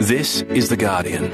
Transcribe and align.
This 0.00 0.40
is 0.48 0.70
The 0.70 0.78
Guardian. 0.78 1.28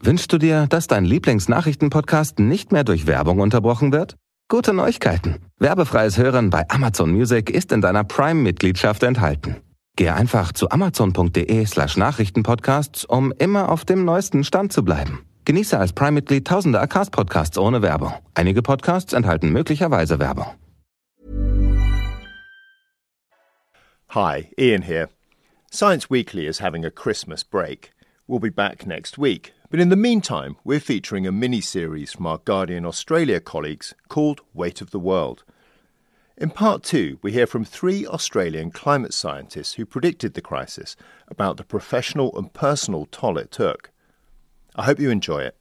Wünschst 0.00 0.32
du 0.32 0.38
dir, 0.38 0.66
dass 0.66 0.88
dein 0.88 1.04
Lieblingsnachrichtenpodcast 1.04 2.40
nicht 2.40 2.72
mehr 2.72 2.82
durch 2.82 3.06
Werbung 3.06 3.38
unterbrochen 3.38 3.92
wird? 3.92 4.16
Gute 4.48 4.72
Neuigkeiten. 4.72 5.36
Werbefreies 5.60 6.18
Hören 6.18 6.50
bei 6.50 6.68
Amazon 6.70 7.12
Music 7.12 7.50
ist 7.50 7.70
in 7.70 7.82
deiner 7.82 8.02
Prime-Mitgliedschaft 8.02 9.04
enthalten. 9.04 9.58
Gehe 9.94 10.12
einfach 10.12 10.50
zu 10.50 10.68
amazon.de 10.70 11.66
slash 11.66 11.96
Nachrichtenpodcasts, 11.96 13.04
um 13.04 13.30
immer 13.30 13.68
auf 13.70 13.84
dem 13.84 14.04
neuesten 14.04 14.42
Stand 14.42 14.72
zu 14.72 14.82
bleiben. 14.82 15.20
Genieße 15.44 15.78
als 15.78 15.92
Prime-Mitglied 15.92 16.48
tausende 16.48 16.80
Acast-Podcasts 16.80 17.58
ohne 17.58 17.80
Werbung. 17.80 18.14
Einige 18.34 18.60
Podcasts 18.60 19.12
enthalten 19.12 19.50
möglicherweise 19.50 20.18
Werbung. 20.18 20.48
Hi, 24.20 24.50
Ian 24.58 24.82
here. 24.82 25.10
Science 25.70 26.10
Weekly 26.10 26.48
is 26.48 26.58
having 26.58 26.84
a 26.84 26.90
Christmas 26.90 27.44
break. 27.44 27.92
We'll 28.26 28.40
be 28.40 28.48
back 28.48 28.84
next 28.84 29.16
week, 29.16 29.52
but 29.70 29.78
in 29.78 29.90
the 29.90 29.94
meantime, 29.94 30.56
we're 30.64 30.80
featuring 30.80 31.24
a 31.24 31.30
mini 31.30 31.60
series 31.60 32.14
from 32.14 32.26
our 32.26 32.38
Guardian 32.38 32.84
Australia 32.84 33.38
colleagues 33.38 33.94
called 34.08 34.40
Weight 34.52 34.80
of 34.80 34.90
the 34.90 34.98
World. 34.98 35.44
In 36.36 36.50
part 36.50 36.82
two, 36.82 37.20
we 37.22 37.30
hear 37.30 37.46
from 37.46 37.64
three 37.64 38.08
Australian 38.08 38.72
climate 38.72 39.14
scientists 39.14 39.74
who 39.74 39.86
predicted 39.86 40.34
the 40.34 40.40
crisis 40.40 40.96
about 41.28 41.56
the 41.56 41.62
professional 41.62 42.36
and 42.36 42.52
personal 42.52 43.06
toll 43.12 43.38
it 43.38 43.52
took. 43.52 43.92
I 44.74 44.82
hope 44.82 44.98
you 44.98 45.10
enjoy 45.10 45.42
it. 45.42 45.56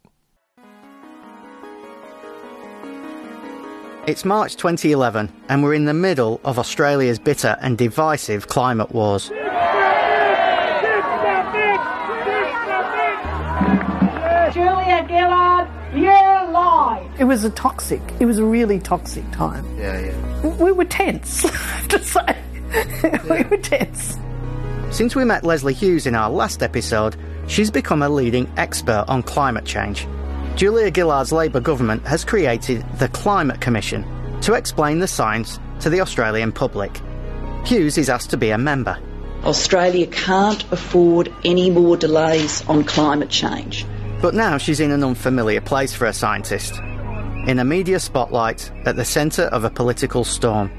It's 4.08 4.24
March 4.24 4.56
2011, 4.56 5.30
and 5.50 5.62
we're 5.62 5.74
in 5.74 5.84
the 5.84 5.94
middle 5.94 6.40
of 6.46 6.58
Australia's 6.58 7.20
bitter 7.20 7.58
and 7.60 7.78
divisive 7.78 8.48
climate 8.48 8.94
wars. 8.94 9.28
Julia 14.54 15.06
Gillard, 15.10 15.68
you're 15.94 16.52
live. 16.52 17.20
It 17.20 17.26
was 17.26 17.44
a 17.44 17.50
toxic, 17.50 18.00
it 18.22 18.26
was 18.26 18.40
a 18.40 18.46
really 18.46 18.80
toxic 18.80 19.30
time. 19.32 19.66
Yeah, 19.78 20.00
yeah. 20.00 20.56
We 20.56 20.72
were 20.72 20.86
tense, 20.86 21.44
I 21.46 21.50
have 21.50 21.88
to 21.90 22.02
say. 22.02 22.38
we 23.30 23.44
were 23.44 23.58
tense. 23.58 24.18
Since 24.90 25.18
we 25.18 25.26
met 25.26 25.44
Lesley 25.44 25.74
Hughes 25.74 26.08
in 26.08 26.16
our 26.16 26.30
last 26.30 26.64
episode, 26.64 27.18
she's 27.48 27.70
become 27.70 28.02
a 28.02 28.08
leading 28.08 28.50
expert 28.56 29.04
on 29.10 29.22
climate 29.22 29.66
change. 29.66 30.08
Julia 30.58 30.90
Gillard's 30.90 31.32
Labour 31.32 31.60
government 31.60 32.04
has 32.08 32.26
created 32.26 32.84
the 32.98 33.08
Climate 33.10 33.62
Commission 33.62 34.04
to 34.42 34.56
explain 34.56 34.98
the 34.98 35.08
science 35.08 35.60
to 35.82 35.90
the 35.92 36.02
Australian 36.02 36.52
public. 36.52 37.00
Hughes 37.64 37.96
is 38.00 38.10
asked 38.10 38.32
to 38.32 38.38
be 38.38 38.50
a 38.50 38.58
member. 38.58 38.98
Australia 39.44 40.08
can't 40.08 40.64
afford 40.72 41.32
any 41.46 41.70
more 41.70 41.96
delays 41.96 42.68
on 42.68 42.84
climate 42.84 43.30
change. 43.30 43.86
But 44.20 44.34
now 44.34 44.58
she's 44.58 44.80
in 44.80 44.90
an 44.90 45.04
unfamiliar 45.04 45.62
place 45.62 45.94
for 45.94 46.08
a 46.08 46.14
scientist. 46.14 46.74
In 47.46 47.60
a 47.60 47.64
media 47.64 48.00
spotlight 48.00 48.72
at 48.88 48.96
the 48.96 49.06
centre 49.06 49.44
of 49.44 49.64
a 49.64 49.70
political 49.70 50.24
storm. 50.24 50.72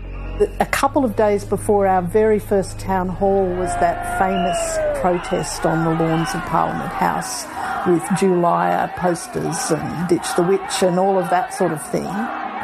A 0.58 0.66
couple 0.66 1.04
of 1.04 1.14
days 1.14 1.44
before 1.44 1.86
our 1.86 2.02
very 2.02 2.40
first 2.40 2.80
town 2.80 3.08
hall 3.08 3.46
was 3.46 3.70
that 3.74 4.18
famous 4.18 5.00
protest 5.00 5.64
on 5.64 5.84
the 5.84 6.02
lawns 6.02 6.34
of 6.34 6.40
Parliament 6.46 6.90
House 6.90 7.46
with 7.86 8.02
Julia 8.18 8.92
posters 8.96 9.70
and 9.70 10.08
Ditch 10.08 10.34
the 10.36 10.42
Witch 10.42 10.82
and 10.82 10.98
all 10.98 11.18
of 11.18 11.30
that 11.30 11.54
sort 11.54 11.72
of 11.72 11.82
thing. 11.90 12.08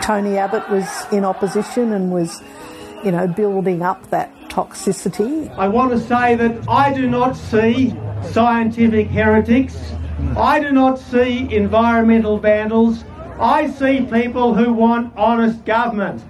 Tony 0.02 0.36
Abbott 0.38 0.68
was 0.70 0.86
in 1.12 1.24
opposition 1.24 1.92
and 1.92 2.10
was, 2.12 2.42
you 3.04 3.10
know, 3.10 3.26
building 3.26 3.82
up 3.82 4.10
that 4.10 4.32
toxicity. 4.48 5.52
I 5.56 5.68
want 5.68 5.92
to 5.92 6.00
say 6.00 6.34
that 6.36 6.68
I 6.68 6.92
do 6.92 7.08
not 7.08 7.36
see 7.36 7.94
scientific 8.32 9.08
heretics. 9.08 9.76
I 10.36 10.60
do 10.60 10.72
not 10.72 10.98
see 10.98 11.54
environmental 11.54 12.38
vandals. 12.38 13.04
I 13.40 13.68
see 13.68 14.02
people 14.02 14.54
who 14.54 14.72
want 14.72 15.12
honest 15.16 15.64
government. 15.64 16.22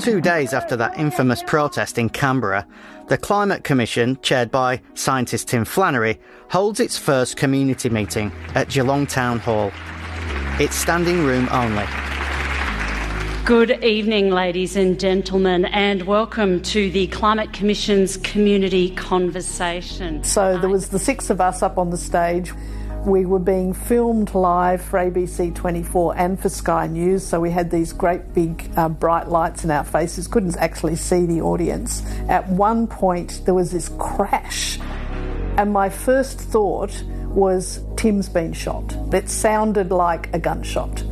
Two 0.00 0.20
days 0.20 0.52
after 0.52 0.74
that 0.76 0.98
infamous 0.98 1.42
protest 1.42 1.98
in 1.98 2.08
Canberra, 2.08 2.66
the 3.08 3.18
Climate 3.18 3.62
Commission, 3.62 4.18
chaired 4.22 4.50
by 4.50 4.80
scientist 4.94 5.48
Tim 5.48 5.64
Flannery, 5.64 6.18
holds 6.50 6.80
its 6.80 6.98
first 6.98 7.36
community 7.36 7.88
meeting 7.88 8.32
at 8.54 8.68
Geelong 8.68 9.06
Town 9.06 9.38
Hall. 9.38 9.70
It's 10.58 10.74
standing 10.74 11.24
room 11.24 11.48
only. 11.52 11.84
Good 13.44 13.84
evening, 13.84 14.30
ladies 14.30 14.76
and 14.76 14.98
gentlemen, 14.98 15.66
and 15.66 16.02
welcome 16.02 16.62
to 16.62 16.90
the 16.90 17.06
Climate 17.08 17.52
Commission's 17.52 18.16
community 18.16 18.90
conversation. 18.90 20.24
So 20.24 20.58
there 20.58 20.70
was 20.70 20.88
the 20.88 20.98
six 20.98 21.28
of 21.28 21.40
us 21.40 21.62
up 21.62 21.76
on 21.76 21.90
the 21.90 21.98
stage. 21.98 22.52
We 23.04 23.26
were 23.26 23.40
being 23.40 23.74
filmed 23.74 24.32
live 24.32 24.80
for 24.80 24.96
ABC 24.96 25.52
24 25.56 26.16
and 26.16 26.38
for 26.38 26.48
Sky 26.48 26.86
News, 26.86 27.26
so 27.26 27.40
we 27.40 27.50
had 27.50 27.68
these 27.68 27.92
great 27.92 28.32
big 28.32 28.70
uh, 28.76 28.88
bright 28.88 29.26
lights 29.26 29.64
in 29.64 29.72
our 29.72 29.82
faces, 29.82 30.28
couldn't 30.28 30.56
actually 30.58 30.94
see 30.94 31.26
the 31.26 31.40
audience. 31.40 32.04
At 32.28 32.48
one 32.48 32.86
point, 32.86 33.42
there 33.44 33.54
was 33.54 33.72
this 33.72 33.88
crash, 33.98 34.78
and 35.58 35.72
my 35.72 35.88
first 35.88 36.38
thought 36.38 37.02
was 37.26 37.80
Tim's 37.96 38.28
been 38.28 38.52
shot. 38.52 38.94
It 39.12 39.28
sounded 39.28 39.90
like 39.90 40.32
a 40.32 40.38
gunshot. 40.38 41.02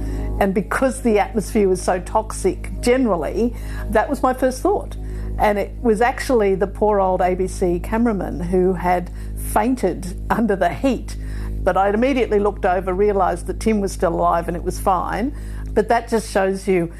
And 0.40 0.54
because 0.54 1.02
the 1.02 1.18
atmosphere 1.18 1.68
was 1.68 1.82
so 1.82 1.98
toxic 1.98 2.70
generally, 2.80 3.56
that 3.90 4.08
was 4.08 4.22
my 4.22 4.32
first 4.32 4.62
thought. 4.62 4.96
And 5.38 5.58
it 5.58 5.72
was 5.82 6.00
actually 6.00 6.54
the 6.54 6.68
poor 6.68 7.00
old 7.00 7.20
ABC 7.20 7.82
cameraman 7.82 8.38
who 8.38 8.74
had 8.74 9.10
fainted 9.36 10.16
under 10.30 10.54
the 10.54 10.72
heat. 10.72 11.16
But 11.62 11.76
I'd 11.76 11.94
immediately 11.94 12.38
looked 12.38 12.64
over, 12.64 12.94
realised 12.94 13.46
that 13.46 13.60
Tim 13.60 13.80
was 13.80 13.92
still 13.92 14.14
alive 14.14 14.48
and 14.48 14.56
it 14.56 14.62
was 14.62 14.80
fine. 14.80 15.36
But 15.72 15.88
that 15.88 16.08
just 16.08 16.30
shows 16.30 16.66
you 16.66 16.92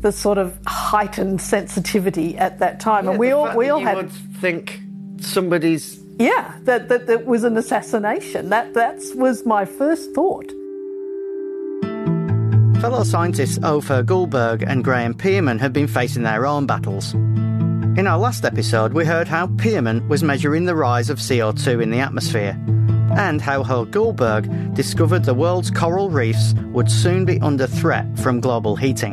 the 0.00 0.12
sort 0.12 0.38
of 0.38 0.58
heightened 0.66 1.40
sensitivity 1.40 2.36
at 2.36 2.58
that 2.58 2.80
time. 2.80 3.04
Yeah, 3.04 3.10
and 3.12 3.18
we 3.18 3.28
the 3.28 3.32
all 3.32 3.46
fact 3.46 3.58
we 3.58 3.66
that 3.66 3.72
all 3.72 3.80
you 3.80 3.86
had 3.86 3.96
would 3.96 4.10
think 4.10 4.80
somebody's 5.18 6.02
yeah, 6.18 6.58
that, 6.62 6.88
that 6.88 7.06
that 7.06 7.26
was 7.26 7.44
an 7.44 7.56
assassination. 7.56 8.50
That 8.50 8.74
that 8.74 9.00
was 9.14 9.46
my 9.46 9.64
first 9.64 10.12
thought. 10.12 10.52
Fellow 12.80 13.04
scientists 13.04 13.60
Ove 13.62 13.86
Hoegh-Guldberg 13.86 14.62
and 14.62 14.82
Graeme 14.82 15.14
Pearman 15.14 15.60
have 15.60 15.72
been 15.72 15.86
facing 15.86 16.24
their 16.24 16.44
own 16.44 16.66
battles. 16.66 17.14
In 17.14 18.06
our 18.08 18.18
last 18.18 18.44
episode, 18.44 18.92
we 18.92 19.04
heard 19.04 19.28
how 19.28 19.46
Pearman 19.46 20.08
was 20.08 20.22
measuring 20.24 20.64
the 20.64 20.74
rise 20.74 21.08
of 21.08 21.18
CO2 21.18 21.80
in 21.80 21.90
the 21.90 22.00
atmosphere, 22.00 22.58
and 23.16 23.40
how 23.40 23.62
Hoegh-Guldberg 23.62 24.74
discovered 24.74 25.24
the 25.24 25.34
world's 25.34 25.70
coral 25.70 26.10
reefs 26.10 26.54
would 26.72 26.90
soon 26.90 27.24
be 27.24 27.40
under 27.40 27.66
threat 27.66 28.06
from 28.18 28.40
global 28.40 28.76
heating. 28.76 29.12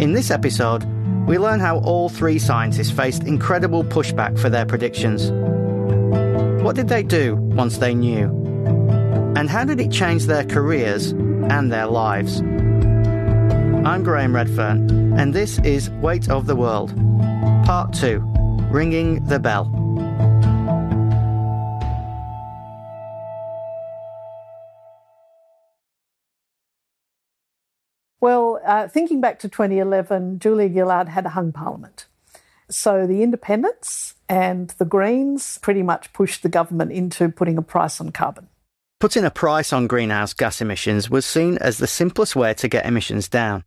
In 0.00 0.12
this 0.12 0.30
episode, 0.30 0.84
we 1.26 1.38
learn 1.38 1.60
how 1.60 1.78
all 1.78 2.08
three 2.08 2.38
scientists 2.38 2.90
faced 2.90 3.24
incredible 3.24 3.84
pushback 3.84 4.38
for 4.38 4.48
their 4.48 4.64
predictions. 4.64 5.30
What 6.62 6.74
did 6.76 6.88
they 6.88 7.02
do 7.02 7.36
once 7.36 7.78
they 7.78 7.94
knew? 7.94 8.26
And 9.36 9.48
how 9.48 9.64
did 9.64 9.80
it 9.80 9.92
change 9.92 10.26
their 10.26 10.44
careers 10.44 11.12
and 11.12 11.72
their 11.72 11.86
lives? 11.86 12.40
I'm 12.40 14.02
Graham 14.02 14.32
Readfearn, 14.32 15.18
and 15.18 15.32
this 15.32 15.58
is 15.60 15.90
Weight 15.90 16.28
of 16.28 16.46
the 16.46 16.56
World, 16.56 16.94
Part 17.64 17.92
2 17.92 18.20
Ringing 18.70 19.24
the 19.26 19.38
Bell. 19.38 19.77
Well, 28.20 28.60
uh, 28.66 28.88
thinking 28.88 29.20
back 29.20 29.38
to 29.40 29.48
2011, 29.48 30.40
Julia 30.40 30.68
Gillard 30.68 31.08
had 31.08 31.26
a 31.26 31.30
hung 31.30 31.52
parliament. 31.52 32.06
So 32.68 33.06
the 33.06 33.22
independents 33.22 34.14
and 34.28 34.70
the 34.78 34.84
Greens 34.84 35.58
pretty 35.58 35.82
much 35.82 36.12
pushed 36.12 36.42
the 36.42 36.48
government 36.48 36.92
into 36.92 37.28
putting 37.28 37.56
a 37.56 37.62
price 37.62 38.00
on 38.00 38.10
carbon. 38.10 38.48
Putting 39.00 39.24
a 39.24 39.30
price 39.30 39.72
on 39.72 39.86
greenhouse 39.86 40.34
gas 40.34 40.60
emissions 40.60 41.08
was 41.08 41.24
seen 41.24 41.56
as 41.58 41.78
the 41.78 41.86
simplest 41.86 42.34
way 42.34 42.52
to 42.54 42.68
get 42.68 42.84
emissions 42.84 43.28
down. 43.28 43.64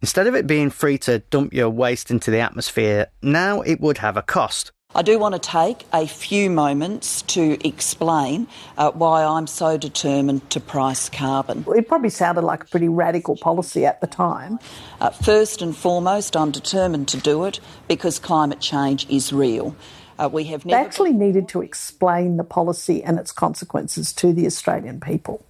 Instead 0.00 0.26
of 0.26 0.34
it 0.36 0.46
being 0.46 0.70
free 0.70 0.98
to 0.98 1.18
dump 1.18 1.52
your 1.52 1.70
waste 1.70 2.10
into 2.10 2.30
the 2.30 2.38
atmosphere, 2.38 3.06
now 3.22 3.62
it 3.62 3.80
would 3.80 3.98
have 3.98 4.16
a 4.16 4.22
cost. 4.22 4.70
I 4.98 5.02
do 5.02 5.16
want 5.16 5.36
to 5.36 5.38
take 5.38 5.86
a 5.92 6.08
few 6.08 6.50
moments 6.50 7.22
to 7.22 7.56
explain 7.64 8.48
uh, 8.76 8.90
why 8.90 9.22
I'm 9.22 9.46
so 9.46 9.78
determined 9.78 10.50
to 10.50 10.58
price 10.58 11.08
carbon. 11.08 11.64
It 11.68 11.86
probably 11.86 12.10
sounded 12.10 12.42
like 12.42 12.64
a 12.64 12.66
pretty 12.66 12.88
radical 12.88 13.36
policy 13.36 13.86
at 13.86 14.00
the 14.00 14.08
time. 14.08 14.58
Uh, 15.00 15.10
first 15.10 15.62
and 15.62 15.76
foremost, 15.76 16.36
I'm 16.36 16.50
determined 16.50 17.06
to 17.08 17.16
do 17.16 17.44
it 17.44 17.60
because 17.86 18.18
climate 18.18 18.58
change 18.58 19.08
is 19.08 19.32
real. 19.32 19.76
Uh, 20.18 20.28
we 20.32 20.42
have 20.46 20.64
They 20.64 20.72
actually 20.72 21.12
needed 21.12 21.46
to 21.50 21.62
explain 21.62 22.36
the 22.36 22.42
policy 22.42 23.04
and 23.04 23.20
its 23.20 23.30
consequences 23.30 24.12
to 24.14 24.32
the 24.32 24.46
Australian 24.46 24.98
people. 24.98 25.44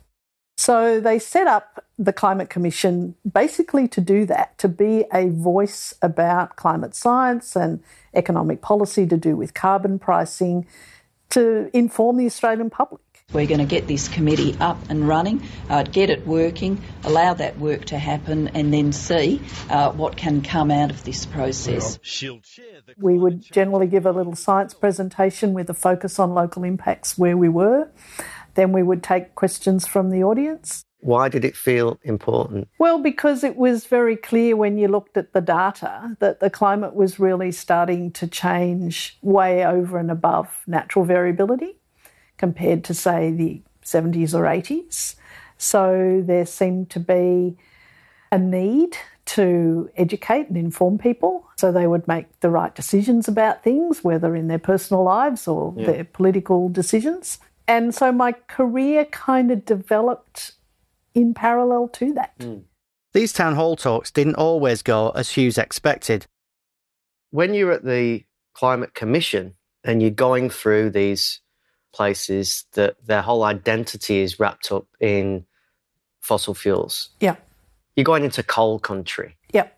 So 0.58 1.00
they 1.00 1.20
set 1.20 1.46
up 1.46 1.84
the 2.00 2.12
Climate 2.12 2.50
Commission 2.50 3.14
basically 3.30 3.86
to 3.88 4.00
do 4.00 4.26
that, 4.26 4.58
to 4.58 4.68
be 4.68 5.04
a 5.12 5.28
voice 5.28 5.94
about 6.02 6.56
climate 6.56 6.96
science 6.96 7.54
and 7.54 7.80
economic 8.12 8.60
policy 8.60 9.06
to 9.06 9.16
do 9.16 9.36
with 9.36 9.54
carbon 9.54 10.00
pricing, 10.00 10.66
to 11.30 11.70
inform 11.72 12.16
the 12.16 12.26
Australian 12.26 12.70
public. 12.70 13.00
We're 13.32 13.46
going 13.46 13.58
to 13.58 13.66
get 13.66 13.86
this 13.86 14.08
committee 14.08 14.56
up 14.58 14.78
and 14.88 15.06
running, 15.06 15.42
uh, 15.68 15.82
get 15.82 16.08
it 16.08 16.26
working, 16.26 16.82
allow 17.04 17.34
that 17.34 17.58
work 17.58 17.84
to 17.86 17.98
happen, 17.98 18.48
and 18.48 18.72
then 18.72 18.90
see 18.90 19.40
uh, 19.68 19.92
what 19.92 20.16
can 20.16 20.40
come 20.40 20.70
out 20.70 20.90
of 20.90 21.04
this 21.04 21.26
process. 21.26 21.98
We 22.96 23.18
would 23.18 23.42
generally 23.42 23.86
give 23.86 24.06
a 24.06 24.12
little 24.12 24.34
science 24.34 24.72
presentation 24.72 25.52
with 25.52 25.68
a 25.68 25.74
focus 25.74 26.18
on 26.18 26.32
local 26.32 26.64
impacts 26.64 27.18
where 27.18 27.36
we 27.36 27.50
were. 27.50 27.90
Then 28.58 28.72
we 28.72 28.82
would 28.82 29.04
take 29.04 29.36
questions 29.36 29.86
from 29.86 30.10
the 30.10 30.24
audience. 30.24 30.82
Why 30.98 31.28
did 31.28 31.44
it 31.44 31.54
feel 31.56 32.00
important? 32.02 32.66
Well, 32.76 32.98
because 32.98 33.44
it 33.44 33.54
was 33.54 33.86
very 33.86 34.16
clear 34.16 34.56
when 34.56 34.78
you 34.78 34.88
looked 34.88 35.16
at 35.16 35.32
the 35.32 35.40
data 35.40 36.16
that 36.18 36.40
the 36.40 36.50
climate 36.50 36.96
was 36.96 37.20
really 37.20 37.52
starting 37.52 38.10
to 38.14 38.26
change 38.26 39.16
way 39.22 39.64
over 39.64 39.96
and 39.96 40.10
above 40.10 40.64
natural 40.66 41.04
variability 41.04 41.76
compared 42.36 42.82
to, 42.82 42.94
say, 42.94 43.30
the 43.30 43.62
70s 43.84 44.34
or 44.34 44.42
80s. 44.42 45.14
So 45.56 46.20
there 46.26 46.44
seemed 46.44 46.90
to 46.90 46.98
be 46.98 47.56
a 48.32 48.40
need 48.40 48.96
to 49.36 49.88
educate 49.96 50.48
and 50.48 50.56
inform 50.56 50.98
people 50.98 51.46
so 51.56 51.70
they 51.70 51.86
would 51.86 52.08
make 52.08 52.40
the 52.40 52.50
right 52.50 52.74
decisions 52.74 53.28
about 53.28 53.62
things, 53.62 54.02
whether 54.02 54.34
in 54.34 54.48
their 54.48 54.58
personal 54.58 55.04
lives 55.04 55.46
or 55.46 55.74
yeah. 55.76 55.86
their 55.86 56.04
political 56.04 56.68
decisions. 56.68 57.38
And 57.68 57.94
so 57.94 58.10
my 58.10 58.32
career 58.32 59.04
kind 59.04 59.52
of 59.52 59.64
developed 59.64 60.52
in 61.14 61.34
parallel 61.34 61.88
to 61.88 62.14
that. 62.14 62.36
Mm. 62.38 62.64
These 63.12 63.32
town 63.32 63.54
hall 63.54 63.76
talks 63.76 64.10
didn't 64.10 64.36
always 64.36 64.82
go 64.82 65.10
as 65.10 65.30
Hughes 65.30 65.58
expected. 65.58 66.26
When 67.30 67.54
you're 67.54 67.72
at 67.72 67.84
the 67.84 68.24
Climate 68.54 68.94
Commission 68.94 69.54
and 69.84 70.00
you're 70.00 70.10
going 70.10 70.50
through 70.50 70.90
these 70.90 71.40
places 71.92 72.64
that 72.72 72.96
their 73.06 73.22
whole 73.22 73.44
identity 73.44 74.18
is 74.20 74.40
wrapped 74.40 74.72
up 74.72 74.86
in 75.00 75.44
fossil 76.20 76.54
fuels. 76.54 77.10
Yeah. 77.20 77.36
You're 77.96 78.04
going 78.04 78.24
into 78.24 78.42
coal 78.42 78.78
country. 78.78 79.36
Yeah. 79.52 79.68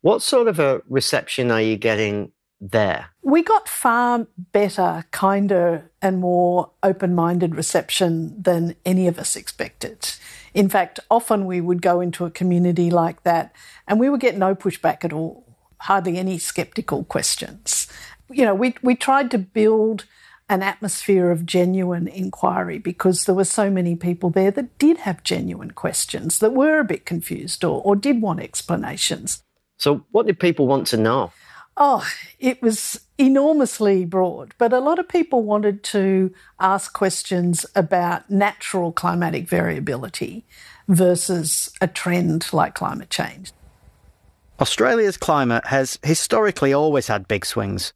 What 0.00 0.22
sort 0.22 0.48
of 0.48 0.58
a 0.58 0.82
reception 0.88 1.50
are 1.50 1.60
you 1.60 1.76
getting 1.76 2.32
there? 2.62 3.10
We 3.22 3.42
got 3.42 3.68
far 3.68 4.26
better, 4.52 5.04
kinder, 5.10 5.90
and 6.00 6.20
more 6.20 6.70
open 6.82 7.14
minded 7.14 7.54
reception 7.54 8.40
than 8.40 8.76
any 8.86 9.08
of 9.08 9.18
us 9.18 9.36
expected. 9.36 10.10
In 10.54 10.68
fact, 10.68 11.00
often 11.10 11.46
we 11.46 11.60
would 11.60 11.82
go 11.82 12.00
into 12.00 12.24
a 12.24 12.30
community 12.30 12.90
like 12.90 13.22
that 13.24 13.54
and 13.88 13.98
we 13.98 14.08
would 14.08 14.20
get 14.20 14.36
no 14.36 14.54
pushback 14.54 15.04
at 15.04 15.12
all, 15.12 15.44
hardly 15.78 16.18
any 16.18 16.38
skeptical 16.38 17.04
questions. 17.04 17.88
You 18.30 18.44
know, 18.44 18.54
we, 18.54 18.74
we 18.82 18.94
tried 18.94 19.30
to 19.32 19.38
build 19.38 20.04
an 20.48 20.62
atmosphere 20.62 21.30
of 21.30 21.46
genuine 21.46 22.06
inquiry 22.06 22.78
because 22.78 23.24
there 23.24 23.34
were 23.34 23.44
so 23.44 23.70
many 23.70 23.96
people 23.96 24.30
there 24.30 24.50
that 24.50 24.76
did 24.78 24.98
have 24.98 25.22
genuine 25.22 25.70
questions, 25.70 26.38
that 26.38 26.52
were 26.52 26.78
a 26.78 26.84
bit 26.84 27.06
confused 27.06 27.64
or, 27.64 27.80
or 27.82 27.96
did 27.96 28.20
want 28.20 28.40
explanations. 28.40 29.42
So, 29.78 30.04
what 30.10 30.26
did 30.26 30.38
people 30.38 30.66
want 30.66 30.86
to 30.88 30.96
know? 30.96 31.32
Oh, 31.76 32.06
it 32.38 32.60
was 32.62 33.00
enormously 33.16 34.04
broad, 34.04 34.54
but 34.58 34.72
a 34.72 34.78
lot 34.78 34.98
of 34.98 35.08
people 35.08 35.42
wanted 35.42 35.82
to 35.84 36.32
ask 36.60 36.92
questions 36.92 37.64
about 37.74 38.30
natural 38.30 38.92
climatic 38.92 39.48
variability 39.48 40.44
versus 40.88 41.70
a 41.80 41.86
trend 41.86 42.52
like 42.52 42.74
climate 42.74 43.10
change. 43.10 43.52
Australia's 44.60 45.16
climate 45.16 45.66
has 45.66 45.98
historically 46.02 46.72
always 46.72 47.08
had 47.08 47.26
big 47.26 47.46
swings. 47.46 47.92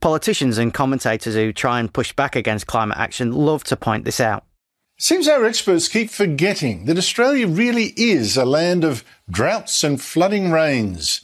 Politicians 0.00 0.56
and 0.56 0.72
commentators 0.72 1.34
who 1.34 1.52
try 1.52 1.78
and 1.80 1.92
push 1.92 2.12
back 2.12 2.36
against 2.36 2.66
climate 2.66 2.96
action 2.96 3.32
love 3.32 3.64
to 3.64 3.76
point 3.76 4.04
this 4.04 4.20
out. 4.20 4.44
Seems 4.98 5.28
our 5.28 5.44
experts 5.44 5.88
keep 5.88 6.10
forgetting 6.10 6.84
that 6.84 6.98
Australia 6.98 7.46
really 7.46 7.92
is 7.96 8.36
a 8.36 8.44
land 8.44 8.84
of 8.84 9.04
droughts 9.30 9.82
and 9.82 10.00
flooding 10.00 10.50
rains. 10.50 11.22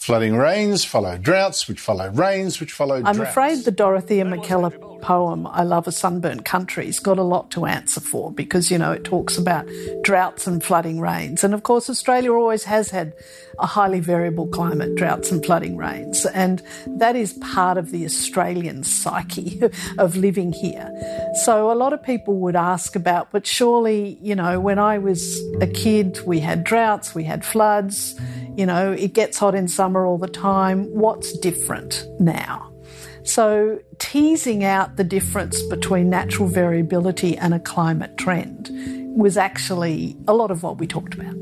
Flooding 0.00 0.34
rains 0.34 0.82
follow 0.82 1.18
droughts, 1.18 1.68
which 1.68 1.78
follow 1.78 2.08
rains, 2.08 2.58
which 2.58 2.72
follow 2.72 3.02
droughts. 3.02 3.18
I'm 3.18 3.22
afraid 3.22 3.66
the 3.66 3.70
Dorothea 3.70 4.24
Mackellar 4.24 5.02
poem, 5.02 5.46
I 5.46 5.62
Love 5.62 5.86
a 5.86 5.92
Sunburnt 5.92 6.46
Country, 6.46 6.86
has 6.86 6.98
got 6.98 7.18
a 7.18 7.22
lot 7.22 7.50
to 7.50 7.66
answer 7.66 8.00
for 8.00 8.32
because, 8.32 8.70
you 8.70 8.78
know, 8.78 8.92
it 8.92 9.04
talks 9.04 9.36
about 9.36 9.68
droughts 10.02 10.46
and 10.46 10.64
flooding 10.64 11.00
rains. 11.00 11.44
And 11.44 11.52
of 11.52 11.64
course, 11.64 11.90
Australia 11.90 12.32
always 12.32 12.64
has 12.64 12.88
had 12.88 13.12
a 13.60 13.66
highly 13.66 14.00
variable 14.00 14.46
climate, 14.48 14.94
droughts 14.94 15.30
and 15.30 15.44
flooding 15.44 15.76
rains. 15.76 16.26
And 16.26 16.62
that 16.86 17.16
is 17.16 17.34
part 17.34 17.78
of 17.78 17.90
the 17.90 18.04
Australian 18.04 18.84
psyche 18.84 19.60
of 19.98 20.16
living 20.16 20.52
here. 20.52 20.90
So 21.44 21.70
a 21.70 21.74
lot 21.74 21.92
of 21.92 22.02
people 22.02 22.38
would 22.40 22.56
ask 22.56 22.96
about, 22.96 23.30
but 23.30 23.46
surely, 23.46 24.18
you 24.20 24.34
know, 24.34 24.60
when 24.60 24.78
I 24.78 24.98
was 24.98 25.40
a 25.60 25.66
kid, 25.66 26.20
we 26.26 26.40
had 26.40 26.64
droughts, 26.64 27.14
we 27.14 27.24
had 27.24 27.44
floods 27.44 28.18
you 28.56 28.66
know, 28.66 28.92
it 28.92 29.14
gets 29.14 29.38
hot 29.38 29.54
in 29.54 29.68
summer 29.68 30.04
all 30.04 30.18
the 30.18 30.28
time. 30.28 30.84
What's 30.94 31.32
different 31.38 32.06
now? 32.18 32.70
So, 33.22 33.80
teasing 33.98 34.64
out 34.64 34.96
the 34.96 35.04
difference 35.04 35.62
between 35.62 36.10
natural 36.10 36.48
variability 36.48 37.36
and 37.38 37.54
a 37.54 37.58
climate 37.58 38.16
trend 38.16 38.70
was 39.16 39.36
actually 39.36 40.16
a 40.26 40.34
lot 40.34 40.50
of 40.50 40.62
what 40.62 40.78
we 40.78 40.86
talked 40.86 41.14
about. 41.14 41.34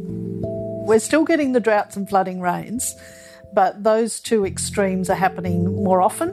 We're 0.89 1.01
still 1.01 1.25
getting 1.25 1.53
the 1.53 1.61
droughts 1.61 1.97
and 1.99 2.09
flooding 2.09 2.41
rains, 2.41 2.97
but 3.53 3.85
those 3.85 4.21
two 4.21 4.47
extremes 4.47 5.11
are 5.11 5.15
happening 5.15 5.85
more 5.85 6.01
often, 6.01 6.31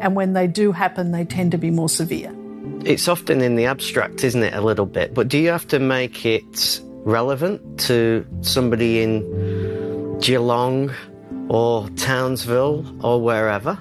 and 0.00 0.16
when 0.16 0.32
they 0.32 0.46
do 0.46 0.72
happen, 0.72 1.12
they 1.12 1.26
tend 1.26 1.52
to 1.52 1.58
be 1.58 1.70
more 1.70 1.90
severe. 1.90 2.34
It's 2.86 3.06
often 3.06 3.42
in 3.42 3.56
the 3.56 3.66
abstract, 3.66 4.24
isn't 4.24 4.42
it, 4.42 4.54
a 4.54 4.62
little 4.62 4.86
bit? 4.86 5.12
But 5.12 5.28
do 5.28 5.36
you 5.36 5.50
have 5.50 5.68
to 5.68 5.78
make 5.78 6.24
it 6.24 6.80
relevant 7.04 7.80
to 7.80 8.26
somebody 8.40 9.02
in 9.02 10.18
Geelong 10.20 10.90
or 11.50 11.90
Townsville 11.90 12.86
or 13.04 13.20
wherever? 13.20 13.78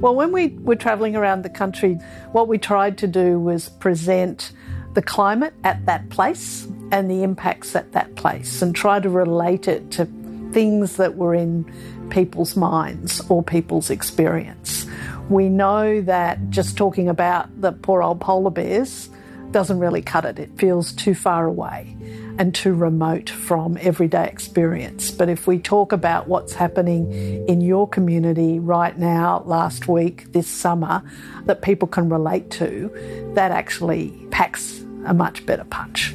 Well, 0.00 0.16
when 0.16 0.32
we 0.32 0.48
were 0.48 0.74
travelling 0.74 1.14
around 1.14 1.42
the 1.42 1.50
country, 1.50 2.00
what 2.32 2.48
we 2.48 2.58
tried 2.58 2.98
to 2.98 3.06
do 3.06 3.38
was 3.38 3.68
present 3.68 4.50
the 4.94 5.02
climate 5.02 5.54
at 5.62 5.86
that 5.86 6.10
place 6.10 6.66
and 6.90 7.10
the 7.10 7.22
impacts 7.22 7.76
at 7.76 7.92
that 7.92 8.14
place 8.14 8.62
and 8.62 8.74
try 8.74 9.00
to 9.00 9.08
relate 9.08 9.68
it 9.68 9.90
to 9.92 10.06
things 10.52 10.96
that 10.96 11.16
were 11.16 11.34
in 11.34 11.70
people's 12.10 12.56
minds 12.56 13.20
or 13.28 13.42
people's 13.42 13.90
experience. 13.90 14.86
We 15.28 15.48
know 15.48 16.00
that 16.02 16.50
just 16.50 16.76
talking 16.76 17.08
about 17.08 17.60
the 17.60 17.72
poor 17.72 18.02
old 18.02 18.20
polar 18.20 18.50
bears 18.50 19.10
doesn't 19.50 19.78
really 19.78 20.02
cut 20.02 20.24
it, 20.24 20.38
it 20.38 20.50
feels 20.58 20.92
too 20.92 21.14
far 21.14 21.46
away 21.46 21.96
and 22.38 22.54
too 22.54 22.72
remote 22.72 23.30
from 23.30 23.76
everyday 23.80 24.26
experience. 24.28 25.10
But 25.10 25.28
if 25.28 25.46
we 25.46 25.58
talk 25.58 25.92
about 25.92 26.28
what's 26.28 26.54
happening 26.54 27.12
in 27.48 27.60
your 27.60 27.88
community 27.88 28.58
right 28.58 28.96
now, 28.96 29.42
last 29.44 29.88
week, 29.88 30.32
this 30.32 30.46
summer, 30.46 31.02
that 31.46 31.62
people 31.62 31.88
can 31.88 32.08
relate 32.08 32.50
to, 32.52 33.30
that 33.34 33.50
actually 33.50 34.10
packs 34.30 34.80
a 35.06 35.14
much 35.14 35.44
better 35.46 35.64
punch. 35.64 36.14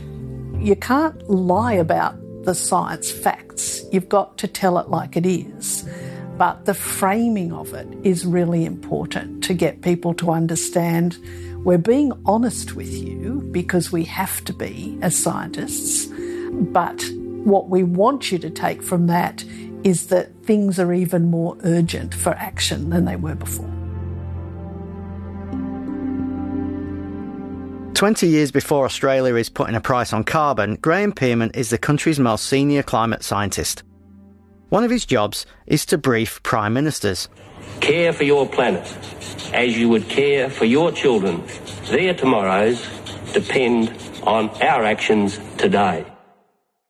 You 0.63 0.77
can't 0.77 1.29
lie 1.29 1.73
about 1.73 2.15
the 2.45 2.55
science 2.55 3.11
facts, 3.11 3.83
you've 3.91 4.07
got 4.07 4.37
to 4.37 4.47
tell 4.47 4.77
it 4.77 4.87
like 4.87 5.17
it 5.17 5.25
is. 5.25 5.85
But 6.37 6.63
the 6.63 6.73
framing 6.73 7.51
of 7.51 7.73
it 7.73 7.85
is 8.03 8.25
really 8.25 8.63
important 8.63 9.43
to 9.43 9.53
get 9.53 9.81
people 9.81 10.13
to 10.13 10.31
understand 10.31 11.17
we're 11.65 11.77
being 11.77 12.13
honest 12.25 12.75
with 12.75 12.93
you 12.93 13.41
because 13.51 13.91
we 13.91 14.05
have 14.05 14.41
to 14.45 14.53
be 14.53 14.97
as 15.01 15.17
scientists. 15.17 16.05
But 16.51 17.03
what 17.43 17.67
we 17.67 17.83
want 17.83 18.31
you 18.31 18.39
to 18.39 18.49
take 18.49 18.81
from 18.81 19.07
that 19.07 19.43
is 19.83 20.07
that 20.07 20.33
things 20.43 20.79
are 20.79 20.93
even 20.93 21.29
more 21.29 21.57
urgent 21.65 22.13
for 22.13 22.31
action 22.35 22.89
than 22.89 23.03
they 23.03 23.17
were 23.17 23.35
before. 23.35 23.72
20 27.93 28.27
years 28.27 28.51
before 28.51 28.85
Australia 28.85 29.35
is 29.35 29.49
putting 29.49 29.75
a 29.75 29.81
price 29.81 30.13
on 30.13 30.23
carbon, 30.23 30.75
Graeme 30.75 31.11
Pearman 31.11 31.51
is 31.51 31.69
the 31.69 31.77
country's 31.77 32.19
most 32.19 32.45
senior 32.45 32.81
climate 32.81 33.23
scientist. 33.23 33.83
One 34.69 34.83
of 34.83 34.89
his 34.89 35.05
jobs 35.05 35.45
is 35.67 35.85
to 35.87 35.99
brief 35.99 36.41
prime 36.41 36.73
ministers. 36.73 37.29
Care 37.81 38.11
for 38.11 38.23
your 38.23 38.47
planet 38.49 38.83
as 39.53 39.77
you 39.77 39.89
would 39.89 40.09
care 40.09 40.49
for 40.49 40.65
your 40.65 40.91
children. 40.91 41.43
Their 41.85 42.15
tomorrows 42.15 42.83
depend 43.31 43.95
on 44.23 44.49
our 44.61 44.83
actions 44.83 45.39
today. 45.57 46.05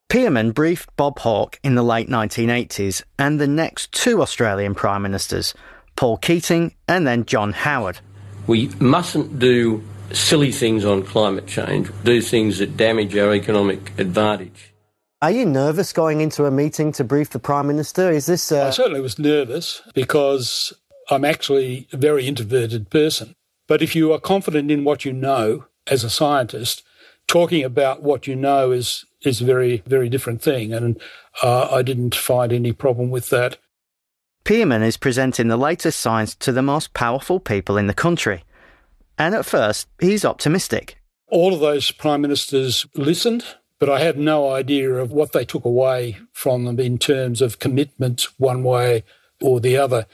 Pearman 0.07 0.51
briefed 0.51 0.95
Bob 0.95 1.19
Hawke 1.19 1.59
in 1.63 1.75
the 1.75 1.83
late 1.83 2.07
1980s 2.07 3.03
and 3.19 3.41
the 3.41 3.47
next 3.47 3.91
two 3.91 4.21
Australian 4.21 4.73
Prime 4.73 5.01
Ministers, 5.01 5.53
Paul 5.97 6.17
Keating 6.17 6.75
and 6.87 7.05
then 7.05 7.25
John 7.25 7.51
Howard. 7.51 7.99
We 8.47 8.67
mustn't 8.79 9.39
do 9.39 9.83
silly 10.11 10.51
things 10.51 10.85
on 10.85 11.03
climate 11.03 11.47
change, 11.47 11.89
do 12.03 12.21
things 12.21 12.59
that 12.59 12.77
damage 12.77 13.15
our 13.17 13.33
economic 13.33 13.97
advantage. 13.97 14.73
Are 15.21 15.31
you 15.31 15.45
nervous 15.45 15.93
going 15.93 16.19
into 16.19 16.45
a 16.45 16.51
meeting 16.51 16.91
to 16.93 17.03
brief 17.03 17.29
the 17.29 17.39
Prime 17.39 17.67
Minister? 17.67 18.11
Is 18.11 18.25
this. 18.25 18.51
Uh... 18.51 18.67
I 18.67 18.69
certainly 18.71 18.99
was 18.99 19.17
nervous 19.17 19.81
because 19.93 20.73
I'm 21.09 21.23
actually 21.23 21.87
a 21.93 21.97
very 21.97 22.27
introverted 22.27 22.89
person. 22.89 23.35
But 23.67 23.81
if 23.81 23.95
you 23.95 24.11
are 24.11 24.19
confident 24.19 24.69
in 24.69 24.83
what 24.83 25.05
you 25.05 25.13
know 25.13 25.65
as 25.87 26.03
a 26.03 26.09
scientist, 26.09 26.83
talking 27.27 27.63
about 27.63 28.03
what 28.03 28.27
you 28.27 28.35
know 28.35 28.71
is 28.71 29.05
is 29.21 29.41
a 29.41 29.45
very 29.45 29.81
very 29.87 30.09
different 30.09 30.41
thing, 30.41 30.73
and 30.73 30.99
uh, 31.41 31.69
I 31.71 31.81
didn't 31.81 32.15
find 32.15 32.51
any 32.51 32.73
problem 32.73 33.09
with 33.09 33.29
that. 33.29 33.57
Pearman 34.43 34.83
is 34.83 34.97
presenting 34.97 35.47
the 35.47 35.55
latest 35.55 35.99
science 36.01 36.35
to 36.35 36.51
the 36.51 36.61
most 36.61 36.93
powerful 36.93 37.39
people 37.39 37.77
in 37.77 37.87
the 37.87 37.93
country, 37.93 38.43
and 39.17 39.35
at 39.35 39.45
first 39.45 39.87
he's 39.99 40.25
optimistic. 40.25 40.97
All 41.27 41.53
of 41.53 41.59
those 41.59 41.91
prime 41.91 42.21
ministers 42.21 42.85
listened, 42.95 43.43
but 43.79 43.89
I 43.89 43.99
had 43.99 44.17
no 44.17 44.51
idea 44.51 44.93
of 44.93 45.11
what 45.11 45.31
they 45.31 45.45
took 45.45 45.65
away 45.65 46.17
from 46.31 46.65
them 46.65 46.79
in 46.79 46.97
terms 46.97 47.41
of 47.41 47.59
commitment 47.59 48.27
one 48.37 48.63
way 48.63 49.03
or 49.41 49.59
the 49.59 49.77
other. 49.77 50.05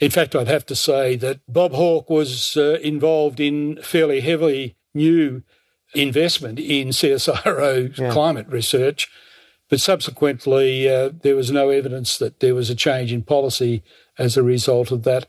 In 0.00 0.10
fact, 0.10 0.36
I'd 0.36 0.48
have 0.48 0.66
to 0.66 0.76
say 0.76 1.16
that 1.16 1.40
Bob 1.48 1.72
Hawke 1.72 2.08
was 2.08 2.56
uh, 2.56 2.78
involved 2.82 3.40
in 3.40 3.82
fairly 3.82 4.20
heavily 4.20 4.76
new 4.94 5.42
investment 5.94 6.58
in 6.58 6.88
CSIRO 7.00 7.98
yeah. 7.98 8.10
climate 8.10 8.46
research, 8.48 9.08
but 9.68 9.80
subsequently 9.80 10.88
uh, 10.88 11.10
there 11.22 11.36
was 11.36 11.50
no 11.50 11.70
evidence 11.70 12.16
that 12.18 12.40
there 12.40 12.54
was 12.54 12.70
a 12.70 12.74
change 12.74 13.12
in 13.12 13.22
policy 13.22 13.82
as 14.16 14.36
a 14.36 14.42
result 14.42 14.90
of 14.90 15.02
that. 15.02 15.26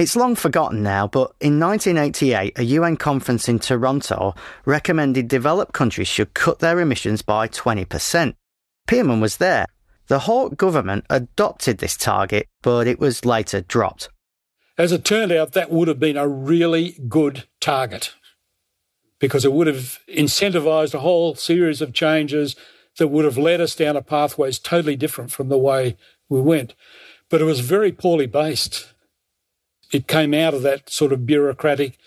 It's 0.00 0.16
long 0.16 0.34
forgotten 0.34 0.82
now, 0.82 1.06
but 1.06 1.34
in 1.42 1.60
1988, 1.60 2.58
a 2.58 2.62
UN 2.62 2.96
conference 2.96 3.50
in 3.50 3.58
Toronto 3.58 4.34
recommended 4.64 5.28
developed 5.28 5.74
countries 5.74 6.08
should 6.08 6.32
cut 6.32 6.60
their 6.60 6.80
emissions 6.80 7.20
by 7.20 7.48
20%. 7.48 8.34
Pearman 8.86 9.20
was 9.20 9.36
there. 9.36 9.66
The 10.06 10.20
Hawke 10.20 10.56
government 10.56 11.04
adopted 11.10 11.78
this 11.78 11.98
target, 11.98 12.46
but 12.62 12.86
it 12.86 12.98
was 12.98 13.26
later 13.26 13.60
dropped. 13.60 14.08
As 14.78 14.90
it 14.90 15.04
turned 15.04 15.32
out, 15.32 15.52
that 15.52 15.70
would 15.70 15.88
have 15.88 16.00
been 16.00 16.16
a 16.16 16.26
really 16.26 16.98
good 17.06 17.46
target 17.60 18.14
because 19.18 19.44
it 19.44 19.52
would 19.52 19.66
have 19.66 19.98
incentivised 20.08 20.94
a 20.94 21.00
whole 21.00 21.34
series 21.34 21.82
of 21.82 21.92
changes 21.92 22.56
that 22.96 23.08
would 23.08 23.26
have 23.26 23.36
led 23.36 23.60
us 23.60 23.76
down 23.76 23.98
a 23.98 24.02
pathways 24.02 24.58
totally 24.58 24.96
different 24.96 25.30
from 25.30 25.50
the 25.50 25.58
way 25.58 25.98
we 26.30 26.40
went. 26.40 26.74
But 27.28 27.42
it 27.42 27.44
was 27.44 27.60
very 27.60 27.92
poorly 27.92 28.24
based. 28.24 28.94
It 29.92 30.06
came 30.06 30.34
out 30.34 30.54
of 30.54 30.62
that 30.62 30.90
sort 30.90 31.12
of 31.12 31.26
bureaucratic 31.26 31.98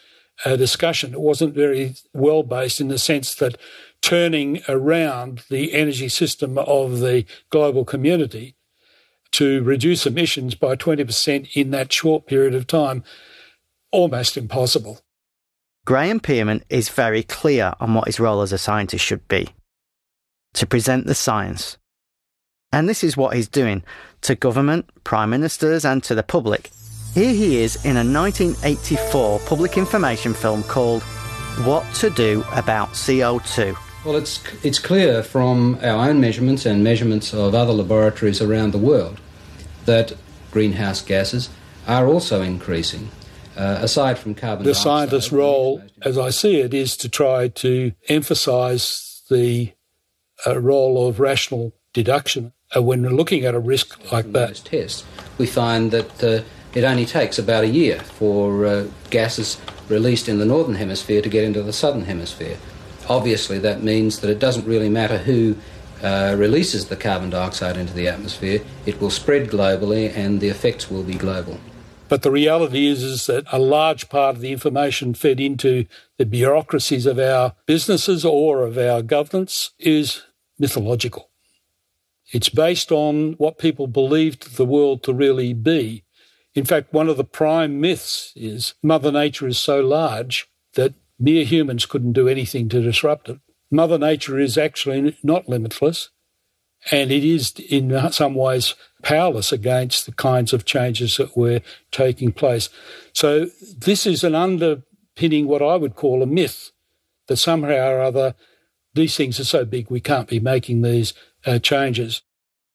uh, 0.46 0.56
discussion. 0.56 1.14
It 1.14 1.20
wasn't 1.20 1.54
very 1.54 1.96
well 2.14 2.44
based 2.44 2.82
in 2.82 2.88
the 2.88 2.98
sense 2.98 3.36
that 3.36 3.58
turning 4.02 4.62
around 4.68 5.44
the 5.50 5.74
energy 5.74 6.10
system 6.10 6.58
of 6.58 7.00
the 7.00 7.26
global 7.50 7.86
community 7.86 8.56
to 9.32 9.64
reduce 9.64 10.06
emissions 10.06 10.56
by 10.56 10.76
20% 10.76 11.50
in 11.56 11.72
that 11.72 11.92
short 11.92 12.28
period 12.28 12.54
of 12.54 12.68
time, 12.68 13.04
almost 13.92 14.38
impossible. 14.38 15.00
Graeme 15.86 16.20
Pearman 16.20 16.64
is 16.70 16.90
very 16.90 17.24
clear 17.24 17.74
on 17.80 17.94
what 17.94 18.08
his 18.08 18.20
role 18.20 18.42
as 18.42 18.54
a 18.54 18.58
scientist 18.58 19.04
should 19.04 19.28
be 19.28 19.50
to 20.54 20.68
present 20.68 21.08
the 21.08 21.16
science. 21.16 21.78
And 22.72 22.88
this 22.88 23.04
is 23.04 23.18
what 23.18 23.36
he's 23.36 23.48
doing 23.48 23.84
to 24.22 24.36
government, 24.36 24.90
prime 25.04 25.30
ministers, 25.30 25.84
and 25.84 26.04
to 26.04 26.16
the 26.16 26.24
public. 26.24 26.70
Here 27.14 27.34
he 27.34 27.62
is 27.62 27.76
in 27.86 27.96
a 27.96 28.04
1984 28.04 29.40
public 29.42 29.78
information 29.78 30.34
film 30.34 30.64
called 30.64 31.04
What 31.64 31.86
to 31.96 32.10
Do 32.10 32.44
About 32.54 32.90
CO2. 32.94 33.78
Well, 34.04 34.16
it's, 34.16 34.44
it's 34.64 34.80
clear 34.80 35.22
from 35.22 35.78
our 35.84 36.10
own 36.10 36.20
measurements 36.20 36.66
and 36.66 36.84
measurements 36.84 37.32
of 37.32 37.54
other 37.54 37.72
laboratories 37.72 38.42
around 38.42 38.72
the 38.72 38.80
world 38.80 39.22
that 39.86 40.14
greenhouse 40.50 41.04
gases 41.04 41.52
are 41.88 42.08
also 42.08 42.42
increasing. 42.42 43.12
Uh, 43.56 43.78
aside 43.82 44.18
from 44.18 44.34
carbon 44.34 44.66
the 44.66 44.72
dioxide, 44.72 44.84
scientist's 45.10 45.32
role, 45.32 45.84
as 46.02 46.18
I 46.18 46.32
see 46.32 46.62
it, 46.62 46.74
is 46.74 46.98
to 46.98 47.10
try 47.10 47.48
to 47.48 47.92
emphasise 48.10 49.22
the 49.30 49.72
uh, 50.48 50.60
role 50.60 51.08
of 51.08 51.20
rational 51.20 51.74
deduction 51.94 52.54
uh, 52.76 52.82
when 52.82 53.04
we're 53.04 53.12
looking 53.12 53.46
at 53.46 53.54
a 53.54 53.60
risk 53.60 54.12
like 54.12 54.32
that. 54.32 54.56
Tests, 54.66 55.06
we 55.38 55.46
find 55.46 55.92
that 55.92 56.24
uh, 56.24 56.42
it 56.74 56.84
only 56.84 57.06
takes 57.06 57.38
about 57.38 57.64
a 57.64 57.68
year 57.68 58.00
for 58.00 58.66
uh, 58.66 58.88
gases 59.10 59.60
released 59.90 60.28
in 60.28 60.40
the 60.40 60.46
northern 60.46 60.76
hemisphere 60.76 61.22
to 61.22 61.30
get 61.30 61.44
into 61.44 61.62
the 61.62 61.74
southern 61.74 62.06
hemisphere. 62.06 62.58
Obviously, 63.10 63.60
that 63.60 63.84
means 63.84 64.20
that 64.20 64.30
it 64.30 64.40
doesn't 64.40 64.66
really 64.66 64.90
matter 64.90 65.18
who 65.18 65.56
uh, 66.04 66.36
releases 66.38 66.88
the 66.88 66.96
carbon 66.96 67.30
dioxide 67.30 67.78
into 67.78 67.94
the 67.94 68.08
atmosphere, 68.08 68.62
it 68.86 69.00
will 69.00 69.10
spread 69.10 69.50
globally 69.50 70.16
and 70.16 70.42
the 70.42 70.50
effects 70.50 70.92
will 70.92 71.04
be 71.04 71.16
global. 71.16 71.60
But 72.10 72.22
the 72.22 72.32
reality 72.32 72.88
is, 72.88 73.02
is 73.02 73.26
that 73.28 73.46
a 73.52 73.58
large 73.58 74.10
part 74.10 74.36
of 74.36 74.42
the 74.42 74.52
information 74.52 75.14
fed 75.14 75.40
into 75.40 75.86
the 76.18 76.26
bureaucracies 76.26 77.06
of 77.06 77.18
our 77.18 77.56
businesses 77.66 78.26
or 78.26 78.64
of 78.64 78.78
our 78.78 79.02
governments 79.02 79.72
is 79.80 80.24
mythological. 80.60 81.30
It's 82.32 82.50
based 82.50 82.92
on 82.92 83.34
what 83.34 83.58
people 83.58 83.88
believed 83.88 84.58
the 84.58 84.66
world 84.66 85.04
to 85.04 85.14
really 85.14 85.54
be. 85.54 86.04
In 86.56 86.66
fact, 86.66 86.94
one 86.94 87.10
of 87.10 87.18
the 87.18 87.24
prime 87.24 87.82
myths 87.82 88.32
is 88.36 88.76
Mother 88.84 89.12
Nature 89.12 89.48
is 89.48 89.58
so 89.58 89.82
large 89.82 90.48
that 90.74 90.94
mere 91.20 91.46
humans 91.46 91.86
couldn't 91.86 92.14
do 92.14 92.28
anything 92.28 92.70
to 92.70 92.82
disrupt 92.82 93.30
it. 93.30 93.40
Mother 93.72 93.98
Nature 93.98 94.40
is 94.40 94.58
actually 94.58 95.18
not 95.24 95.50
limitless, 95.50 96.10
and 96.92 97.12
it 97.12 97.24
is 97.24 97.54
in 97.70 98.12
some 98.12 98.36
ways 98.36 98.76
powerless 99.02 99.52
against 99.52 100.06
the 100.06 100.12
kinds 100.12 100.54
of 100.54 100.66
changes 100.66 101.18
that 101.18 101.36
were 101.36 101.62
taking 101.92 102.32
place. 102.32 102.70
So 103.14 103.48
this 103.78 104.06
is 104.06 104.24
an 104.24 104.36
underpinning 104.36 105.48
what 105.48 105.62
I 105.62 105.76
would 105.76 105.96
call 105.96 106.22
a 106.22 106.28
myth 106.28 106.72
that 107.28 107.38
somehow 107.38 107.90
or 107.90 108.02
other 108.02 108.36
these 108.94 109.18
things 109.18 109.40
are 109.40 109.46
so 109.46 109.66
big 109.66 109.90
we 109.90 110.00
can't 110.00 110.28
be 110.28 110.40
making 110.40 110.82
these 110.82 111.16
uh, 111.46 111.58
changes. 111.58 112.22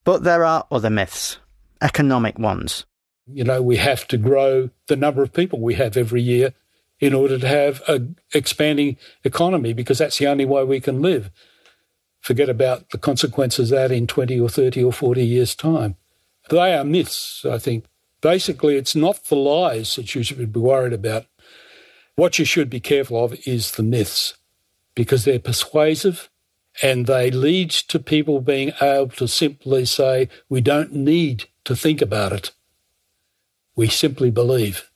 But 0.03 0.23
there 0.23 0.43
are 0.43 0.67
other 0.69 0.89
myths, 0.89 1.37
economic 1.81 2.37
ones. 2.37 2.85
You 3.31 3.43
know, 3.43 3.61
we 3.61 3.77
have 3.77 4.07
to 4.09 4.17
grow 4.17 4.69
the 4.87 4.95
number 4.95 5.21
of 5.21 5.33
people 5.33 5.59
we 5.59 5.75
have 5.75 5.95
every 5.95 6.21
year 6.21 6.53
in 6.99 7.13
order 7.13 7.37
to 7.37 7.47
have 7.47 7.81
an 7.87 8.17
expanding 8.33 8.97
economy 9.23 9.73
because 9.73 9.99
that's 9.99 10.17
the 10.17 10.27
only 10.27 10.45
way 10.45 10.63
we 10.63 10.79
can 10.79 11.01
live. 11.01 11.29
Forget 12.19 12.49
about 12.49 12.89
the 12.89 12.97
consequences 12.97 13.71
of 13.71 13.77
that 13.77 13.91
in 13.91 14.07
20 14.07 14.39
or 14.39 14.49
30 14.49 14.83
or 14.83 14.91
40 14.91 15.25
years' 15.25 15.55
time. 15.55 15.95
They 16.49 16.73
are 16.73 16.83
myths, 16.83 17.45
I 17.45 17.57
think. 17.57 17.85
Basically, 18.21 18.75
it's 18.75 18.95
not 18.95 19.23
the 19.25 19.35
lies 19.35 19.95
that 19.95 20.13
you 20.13 20.23
should 20.23 20.51
be 20.51 20.59
worried 20.59 20.93
about. 20.93 21.25
What 22.15 22.37
you 22.37 22.43
should 22.43 22.69
be 22.69 22.81
careful 22.81 23.23
of 23.23 23.39
is 23.45 23.71
the 23.71 23.83
myths 23.83 24.35
because 24.93 25.23
they're 25.23 25.39
persuasive 25.39 26.29
and 26.81 27.07
they 27.07 27.31
lead 27.31 27.69
to 27.69 27.99
people 27.99 28.41
being 28.41 28.73
able 28.81 29.09
to 29.09 29.27
simply 29.27 29.85
say, 29.85 30.27
we 30.49 30.59
don't 30.59 30.93
need 30.93 31.45
to 31.63 31.75
think 31.75 32.01
about 32.01 32.33
it. 32.33 32.51
We 33.79 33.87
simply 33.87 34.29
believe. 34.29 34.91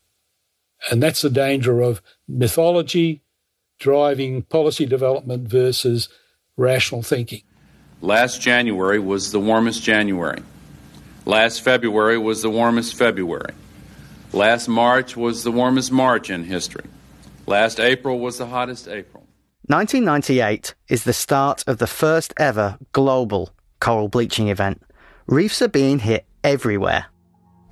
And 0.92 1.02
that's 1.02 1.22
the 1.22 1.30
danger 1.30 1.80
of 1.80 2.02
mythology 2.28 3.24
driving 3.80 4.42
policy 4.42 4.86
development 4.86 5.48
versus 5.48 6.10
rational 6.58 7.02
thinking. 7.02 7.44
Last 8.02 8.42
January 8.42 9.00
was 9.00 9.32
the 9.32 9.40
warmest 9.40 9.84
January. 9.84 10.42
Last 11.24 11.62
February 11.62 12.18
was 12.18 12.42
the 12.42 12.50
warmest 12.50 12.96
February. 12.96 13.54
Last 14.34 14.68
March 14.68 15.16
was 15.16 15.46
the 15.46 15.52
warmest 15.54 15.90
March 15.90 16.30
in 16.30 16.44
history. 16.44 16.84
Last 17.48 17.80
April 17.80 18.20
was 18.20 18.38
the 18.38 18.48
hottest 18.48 18.90
April. 18.90 19.26
1998 19.68 20.76
is 20.90 21.06
the 21.06 21.14
start 21.14 21.64
of 21.68 21.78
the 21.78 21.88
first 21.88 22.34
ever 22.36 22.78
global 22.92 23.52
coral 23.80 24.10
bleaching 24.10 24.50
event. 24.50 24.84
Reefs 25.26 25.62
are 25.62 25.70
being 25.70 26.00
hit 26.00 26.26
everywhere. 26.44 27.06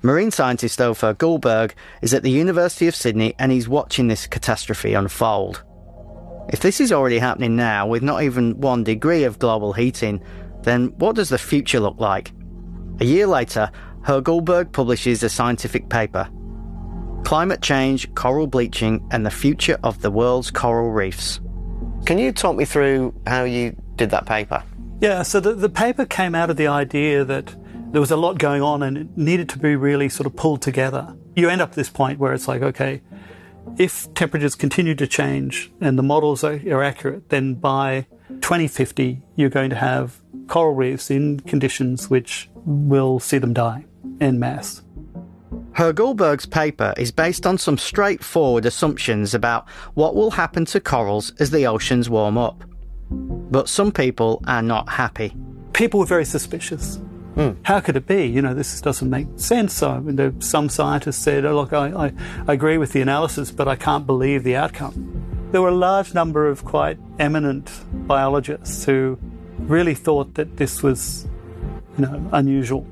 Marine 0.04 0.32
scientist 0.32 0.80
Ove 0.80 0.98
Hoegh-Guldberg 0.98 1.74
is 2.02 2.12
at 2.12 2.24
the 2.24 2.30
University 2.30 2.88
of 2.88 2.96
Sydney 2.96 3.36
and 3.38 3.52
he's 3.52 3.68
watching 3.68 4.08
this 4.08 4.26
catastrophe 4.26 4.94
unfold. 4.94 5.62
If 6.48 6.58
this 6.58 6.80
is 6.80 6.90
already 6.90 7.20
happening 7.20 7.54
now 7.54 7.86
with 7.86 8.02
not 8.02 8.24
even 8.24 8.60
one 8.60 8.82
degree 8.82 9.22
of 9.22 9.38
global 9.38 9.72
heating, 9.72 10.20
then 10.62 10.88
what 10.98 11.14
does 11.14 11.28
the 11.28 11.38
future 11.38 11.78
look 11.78 12.00
like? 12.00 12.32
A 12.98 13.04
year 13.04 13.28
later, 13.28 13.70
Hoegh-Guldberg 14.04 14.72
publishes 14.72 15.22
a 15.22 15.28
scientific 15.28 15.88
paper 15.88 16.28
Climate 17.22 17.62
Change, 17.62 18.12
Coral 18.16 18.48
Bleaching, 18.48 19.06
and 19.12 19.24
the 19.24 19.30
Future 19.30 19.78
of 19.84 20.02
the 20.02 20.10
World's 20.10 20.50
Coral 20.50 20.90
Reefs. 20.90 21.40
Can 22.06 22.18
you 22.18 22.32
talk 22.32 22.56
me 22.56 22.64
through 22.64 23.14
how 23.28 23.44
you 23.44 23.76
did 23.94 24.10
that 24.10 24.26
paper? 24.26 24.64
Yeah, 25.00 25.22
so 25.22 25.38
the, 25.38 25.54
the 25.54 25.68
paper 25.68 26.04
came 26.04 26.34
out 26.34 26.50
of 26.50 26.56
the 26.56 26.66
idea 26.66 27.24
that 27.24 27.54
there 27.92 28.00
was 28.00 28.10
a 28.10 28.16
lot 28.16 28.38
going 28.38 28.62
on 28.62 28.82
and 28.82 28.96
it 28.96 29.16
needed 29.16 29.50
to 29.50 29.58
be 29.58 29.76
really 29.76 30.08
sort 30.08 30.26
of 30.26 30.34
pulled 30.34 30.62
together. 30.62 31.14
You 31.36 31.50
end 31.50 31.60
up 31.60 31.70
at 31.70 31.74
this 31.76 31.90
point 31.90 32.18
where 32.18 32.32
it's 32.32 32.48
like, 32.48 32.62
okay, 32.62 33.02
if 33.78 34.12
temperatures 34.14 34.54
continue 34.54 34.94
to 34.94 35.06
change 35.06 35.70
and 35.80 35.98
the 35.98 36.02
models 36.02 36.42
are, 36.42 36.58
are 36.70 36.82
accurate, 36.82 37.28
then 37.28 37.54
by 37.54 38.06
2050 38.40 39.22
you're 39.36 39.50
going 39.50 39.68
to 39.68 39.76
have 39.76 40.20
coral 40.48 40.74
reefs 40.74 41.10
in 41.10 41.40
conditions 41.40 42.08
which 42.08 42.48
will 42.64 43.20
see 43.20 43.36
them 43.36 43.52
die 43.52 43.84
en 44.20 44.38
masse. 44.38 44.82
Hoegh-Guldberg's 45.72 46.46
paper 46.46 46.94
is 46.96 47.12
based 47.12 47.46
on 47.46 47.58
some 47.58 47.76
straightforward 47.76 48.64
assumptions 48.64 49.34
about 49.34 49.68
what 49.94 50.14
will 50.14 50.30
happen 50.30 50.64
to 50.66 50.80
corals 50.80 51.32
as 51.38 51.50
the 51.50 51.66
oceans 51.66 52.08
warm 52.08 52.38
up. 52.38 52.64
But 53.10 53.68
some 53.68 53.92
people 53.92 54.42
are 54.46 54.62
not 54.62 54.88
happy. 54.88 55.34
People 55.74 56.00
were 56.00 56.06
very 56.06 56.24
suspicious. 56.24 56.98
Mm. 57.36 57.56
How 57.62 57.80
could 57.80 57.96
it 57.96 58.06
be? 58.06 58.26
You 58.26 58.42
know, 58.42 58.52
this 58.52 58.80
doesn't 58.80 59.08
make 59.08 59.26
sense. 59.36 59.74
So, 59.74 59.90
I 59.90 60.00
mean, 60.00 60.40
some 60.40 60.68
scientists 60.68 61.18
said, 61.18 61.44
oh, 61.44 61.54
look, 61.54 61.72
I, 61.72 62.06
I, 62.06 62.12
I 62.46 62.52
agree 62.52 62.76
with 62.76 62.92
the 62.92 63.00
analysis, 63.00 63.50
but 63.50 63.68
I 63.68 63.76
can't 63.76 64.06
believe 64.06 64.44
the 64.44 64.56
outcome. 64.56 65.48
There 65.50 65.62
were 65.62 65.68
a 65.68 65.74
large 65.74 66.14
number 66.14 66.46
of 66.46 66.64
quite 66.64 66.98
eminent 67.18 67.70
biologists 68.06 68.84
who 68.84 69.18
really 69.58 69.94
thought 69.94 70.34
that 70.34 70.56
this 70.56 70.82
was, 70.82 71.26
you 71.96 72.06
know, 72.06 72.28
unusual. 72.32 72.86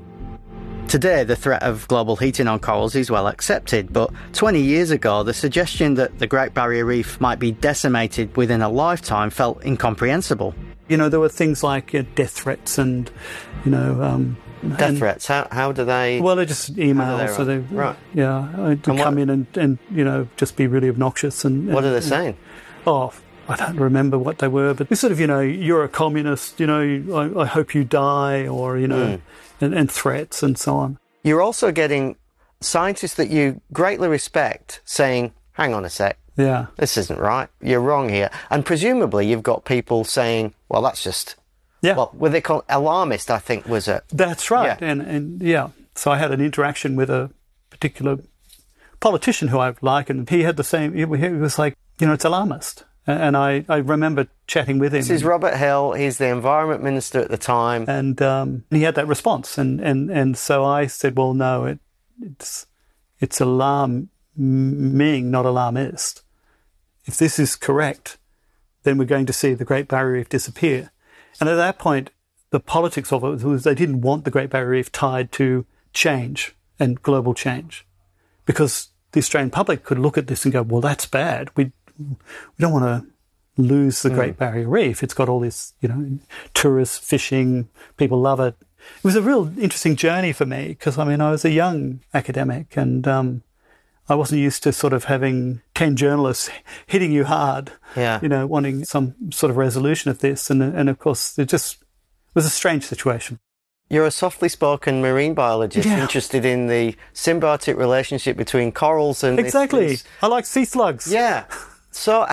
Today, 0.87 1.23
the 1.23 1.35
threat 1.35 1.63
of 1.63 1.87
global 1.87 2.17
heating 2.17 2.47
on 2.47 2.59
corals 2.59 2.95
is 2.95 3.09
well 3.09 3.27
accepted, 3.27 3.93
but 3.93 4.11
20 4.33 4.59
years 4.59 4.91
ago, 4.91 5.23
the 5.23 5.33
suggestion 5.33 5.93
that 5.93 6.19
the 6.19 6.27
Great 6.27 6.53
Barrier 6.53 6.83
Reef 6.83 7.21
might 7.21 7.39
be 7.39 7.51
decimated 7.51 8.35
within 8.35 8.61
a 8.61 8.69
lifetime 8.69 9.29
felt 9.29 9.63
incomprehensible. 9.63 10.53
You 10.91 10.97
know, 10.97 11.09
there 11.09 11.19
were 11.19 11.29
things 11.29 11.63
like 11.63 11.95
uh, 11.95 12.03
death 12.15 12.31
threats 12.31 12.77
and, 12.77 13.09
you 13.65 13.71
know, 13.71 14.01
um, 14.03 14.37
Death 14.61 14.81
and, 14.81 14.97
threats. 14.97 15.25
How 15.25 15.47
how 15.51 15.71
do 15.71 15.85
they? 15.85 16.21
Well, 16.21 16.35
they're 16.35 16.45
just 16.45 16.75
emails. 16.75 17.27
They 17.27 17.33
so 17.33 17.45
they 17.45 17.57
right. 17.57 17.95
Yeah, 18.13 18.47
uh, 18.57 18.75
come 18.75 19.17
in 19.17 19.29
and, 19.29 19.47
and 19.55 19.79
you 19.89 20.03
know 20.03 20.27
just 20.37 20.55
be 20.55 20.67
really 20.67 20.87
obnoxious 20.87 21.43
and. 21.43 21.73
What 21.73 21.83
are 21.83 21.91
they 21.91 22.01
saying? 22.01 22.37
Oh, 22.85 23.11
I 23.47 23.55
don't 23.55 23.77
remember 23.77 24.19
what 24.19 24.37
they 24.37 24.47
were, 24.47 24.73
but 24.75 24.95
sort 24.95 25.11
of 25.11 25.19
you 25.19 25.25
know 25.25 25.39
you're 25.39 25.83
a 25.83 25.89
communist. 25.89 26.59
You 26.59 26.67
know, 26.67 27.17
I, 27.17 27.41
I 27.41 27.45
hope 27.45 27.73
you 27.73 27.83
die, 27.83 28.47
or 28.47 28.77
you 28.77 28.87
know, 28.87 29.17
mm. 29.17 29.21
and, 29.61 29.73
and 29.73 29.91
threats 29.91 30.43
and 30.43 30.57
so 30.57 30.75
on. 30.75 30.99
You're 31.23 31.41
also 31.41 31.71
getting 31.71 32.17
scientists 32.59 33.15
that 33.15 33.29
you 33.29 33.61
greatly 33.73 34.07
respect 34.07 34.81
saying, 34.85 35.33
"Hang 35.53 35.73
on 35.73 35.85
a 35.85 35.89
sec, 35.89 36.19
yeah. 36.37 36.67
This 36.77 36.97
isn't 36.97 37.19
right. 37.19 37.49
You're 37.61 37.81
wrong 37.81 38.09
here. 38.09 38.29
And 38.49 38.65
presumably 38.65 39.27
you've 39.27 39.43
got 39.43 39.65
people 39.65 40.03
saying, 40.03 40.53
well, 40.69 40.81
that's 40.81 41.03
just, 41.03 41.35
yeah. 41.81 41.95
well, 41.95 42.11
were 42.13 42.29
they 42.29 42.41
called 42.41 42.63
alarmist, 42.69 43.29
I 43.29 43.39
think 43.39 43.67
was 43.67 43.87
it? 43.87 44.03
That's 44.09 44.49
right. 44.49 44.77
Yeah. 44.81 44.87
And, 44.87 45.01
and 45.01 45.41
yeah, 45.41 45.69
so 45.95 46.11
I 46.11 46.17
had 46.17 46.31
an 46.31 46.41
interaction 46.41 46.95
with 46.95 47.09
a 47.09 47.31
particular 47.69 48.19
politician 48.99 49.49
who 49.49 49.59
I 49.59 49.73
like, 49.81 50.09
and 50.09 50.29
he 50.29 50.43
had 50.43 50.57
the 50.57 50.63
same, 50.63 50.93
he 50.93 51.05
was 51.05 51.59
like, 51.59 51.75
you 51.99 52.07
know, 52.07 52.13
it's 52.13 52.25
alarmist. 52.25 52.85
And 53.07 53.35
I, 53.35 53.65
I 53.67 53.77
remember 53.77 54.27
chatting 54.45 54.77
with 54.77 54.93
him. 54.93 54.99
This 54.99 55.09
is 55.09 55.23
Robert 55.23 55.57
Hill. 55.57 55.93
He's 55.93 56.19
the 56.19 56.27
environment 56.27 56.83
minister 56.83 57.19
at 57.19 57.29
the 57.29 57.37
time. 57.37 57.85
And 57.87 58.21
um, 58.21 58.63
he 58.69 58.83
had 58.83 58.93
that 58.95 59.07
response. 59.07 59.57
And, 59.57 59.81
and, 59.81 60.11
and 60.11 60.37
so 60.37 60.63
I 60.63 60.85
said, 60.85 61.17
well, 61.17 61.33
no, 61.33 61.65
it, 61.65 61.79
it's, 62.21 62.67
it's 63.19 63.41
alarming, 63.41 64.09
not 64.35 65.45
alarmist 65.47 66.20
if 67.11 67.17
this 67.17 67.37
is 67.37 67.57
correct, 67.57 68.17
then 68.83 68.97
we're 68.97 69.03
going 69.03 69.25
to 69.25 69.33
see 69.33 69.53
the 69.53 69.65
Great 69.65 69.89
Barrier 69.89 70.13
Reef 70.13 70.29
disappear. 70.29 70.91
And 71.41 71.49
at 71.49 71.55
that 71.55 71.77
point, 71.77 72.09
the 72.51 72.59
politics 72.61 73.11
of 73.11 73.21
it 73.25 73.43
was 73.43 73.63
they 73.63 73.75
didn't 73.75 73.99
want 73.99 74.23
the 74.23 74.31
Great 74.31 74.49
Barrier 74.49 74.69
Reef 74.69 74.93
tied 74.93 75.29
to 75.33 75.65
change 75.93 76.55
and 76.79 77.01
global 77.01 77.33
change 77.33 77.85
because 78.45 78.89
the 79.11 79.19
Australian 79.19 79.51
public 79.51 79.83
could 79.83 79.99
look 79.99 80.17
at 80.17 80.27
this 80.27 80.45
and 80.45 80.53
go, 80.53 80.61
well, 80.61 80.79
that's 80.79 81.05
bad. 81.05 81.49
We, 81.57 81.73
we 81.99 82.15
don't 82.59 82.71
want 82.71 82.85
to 82.85 83.61
lose 83.61 84.03
the 84.03 84.09
mm. 84.09 84.15
Great 84.15 84.37
Barrier 84.37 84.69
Reef. 84.69 85.03
It's 85.03 85.13
got 85.13 85.27
all 85.27 85.41
this, 85.41 85.73
you 85.81 85.89
know, 85.89 86.17
tourists, 86.53 86.97
fishing, 86.97 87.67
people 87.97 88.21
love 88.21 88.39
it. 88.39 88.55
It 88.61 89.03
was 89.03 89.17
a 89.17 89.21
real 89.21 89.51
interesting 89.59 89.97
journey 89.97 90.31
for 90.31 90.45
me 90.45 90.69
because, 90.69 90.97
I 90.97 91.03
mean, 91.03 91.19
I 91.19 91.31
was 91.31 91.43
a 91.43 91.51
young 91.51 91.99
academic 92.13 92.77
and, 92.77 93.05
um, 93.05 93.43
I 94.11 94.15
wasn't 94.15 94.41
used 94.41 94.61
to 94.63 94.73
sort 94.73 94.91
of 94.91 95.05
having 95.05 95.61
10 95.75 95.95
journalists 95.95 96.49
hitting 96.85 97.13
you 97.13 97.23
hard, 97.23 97.71
yeah. 97.95 98.19
you 98.21 98.27
know, 98.27 98.45
wanting 98.45 98.83
some 98.83 99.15
sort 99.31 99.49
of 99.49 99.55
resolution 99.55 100.11
of 100.11 100.19
this. 100.19 100.49
And, 100.49 100.61
and 100.61 100.89
of 100.89 100.99
course, 100.99 101.39
it 101.39 101.47
just 101.47 101.77
was 102.33 102.45
a 102.45 102.49
strange 102.49 102.83
situation. 102.83 103.39
You're 103.89 104.05
a 104.05 104.11
softly 104.11 104.49
spoken 104.49 105.01
marine 105.01 105.33
biologist 105.33 105.87
yeah. 105.87 106.01
interested 106.01 106.43
in 106.43 106.67
the 106.67 106.97
symbiotic 107.13 107.77
relationship 107.77 108.35
between 108.35 108.73
corals 108.73 109.23
and. 109.23 109.39
Exactly. 109.39 109.87
This, 109.87 110.03
I 110.21 110.27
like 110.27 110.45
sea 110.45 110.65
slugs. 110.65 111.09
Yeah. 111.09 111.45
So, 111.91 112.27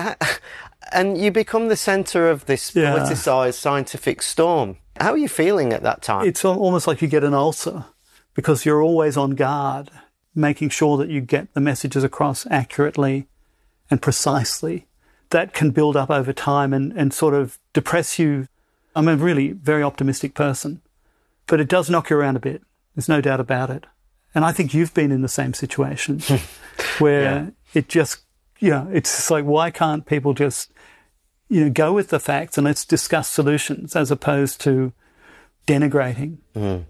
and 0.91 1.17
you 1.17 1.31
become 1.31 1.69
the 1.69 1.77
centre 1.77 2.29
of 2.29 2.45
this 2.45 2.75
yeah. 2.75 2.93
politicised 2.93 3.53
scientific 3.53 4.21
storm. 4.21 4.75
How 4.99 5.13
are 5.13 5.17
you 5.17 5.29
feeling 5.29 5.71
at 5.71 5.83
that 5.83 6.01
time? 6.01 6.27
It's 6.27 6.43
almost 6.43 6.87
like 6.87 7.01
you 7.01 7.07
get 7.07 7.23
an 7.23 7.33
ulcer 7.33 7.85
because 8.33 8.65
you're 8.65 8.81
always 8.81 9.15
on 9.15 9.31
guard 9.31 9.91
making 10.35 10.69
sure 10.69 10.97
that 10.97 11.09
you 11.09 11.21
get 11.21 11.53
the 11.53 11.61
messages 11.61 12.03
across 12.03 12.45
accurately 12.47 13.27
and 13.89 14.01
precisely. 14.01 14.85
That 15.31 15.53
can 15.53 15.71
build 15.71 15.95
up 15.95 16.09
over 16.09 16.33
time 16.33 16.73
and, 16.73 16.91
and 16.93 17.13
sort 17.13 17.35
of 17.35 17.59
depress 17.73 18.17
you. 18.17 18.47
I'm 18.95 19.07
a 19.07 19.15
really 19.15 19.51
very 19.51 19.83
optimistic 19.83 20.33
person, 20.33 20.81
but 21.45 21.59
it 21.59 21.67
does 21.69 21.89
knock 21.89 22.09
you 22.09 22.17
around 22.17 22.35
a 22.35 22.39
bit. 22.39 22.63
There's 22.95 23.09
no 23.09 23.21
doubt 23.21 23.39
about 23.39 23.69
it. 23.69 23.85
And 24.33 24.43
I 24.43 24.51
think 24.51 24.73
you've 24.73 24.93
been 24.93 25.11
in 25.11 25.21
the 25.21 25.27
same 25.27 25.53
situation 25.53 26.19
where 26.99 27.21
yeah. 27.21 27.49
it 27.73 27.89
just, 27.89 28.21
you 28.59 28.71
know, 28.71 28.89
it's 28.91 29.15
just 29.15 29.31
like, 29.31 29.45
why 29.45 29.69
can't 29.69 30.05
people 30.05 30.33
just, 30.33 30.71
you 31.47 31.63
know, 31.63 31.69
go 31.69 31.93
with 31.93 32.09
the 32.09 32.19
facts 32.19 32.57
and 32.57 32.65
let's 32.65 32.85
discuss 32.85 33.27
solutions 33.27 33.95
as 33.95 34.09
opposed 34.11 34.61
to 34.61 34.93
denigrating? 35.67 36.37
Mm. 36.55 36.85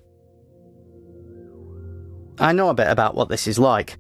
I 2.40 2.54
know 2.54 2.70
a 2.70 2.74
bit 2.74 2.88
about 2.88 3.16
what 3.16 3.28
this 3.28 3.48
is 3.48 3.60
like. 3.60 3.98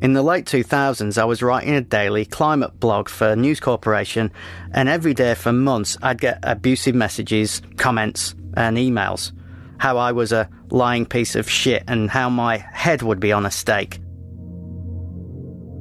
In 0.00 0.14
the 0.14 0.22
late 0.22 0.46
2000s, 0.46 1.18
I 1.18 1.24
was 1.24 1.42
writing 1.42 1.74
a 1.74 1.80
daily 1.82 2.24
climate 2.24 2.80
blog 2.80 3.10
for 3.10 3.36
News 3.36 3.60
Corporation, 3.60 4.32
and 4.72 4.88
every 4.88 5.12
day 5.12 5.34
for 5.34 5.52
months 5.52 5.96
I'd 6.02 6.20
get 6.20 6.38
abusive 6.42 6.94
messages, 6.94 7.60
comments, 7.76 8.34
and 8.56 8.78
emails. 8.78 9.32
How 9.78 9.98
I 9.98 10.12
was 10.12 10.32
a 10.32 10.48
lying 10.70 11.04
piece 11.04 11.34
of 11.34 11.48
shit 11.48 11.84
and 11.86 12.10
how 12.10 12.30
my 12.30 12.56
head 12.56 13.02
would 13.02 13.20
be 13.20 13.32
on 13.32 13.44
a 13.44 13.50
stake. 13.50 14.00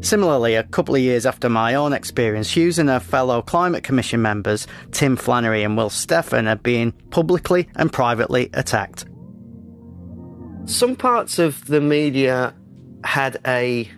Similarly, 0.02 0.56
a 0.56 0.64
couple 0.64 0.96
of 0.96 1.02
years 1.02 1.26
after 1.26 1.48
my 1.48 1.76
own 1.76 1.94
experience, 1.94 2.52
Hughes 2.54 2.80
and 2.80 2.90
her 2.90 3.00
fellow 3.00 3.42
Climate 3.42 3.86
Commission 3.86 4.22
members, 4.22 4.68
Tim 4.92 5.16
Flannery 5.16 5.64
and 5.64 5.78
Will 5.78 5.90
Steffen, 5.90 6.52
are 6.52 6.58
being 6.58 6.92
publicly 7.12 7.70
and 7.78 7.94
privately 7.94 8.50
attacked 8.54 9.06
some 10.66 10.96
parts 10.96 11.40
of 11.40 11.66
the 11.66 11.82
media 11.82 12.54
had 13.04 13.40
a 13.46 13.90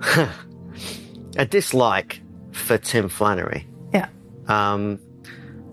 a 1.36 1.46
dislike 1.46 2.20
for 2.52 2.78
Tim 2.78 3.08
Flannery. 3.08 3.66
Yeah. 3.92 4.08
Um, 4.48 4.98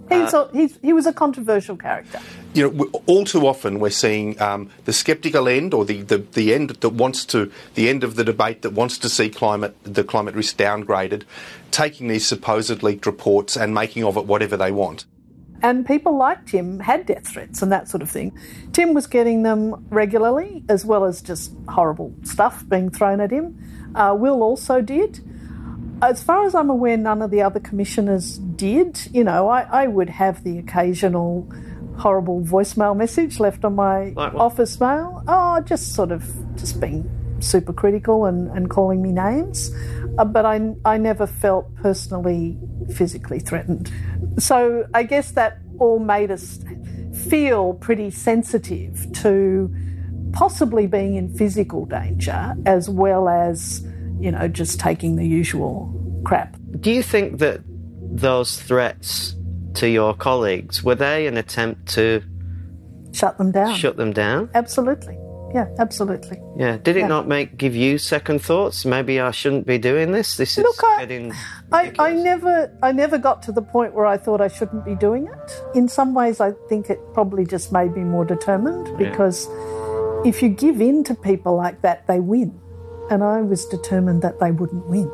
he's 0.10 0.34
uh, 0.34 0.48
a, 0.48 0.58
he's, 0.58 0.78
he 0.82 0.94
was 0.94 1.06
a 1.06 1.13
controversial 1.13 1.78
character. 1.78 2.20
You 2.54 2.72
know, 2.72 3.02
all 3.06 3.26
too 3.26 3.46
often 3.48 3.80
we're 3.80 3.89
seeing 3.92 4.39
um, 4.42 4.70
the 4.86 4.94
sceptical 4.94 5.48
end, 5.48 5.74
or 5.74 5.86
the, 5.86 6.02
the, 6.02 6.18
the 6.18 6.54
end 6.54 6.72
that 6.72 6.89
wants 6.89 7.26
to 7.26 7.52
the 7.76 7.89
end 7.89 8.04
of 8.04 8.15
the 8.15 8.24
debate 8.24 8.63
that 8.63 8.72
wants 8.72 8.98
to 9.00 9.10
see 9.10 9.30
climate 9.30 9.76
the 9.84 10.04
climate 10.04 10.36
risk 10.36 10.58
downgraded, 10.58 11.24
taking 11.72 12.08
these 12.08 12.28
supposed 12.28 12.84
leaked 12.84 13.06
reports 13.06 13.56
and 13.56 13.74
making 13.74 14.04
of 14.04 14.18
it 14.18 14.26
whatever 14.26 14.58
they 14.58 14.72
want. 14.72 15.06
And 15.62 15.86
people 15.86 16.17
like 16.17 16.45
Tim 16.45 16.80
had 16.80 17.06
death 17.06 17.28
threats 17.28 17.62
and 17.62 17.72
that 17.72 17.89
sort 17.89 18.02
of 18.02 18.10
thing. 18.10 18.38
Tim 18.72 18.93
was 18.93 19.08
getting 19.08 19.43
them 19.43 19.86
regularly, 19.89 20.63
as 20.69 20.86
well 20.86 21.06
as 21.06 21.22
just 21.22 21.52
horrible 21.67 22.13
stuff 22.24 22.63
being 22.67 22.89
thrown 22.89 23.19
at 23.19 23.32
him. 23.32 23.91
Uh, 23.93 24.15
Will 24.17 24.41
also 24.41 24.82
did. 24.82 25.19
As 26.02 26.24
far 26.24 26.45
as 26.45 26.56
I'm 26.56 26.69
aware, 26.69 26.95
none 26.95 27.22
of 27.22 27.30
the 27.30 27.41
other 27.41 27.60
commissioners 27.60 28.38
did. 28.38 29.08
You 29.12 29.26
know, 29.26 29.50
I, 29.50 29.63
I 29.84 29.88
would 29.88 30.10
have 30.10 30.43
the 30.43 30.58
occasional 30.58 31.52
horrible 31.98 32.41
voicemail 32.41 32.95
message 32.95 33.39
left 33.41 33.65
on 33.65 33.76
my 33.76 34.13
like 34.15 34.34
office 34.34 34.80
mail. 34.80 35.24
Oh, 35.28 35.60
just 35.62 35.93
sort 35.93 36.12
of 36.12 36.24
just 36.56 36.80
being 36.80 37.10
super 37.41 37.74
critical 37.74 38.26
and, 38.26 38.50
and 38.52 38.69
calling 38.69 39.02
me 39.02 39.12
names. 39.12 39.72
Uh, 40.17 40.26
but 40.26 40.45
I, 40.45 40.74
I 40.86 40.98
never 40.98 41.28
felt 41.28 41.74
personally 41.76 42.58
physically 42.93 43.39
threatened. 43.39 43.91
So 44.38 44.88
I 44.93 45.04
guess 45.04 45.32
that 45.32 45.60
all 45.80 45.99
made 45.99 46.32
us 46.32 46.60
feel 47.30 47.73
pretty 47.73 48.12
sensitive 48.12 49.12
to 49.13 49.73
possibly 50.34 50.88
being 50.88 51.15
in 51.15 51.34
physical 51.36 51.86
danger 51.86 52.56
as 52.65 52.89
well 52.89 53.28
as, 53.30 53.86
you 54.19 54.32
know, 54.32 54.47
just 54.47 54.80
taking 54.80 55.15
the 55.15 55.25
usual 55.28 55.93
crap. 56.25 56.56
Do 56.80 56.91
you 56.91 57.04
think 57.04 57.39
that 57.39 57.62
those 58.12 58.62
threats 58.62 59.36
to 59.75 59.88
your 59.88 60.13
colleagues 60.13 60.84
were 60.84 60.95
they 60.95 61.28
an 61.28 61.38
attempt 61.38 61.88
to 61.93 62.23
shut 63.12 63.38
them 63.38 63.52
down? 63.52 63.75
Shut 63.75 63.97
them 63.97 64.13
down? 64.13 64.49
Absolutely. 64.54 65.17
Yeah, 65.54 65.68
absolutely. 65.80 66.40
Yeah. 66.58 66.78
Did 66.78 66.96
it 66.98 67.02
Yeah. 67.02 67.08
not 67.08 67.28
make 67.28 67.58
give 67.58 67.76
you 67.76 67.98
second 67.98 68.40
thoughts? 68.42 68.86
Maybe 68.86 69.20
I 69.20 69.32
shouldn't 69.32 69.66
be 69.66 69.78
doing 69.78 70.12
this. 70.12 70.38
This 70.38 70.58
is 70.58 70.64
Look, 70.64 70.82
I- 70.84 71.00
getting. 71.00 71.34
I, 71.72 71.92
I 72.00 72.14
never 72.14 72.72
I 72.84 72.92
never 72.92 73.18
got 73.18 73.42
to 73.44 73.52
the 73.52 73.62
point 73.62 73.94
where 73.94 74.06
I 74.06 74.18
thought 74.18 74.42
I 74.42 74.48
shouldn't 74.48 74.86
be 74.86 74.96
doing 74.96 75.28
it. 75.28 75.62
In 75.76 75.88
some 75.88 76.14
ways 76.14 76.40
I 76.42 76.52
think 76.70 76.90
it 76.90 77.00
probably 77.14 77.46
just 77.46 77.72
made 77.72 77.96
me 77.96 78.04
more 78.04 78.26
determined 78.26 78.88
Yeah. 79.00 79.10
because 79.10 79.48
if 80.26 80.42
you 80.44 80.50
give 80.50 80.82
in 80.82 81.04
to 81.06 81.16
people 81.16 81.56
like 81.56 81.82
that 81.82 82.08
they 82.08 82.20
win. 82.20 82.60
And 83.12 83.24
I 83.24 83.42
was 83.42 83.66
determined 83.66 84.22
that 84.22 84.40
they 84.40 84.52
wouldn't 84.52 84.88
win. 84.88 85.10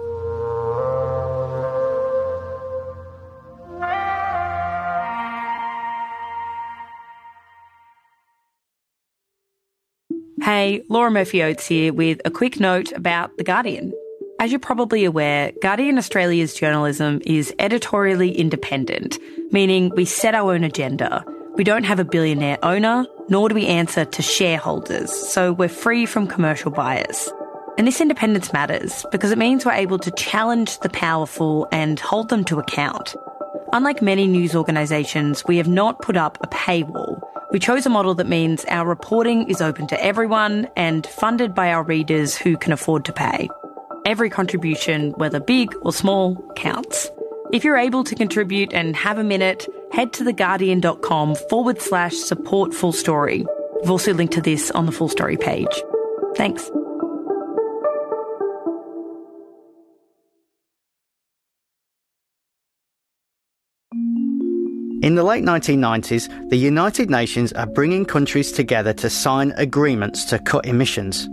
Hey, 10.45 10.83
Laura 10.89 11.09
Murphy 11.09 11.41
Oates 11.41 11.65
here 11.65 11.91
with 11.91 12.21
a 12.23 12.29
quick 12.29 12.59
note 12.59 12.91
about 12.91 13.35
The 13.35 13.43
Guardian. 13.43 13.91
As 14.39 14.51
you're 14.51 14.59
probably 14.59 15.03
aware, 15.03 15.51
Guardian 15.59 15.97
Australia's 15.97 16.53
journalism 16.53 17.19
is 17.25 17.51
editorially 17.57 18.31
independent, 18.31 19.17
meaning 19.49 19.91
we 19.95 20.05
set 20.05 20.35
our 20.35 20.53
own 20.53 20.63
agenda. 20.63 21.25
We 21.55 21.63
don't 21.63 21.83
have 21.85 21.97
a 21.99 22.05
billionaire 22.05 22.59
owner, 22.61 23.07
nor 23.27 23.49
do 23.49 23.55
we 23.55 23.65
answer 23.65 24.05
to 24.05 24.21
shareholders, 24.21 25.11
so 25.11 25.51
we're 25.51 25.67
free 25.67 26.05
from 26.05 26.27
commercial 26.27 26.69
bias. 26.69 27.27
And 27.79 27.87
this 27.87 27.99
independence 27.99 28.53
matters 28.53 29.03
because 29.11 29.31
it 29.31 29.39
means 29.39 29.65
we're 29.65 29.71
able 29.71 29.97
to 29.97 30.11
challenge 30.11 30.77
the 30.81 30.89
powerful 30.89 31.67
and 31.71 31.99
hold 31.99 32.29
them 32.29 32.43
to 32.45 32.59
account. 32.59 33.15
Unlike 33.73 34.03
many 34.03 34.27
news 34.27 34.55
organisations, 34.55 35.43
we 35.47 35.57
have 35.57 35.67
not 35.67 36.03
put 36.03 36.15
up 36.15 36.37
a 36.41 36.47
paywall. 36.47 37.14
We 37.55 37.59
chose 37.59 37.85
a 37.85 37.89
model 37.89 38.13
that 38.15 38.27
means 38.27 38.65
our 38.65 38.85
reporting 38.85 39.49
is 39.49 39.61
open 39.61 39.87
to 39.87 40.03
everyone 40.03 40.67
and 40.75 41.07
funded 41.07 41.55
by 41.55 41.71
our 41.71 41.83
readers 41.83 42.35
who 42.35 42.57
can 42.57 42.73
afford 42.73 43.05
to 43.05 43.13
pay. 43.13 43.49
Every 44.05 44.29
contribution, 44.29 45.11
whether 45.11 45.39
big 45.39 45.73
or 45.81 45.93
small, 45.93 46.35
counts. 46.57 47.09
If 47.53 47.63
you're 47.63 47.77
able 47.77 48.03
to 48.03 48.13
contribute 48.13 48.73
and 48.73 48.93
have 48.97 49.17
a 49.17 49.23
minute, 49.23 49.69
head 49.93 50.11
to 50.15 50.25
theguardian.com 50.25 51.35
forward 51.49 51.81
slash 51.81 52.15
support 52.15 52.73
full 52.73 52.91
story. 52.91 53.45
We've 53.79 53.89
also 53.89 54.13
linked 54.13 54.33
to 54.33 54.41
this 54.41 54.69
on 54.71 54.85
the 54.85 54.91
full 54.91 55.07
story 55.07 55.37
page. 55.37 55.81
Thanks. 56.35 56.69
In 65.05 65.13
the 65.13 65.21
late 65.21 65.43
1990s, 65.43 66.49
the 66.49 66.57
United 66.57 67.11
Nations 67.11 67.53
are 67.53 67.67
bringing 67.67 68.05
countries 68.05 68.51
together 68.51 68.91
to 68.93 69.07
sign 69.07 69.53
agreements 69.55 70.25
to 70.25 70.39
cut 70.39 70.65
emissions. 70.65 71.29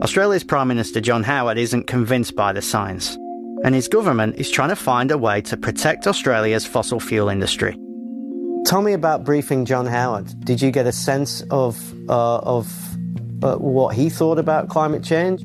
Australia's 0.00 0.42
Prime 0.42 0.68
Minister 0.68 1.02
John 1.02 1.22
Howard 1.22 1.58
isn't 1.58 1.88
convinced 1.88 2.34
by 2.34 2.54
the 2.54 2.62
science, 2.62 3.18
and 3.64 3.74
his 3.74 3.86
government 3.86 4.36
is 4.36 4.50
trying 4.50 4.70
to 4.70 4.76
find 4.76 5.10
a 5.10 5.18
way 5.18 5.42
to 5.42 5.58
protect 5.58 6.06
Australia's 6.06 6.64
fossil 6.64 6.98
fuel 6.98 7.28
industry. 7.28 7.78
Tell 8.64 8.80
me 8.80 8.94
about 8.94 9.24
briefing 9.24 9.66
John 9.66 9.84
Howard. 9.84 10.32
Did 10.46 10.62
you 10.62 10.70
get 10.70 10.86
a 10.86 10.92
sense 10.92 11.42
of 11.50 11.78
uh, 12.08 12.38
of 12.38 12.96
uh, 13.42 13.56
what 13.56 13.94
he 13.94 14.08
thought 14.08 14.38
about 14.38 14.70
climate 14.70 15.04
change? 15.04 15.44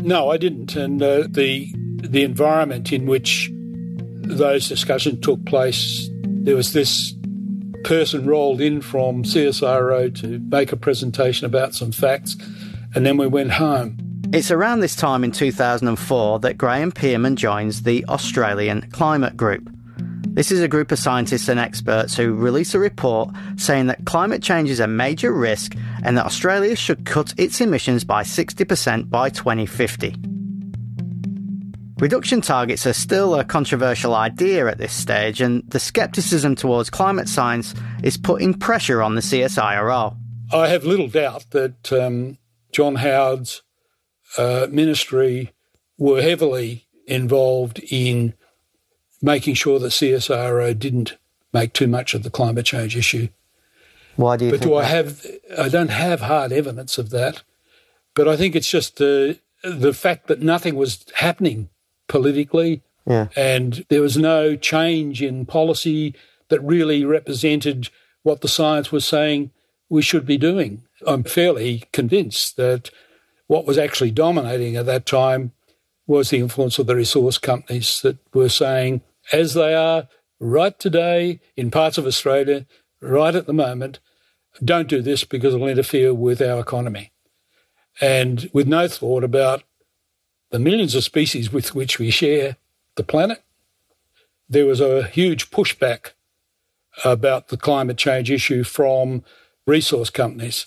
No, 0.00 0.30
I 0.30 0.36
didn't. 0.36 0.76
And 0.76 1.02
uh, 1.02 1.24
the 1.28 1.72
the 1.74 2.22
environment 2.22 2.92
in 2.92 3.06
which 3.06 3.50
those 3.52 4.68
discussions 4.68 5.18
took 5.22 5.44
place, 5.44 6.08
there 6.44 6.56
was 6.56 6.72
this 6.72 7.14
person 7.84 8.26
rolled 8.26 8.60
in 8.60 8.80
from 8.80 9.22
CSIRO 9.22 10.14
to 10.20 10.38
make 10.38 10.72
a 10.72 10.76
presentation 10.76 11.46
about 11.46 11.74
some 11.74 11.92
facts, 11.92 12.36
and 12.94 13.06
then 13.06 13.16
we 13.16 13.26
went 13.26 13.52
home. 13.52 13.98
It's 14.32 14.50
around 14.50 14.80
this 14.80 14.94
time 14.94 15.24
in 15.24 15.32
2004 15.32 16.40
that 16.40 16.58
Graeme 16.58 16.92
Pearman 16.92 17.36
joins 17.36 17.82
the 17.82 18.04
Australian 18.08 18.82
Climate 18.90 19.36
Group. 19.36 19.70
This 20.28 20.52
is 20.52 20.60
a 20.60 20.68
group 20.68 20.92
of 20.92 20.98
scientists 20.98 21.48
and 21.48 21.58
experts 21.58 22.14
who 22.14 22.34
release 22.34 22.74
a 22.74 22.78
report 22.78 23.30
saying 23.56 23.86
that 23.86 24.04
climate 24.04 24.42
change 24.42 24.70
is 24.70 24.80
a 24.80 24.86
major 24.86 25.32
risk 25.32 25.74
and 26.04 26.16
that 26.16 26.26
Australia 26.26 26.76
should 26.76 27.06
cut 27.06 27.34
its 27.36 27.60
emissions 27.60 28.04
by 28.04 28.22
60% 28.22 29.10
by 29.10 29.30
2050. 29.30 30.14
Reduction 32.00 32.40
targets 32.40 32.86
are 32.86 32.92
still 32.92 33.34
a 33.34 33.44
controversial 33.44 34.14
idea 34.14 34.68
at 34.68 34.78
this 34.78 34.92
stage, 34.92 35.40
and 35.40 35.68
the 35.68 35.80
scepticism 35.80 36.54
towards 36.54 36.90
climate 36.90 37.28
science 37.28 37.74
is 38.04 38.16
putting 38.16 38.54
pressure 38.54 39.02
on 39.02 39.16
the 39.16 39.20
CSIRO. 39.20 40.16
I 40.52 40.68
have 40.68 40.84
little 40.84 41.08
doubt 41.08 41.46
that 41.50 41.92
um, 41.92 42.38
John 42.70 42.96
Howard's 42.96 43.62
uh, 44.36 44.68
ministry 44.70 45.52
were 45.98 46.22
heavily 46.22 46.86
involved 47.08 47.80
in 47.90 48.34
making 49.20 49.54
sure 49.54 49.80
that 49.80 49.88
CSIRO 49.88 50.78
didn't 50.78 51.18
make 51.52 51.72
too 51.72 51.88
much 51.88 52.14
of 52.14 52.22
the 52.22 52.30
climate 52.30 52.66
change 52.66 52.96
issue. 52.96 53.28
Why 54.14 54.36
do 54.36 54.44
you 54.44 54.50
but 54.52 54.60
think 54.60 54.70
do 54.70 54.76
I 54.76 54.82
that? 54.82 54.88
have? 54.88 55.26
I 55.58 55.68
don't 55.68 55.90
have 55.90 56.20
hard 56.20 56.52
evidence 56.52 56.96
of 56.96 57.10
that. 57.10 57.42
But 58.14 58.28
I 58.28 58.36
think 58.36 58.54
it's 58.54 58.70
just 58.70 58.98
the 58.98 59.40
the 59.64 59.92
fact 59.92 60.28
that 60.28 60.40
nothing 60.40 60.76
was 60.76 61.04
happening 61.16 61.70
politically, 62.08 62.82
Yeah. 63.06 63.28
and 63.36 63.84
there 63.88 64.02
was 64.02 64.16
no 64.16 64.56
change 64.56 65.22
in 65.22 65.46
policy 65.46 66.14
that 66.48 66.60
really 66.62 67.04
represented 67.04 67.88
what 68.22 68.40
the 68.40 68.48
science 68.48 68.90
was 68.90 69.04
saying 69.04 69.50
we 69.88 70.02
should 70.02 70.26
be 70.26 70.36
doing. 70.36 70.82
I'm 71.06 71.22
fairly 71.24 71.84
convinced 71.92 72.56
that 72.56 72.90
what 73.46 73.66
was 73.66 73.78
actually 73.78 74.10
dominating 74.10 74.76
at 74.76 74.86
that 74.86 75.06
time 75.06 75.52
was 76.06 76.30
the 76.30 76.38
influence 76.38 76.78
of 76.78 76.86
the 76.86 76.96
resource 76.96 77.38
companies 77.38 78.00
that 78.02 78.18
were 78.34 78.48
saying, 78.48 79.02
as 79.32 79.54
they 79.54 79.74
are 79.74 80.08
right 80.40 80.78
today 80.78 81.40
in 81.56 81.70
parts 81.70 81.98
of 81.98 82.06
Australia, 82.06 82.66
right 83.00 83.34
at 83.34 83.46
the 83.46 83.52
moment, 83.52 84.00
don't 84.64 84.88
do 84.88 85.00
this 85.02 85.24
because 85.24 85.54
it'll 85.54 85.68
interfere 85.68 86.12
with 86.12 86.40
our 86.42 86.60
economy. 86.60 87.12
And 88.00 88.48
with 88.52 88.66
no 88.66 88.88
thought 88.88 89.24
about 89.24 89.62
the 90.50 90.58
millions 90.58 90.94
of 90.94 91.04
species 91.04 91.52
with 91.52 91.74
which 91.74 91.98
we 91.98 92.10
share 92.10 92.56
the 92.96 93.02
planet, 93.02 93.42
there 94.48 94.66
was 94.66 94.80
a 94.80 95.04
huge 95.04 95.50
pushback 95.50 96.12
about 97.04 97.48
the 97.48 97.56
climate 97.56 97.98
change 97.98 98.30
issue 98.30 98.64
from 98.64 99.22
resource 99.66 100.10
companies. 100.10 100.66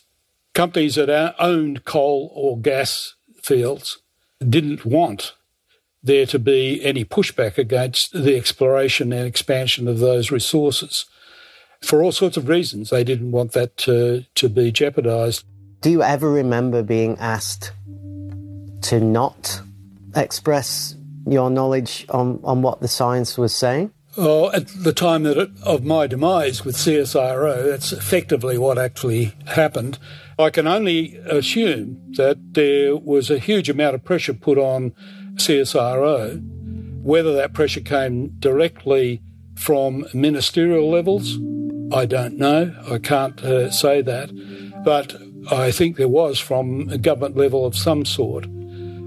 Companies 0.53 0.95
that 0.95 1.35
owned 1.39 1.85
coal 1.85 2.31
or 2.35 2.59
gas 2.59 3.15
fields 3.41 3.99
didn't 4.47 4.85
want 4.85 5.33
there 6.03 6.25
to 6.25 6.39
be 6.39 6.83
any 6.83 7.05
pushback 7.05 7.57
against 7.57 8.11
the 8.11 8.35
exploration 8.35 9.13
and 9.13 9.27
expansion 9.27 9.87
of 9.87 9.99
those 9.99 10.31
resources. 10.31 11.05
For 11.81 12.03
all 12.03 12.11
sorts 12.11 12.37
of 12.37 12.49
reasons, 12.49 12.89
they 12.89 13.03
didn't 13.03 13.31
want 13.31 13.51
that 13.53 13.77
to, 13.77 14.25
to 14.35 14.49
be 14.49 14.71
jeopardised. 14.71 15.45
Do 15.81 15.89
you 15.89 16.03
ever 16.03 16.29
remember 16.29 16.83
being 16.83 17.17
asked 17.19 17.71
to 18.83 18.99
not 18.99 19.61
express 20.15 20.95
your 21.28 21.50
knowledge 21.50 22.06
on, 22.10 22.39
on 22.43 22.62
what 22.62 22.82
the 22.82 22.88
science 22.88 23.38
was 23.38 23.54
saying? 23.54 23.91
Oh, 24.17 24.52
at 24.52 24.67
the 24.67 24.91
time 24.91 25.26
it, 25.26 25.50
of 25.63 25.86
my 25.86 26.06
demise 26.06 26.65
with 26.65 26.76
CSIRO, 26.76 27.69
that's 27.69 27.93
effectively 27.93 28.58
what 28.58 28.78
actually 28.78 29.36
happened. 29.45 29.97
I 30.38 30.50
can 30.50 30.67
only 30.67 31.15
assume 31.17 31.97
that 32.17 32.38
there 32.54 32.97
was 32.97 33.30
a 33.30 33.39
huge 33.39 33.69
amount 33.69 33.95
of 33.95 34.04
pressure 34.04 34.34
put 34.34 34.58
on 34.58 34.93
CSIRO. 35.36 36.41
Whether 37.04 37.34
that 37.36 37.54
pressure 37.54 37.80
came 37.82 38.36
directly 38.39 39.21
from 39.56 40.06
ministerial 40.13 40.89
levels, 40.89 41.38
I 41.93 42.06
don't 42.06 42.38
know. 42.38 42.76
I 42.89 42.97
can't 42.97 43.41
uh, 43.41 43.71
say 43.71 44.02
that. 44.02 44.32
But 44.84 45.15
I 45.50 45.71
think 45.71 45.95
there 45.95 46.08
was 46.10 46.39
from 46.39 46.89
a 46.89 46.97
government 46.97 47.38
level 47.38 47.65
of 47.65 47.78
some 47.78 48.06
sort 48.06 48.45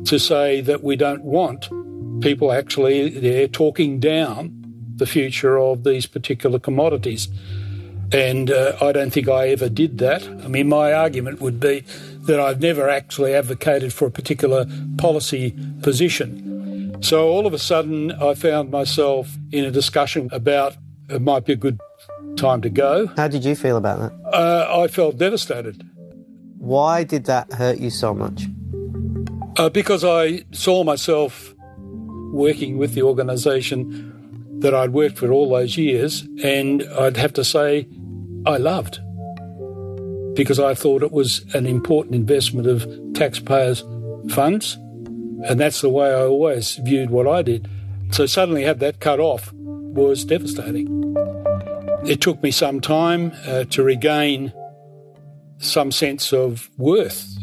to 0.06 0.18
say 0.18 0.60
that 0.60 0.82
we 0.82 0.96
don't 0.96 1.22
want 1.22 1.68
people 2.20 2.52
actually 2.52 3.08
there 3.08 3.48
talking 3.48 4.00
down 4.00 4.64
the 4.96 5.06
future 5.06 5.58
of 5.58 5.84
these 5.84 6.06
particular 6.06 6.58
commodities. 6.58 7.28
And 8.12 8.50
uh, 8.50 8.76
I 8.80 8.92
don't 8.92 9.10
think 9.10 9.28
I 9.28 9.48
ever 9.48 9.68
did 9.68 9.98
that. 9.98 10.22
I 10.28 10.48
mean, 10.48 10.68
my 10.68 10.92
argument 10.92 11.40
would 11.40 11.58
be 11.58 11.84
that 12.26 12.38
I've 12.38 12.60
never 12.60 12.88
actually 12.88 13.34
advocated 13.34 13.92
for 13.92 14.06
a 14.06 14.10
particular 14.10 14.66
policy 14.98 15.54
position. 15.82 17.02
So 17.02 17.28
all 17.28 17.46
of 17.46 17.52
a 17.52 17.58
sudden, 17.58 18.12
I 18.12 18.34
found 18.34 18.70
myself 18.70 19.36
in 19.52 19.64
a 19.64 19.70
discussion 19.70 20.28
about 20.32 20.76
it 21.08 21.20
might 21.20 21.44
be 21.44 21.52
a 21.52 21.56
good 21.56 21.80
time 22.36 22.62
to 22.62 22.70
go. 22.70 23.08
How 23.16 23.28
did 23.28 23.44
you 23.44 23.54
feel 23.54 23.76
about 23.76 23.98
that? 23.98 24.12
Uh, 24.32 24.82
I 24.82 24.88
felt 24.88 25.18
devastated 25.18 25.82
Why 26.58 27.04
did 27.04 27.26
that 27.26 27.52
hurt 27.52 27.78
you 27.78 27.90
so 27.90 28.14
much? 28.14 28.46
Uh, 29.56 29.68
because 29.68 30.04
I 30.04 30.44
saw 30.52 30.84
myself 30.84 31.54
working 32.32 32.78
with 32.78 32.94
the 32.94 33.02
organisation 33.02 34.12
that 34.60 34.74
I'd 34.74 34.92
worked 34.92 35.18
for 35.18 35.30
all 35.30 35.48
those 35.48 35.76
years, 35.76 36.26
and 36.42 36.82
I'd 36.98 37.16
have 37.16 37.32
to 37.34 37.44
say 37.44 37.86
I 38.46 38.56
loved. 38.56 39.00
because 40.34 40.58
I 40.58 40.74
thought 40.74 41.02
it 41.02 41.12
was 41.12 41.44
an 41.54 41.66
important 41.66 42.14
investment 42.14 42.66
of 42.66 42.86
taxpayers' 43.14 43.84
funds. 44.30 44.74
And 45.46 45.60
that's 45.60 45.80
the 45.80 45.90
way 45.90 46.10
I 46.10 46.24
always 46.24 46.76
viewed 46.76 47.10
what 47.10 47.28
I 47.28 47.42
did. 47.42 47.68
So 48.10 48.26
suddenly 48.26 48.64
have 48.64 48.78
that 48.80 49.00
cut 49.00 49.20
off 49.20 49.52
was 49.52 50.24
devastating. 50.24 50.88
It 52.06 52.20
took 52.20 52.42
me 52.42 52.50
some 52.50 52.80
time 52.80 53.32
uh, 53.46 53.64
to 53.64 53.82
regain 53.82 54.52
some 55.58 55.92
sense 55.92 56.32
of 56.32 56.68
worth. 56.76 57.36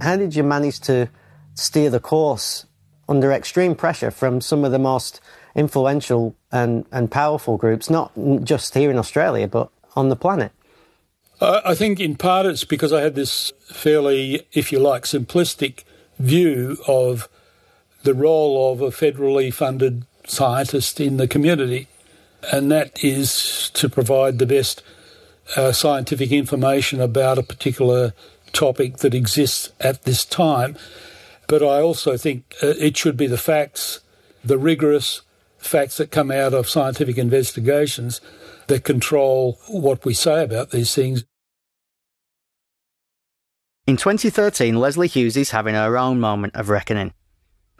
How 0.00 0.16
did 0.16 0.34
you 0.34 0.42
manage 0.42 0.80
to 0.80 1.08
steer 1.54 1.90
the 1.90 2.00
course 2.00 2.66
under 3.08 3.32
extreme 3.32 3.74
pressure 3.74 4.10
from 4.10 4.40
some 4.40 4.64
of 4.64 4.72
the 4.72 4.78
most 4.78 5.20
influential 5.54 6.36
and, 6.52 6.84
and 6.92 7.10
powerful 7.10 7.56
groups, 7.56 7.90
not 7.90 8.12
just 8.44 8.74
here 8.74 8.90
in 8.90 8.98
Australia, 8.98 9.48
but 9.48 9.70
on 9.96 10.08
the 10.08 10.16
planet? 10.16 10.52
I 11.40 11.74
think 11.74 12.00
in 12.00 12.16
part 12.16 12.46
it's 12.46 12.64
because 12.64 12.92
I 12.92 13.02
had 13.02 13.14
this 13.14 13.52
fairly, 13.66 14.46
if 14.52 14.72
you 14.72 14.80
like, 14.80 15.04
simplistic 15.04 15.84
view 16.18 16.78
of 16.88 17.28
the 18.02 18.14
role 18.14 18.72
of 18.72 18.80
a 18.80 18.90
federally 18.90 19.52
funded 19.52 20.04
scientist 20.26 21.00
in 21.00 21.16
the 21.16 21.28
community, 21.28 21.86
and 22.52 22.70
that 22.72 23.04
is 23.04 23.70
to 23.74 23.88
provide 23.88 24.38
the 24.38 24.46
best 24.46 24.82
uh, 25.56 25.72
scientific 25.72 26.32
information 26.32 27.00
about 27.00 27.38
a 27.38 27.42
particular 27.42 28.12
topic 28.52 28.98
that 28.98 29.14
exists 29.14 29.72
at 29.80 30.02
this 30.02 30.24
time. 30.24 30.76
But 31.46 31.62
I 31.62 31.80
also 31.80 32.16
think 32.16 32.54
uh, 32.62 32.74
it 32.78 32.96
should 32.96 33.16
be 33.16 33.26
the 33.26 33.38
facts, 33.38 34.00
the 34.44 34.58
rigorous 34.58 35.22
facts 35.58 35.96
that 35.96 36.10
come 36.10 36.30
out 36.30 36.54
of 36.54 36.68
scientific 36.68 37.18
investigations 37.18 38.20
that 38.68 38.84
control 38.84 39.58
what 39.66 40.04
we 40.04 40.14
say 40.14 40.44
about 40.44 40.70
these 40.70 40.94
things. 40.94 41.24
In 43.86 43.96
2013, 43.96 44.78
Lesley 44.78 45.08
Hughes 45.08 45.36
is 45.36 45.50
having 45.50 45.74
her 45.74 45.96
own 45.96 46.20
moment 46.20 46.54
of 46.54 46.68
reckoning. 46.68 47.14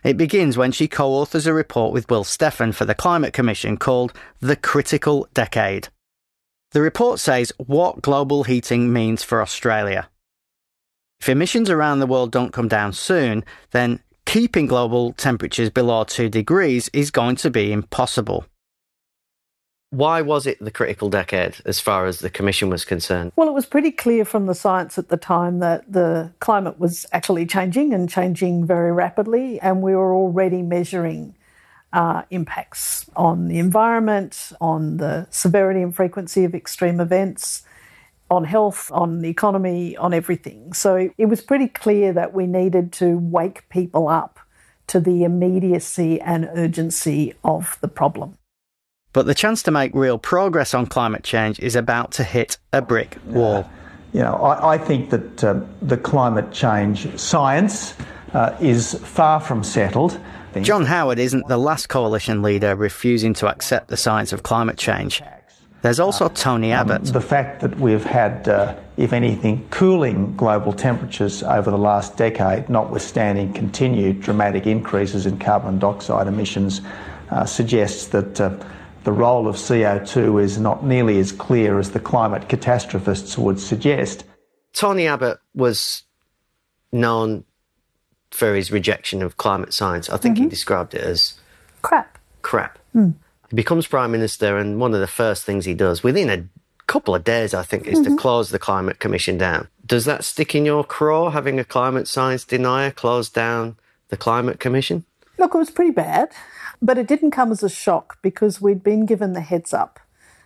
It 0.02 0.16
begins 0.16 0.56
when 0.56 0.72
she 0.72 0.88
co 0.88 1.10
authors 1.10 1.46
a 1.46 1.52
report 1.52 1.92
with 1.92 2.08
Will 2.08 2.24
Steffen 2.24 2.72
for 2.72 2.86
the 2.86 2.94
Climate 2.94 3.34
Commission 3.34 3.76
called 3.76 4.14
The 4.40 4.56
Critical 4.56 5.28
Decade. 5.34 5.88
The 6.70 6.80
report 6.80 7.18
says 7.18 7.52
what 7.58 8.02
global 8.02 8.44
heating 8.44 8.92
means 8.92 9.22
for 9.22 9.42
Australia. 9.42 10.08
If 11.20 11.28
emissions 11.28 11.68
around 11.68 11.98
the 11.98 12.06
world 12.06 12.30
don't 12.30 12.52
come 12.52 12.68
down 12.68 12.92
soon, 12.92 13.44
then 13.72 14.00
keeping 14.24 14.66
global 14.66 15.12
temperatures 15.12 15.70
below 15.70 16.04
2 16.04 16.28
degrees 16.28 16.88
is 16.92 17.10
going 17.10 17.36
to 17.36 17.50
be 17.50 17.72
impossible. 17.72 18.46
Why 19.90 20.20
was 20.20 20.46
it 20.46 20.58
the 20.60 20.70
critical 20.70 21.08
decade 21.08 21.56
as 21.64 21.80
far 21.80 22.04
as 22.04 22.20
the 22.20 22.28
Commission 22.28 22.68
was 22.68 22.84
concerned? 22.84 23.32
Well, 23.36 23.48
it 23.48 23.54
was 23.54 23.64
pretty 23.64 23.90
clear 23.90 24.26
from 24.26 24.44
the 24.44 24.54
science 24.54 24.98
at 24.98 25.08
the 25.08 25.16
time 25.16 25.60
that 25.60 25.90
the 25.90 26.30
climate 26.40 26.78
was 26.78 27.06
actually 27.10 27.46
changing 27.46 27.94
and 27.94 28.08
changing 28.08 28.66
very 28.66 28.92
rapidly, 28.92 29.58
and 29.60 29.80
we 29.80 29.96
were 29.96 30.14
already 30.14 30.60
measuring 30.60 31.34
uh, 31.94 32.22
impacts 32.30 33.08
on 33.16 33.48
the 33.48 33.58
environment, 33.58 34.52
on 34.60 34.98
the 34.98 35.26
severity 35.30 35.80
and 35.80 35.96
frequency 35.96 36.44
of 36.44 36.54
extreme 36.54 37.00
events, 37.00 37.62
on 38.30 38.44
health, 38.44 38.90
on 38.92 39.20
the 39.20 39.28
economy, 39.28 39.96
on 39.96 40.12
everything. 40.12 40.72
So 40.72 41.10
it 41.16 41.26
was 41.26 41.40
pretty 41.40 41.68
clear 41.68 42.12
that 42.12 42.34
we 42.34 42.46
needed 42.46 42.92
to 42.94 43.16
wake 43.18 43.68
people 43.68 44.08
up 44.08 44.38
to 44.88 45.00
the 45.00 45.24
immediacy 45.24 46.20
and 46.20 46.48
urgency 46.54 47.34
of 47.44 47.78
the 47.80 47.88
problem. 47.88 48.36
But 49.12 49.26
the 49.26 49.34
chance 49.34 49.62
to 49.64 49.70
make 49.70 49.94
real 49.94 50.18
progress 50.18 50.74
on 50.74 50.86
climate 50.86 51.24
change 51.24 51.58
is 51.60 51.74
about 51.74 52.12
to 52.12 52.24
hit 52.24 52.58
a 52.72 52.82
brick 52.82 53.16
wall. 53.26 53.68
You 54.12 54.20
know, 54.20 54.34
I, 54.34 54.74
I 54.74 54.78
think 54.78 55.10
that 55.10 55.44
uh, 55.44 55.60
the 55.82 55.96
climate 55.96 56.52
change 56.52 57.18
science 57.18 57.94
uh, 58.32 58.56
is 58.60 58.94
far 58.94 59.40
from 59.40 59.62
settled. 59.64 60.18
John 60.62 60.86
Howard 60.86 61.18
isn't 61.18 61.46
the 61.46 61.58
last 61.58 61.88
coalition 61.88 62.42
leader 62.42 62.74
refusing 62.74 63.34
to 63.34 63.48
accept 63.48 63.88
the 63.88 63.96
science 63.96 64.32
of 64.32 64.42
climate 64.42 64.78
change. 64.78 65.22
There's 65.82 66.00
also 66.00 66.28
Tony 66.28 66.72
Abbott. 66.72 67.06
Um, 67.06 67.12
the 67.12 67.20
fact 67.20 67.60
that 67.60 67.78
we've 67.78 68.04
had, 68.04 68.48
uh, 68.48 68.74
if 68.96 69.12
anything, 69.12 69.66
cooling 69.70 70.36
global 70.36 70.72
temperatures 70.72 71.42
over 71.42 71.70
the 71.70 71.78
last 71.78 72.16
decade, 72.16 72.68
notwithstanding 72.68 73.52
continued 73.52 74.20
dramatic 74.20 74.66
increases 74.66 75.24
in 75.24 75.38
carbon 75.38 75.78
dioxide 75.78 76.26
emissions, 76.26 76.80
uh, 77.30 77.44
suggests 77.44 78.08
that 78.08 78.40
uh, 78.40 78.56
the 79.04 79.12
role 79.12 79.46
of 79.46 79.56
CO2 79.56 80.42
is 80.42 80.58
not 80.58 80.84
nearly 80.84 81.18
as 81.18 81.30
clear 81.30 81.78
as 81.78 81.92
the 81.92 82.00
climate 82.00 82.48
catastrophists 82.48 83.38
would 83.38 83.60
suggest. 83.60 84.24
Tony 84.72 85.06
Abbott 85.06 85.38
was 85.54 86.02
known 86.92 87.44
for 88.30 88.54
his 88.54 88.70
rejection 88.70 89.22
of 89.22 89.36
climate 89.36 89.72
science. 89.72 90.10
I 90.10 90.16
think 90.16 90.34
mm-hmm. 90.34 90.44
he 90.44 90.50
described 90.50 90.94
it 90.94 91.02
as 91.02 91.38
crap. 91.82 92.18
Crap. 92.42 92.78
Mm. 92.94 93.14
He 93.50 93.56
becomes 93.56 93.86
Prime 93.86 94.12
Minister, 94.12 94.58
and 94.58 94.78
one 94.80 94.94
of 94.94 95.00
the 95.00 95.06
first 95.06 95.44
things 95.44 95.64
he 95.64 95.74
does 95.74 96.02
within 96.02 96.28
a 96.28 96.44
couple 96.86 97.14
of 97.14 97.24
days, 97.24 97.54
I 97.54 97.62
think, 97.62 97.86
is 97.86 98.00
mm-hmm. 98.00 98.16
to 98.16 98.20
close 98.20 98.50
the 98.50 98.58
Climate 98.58 98.98
Commission 98.98 99.38
down. 99.38 99.68
Does 99.86 100.04
that 100.04 100.24
stick 100.24 100.54
in 100.54 100.66
your 100.66 100.84
craw, 100.84 101.30
having 101.30 101.58
a 101.58 101.64
climate 101.64 102.08
science 102.08 102.44
denier 102.44 102.90
close 102.90 103.30
down 103.30 103.76
the 104.08 104.16
Climate 104.16 104.60
Commission? 104.60 105.04
Look, 105.38 105.54
it 105.54 105.58
was 105.58 105.70
pretty 105.70 105.92
bad, 105.92 106.32
but 106.82 106.98
it 106.98 107.06
didn't 107.06 107.30
come 107.30 107.52
as 107.52 107.62
a 107.62 107.68
shock 107.68 108.18
because 108.22 108.60
we'd 108.60 108.82
been 108.82 109.06
given 109.06 109.32
the 109.32 109.40
heads 109.40 109.72
up. 109.72 110.00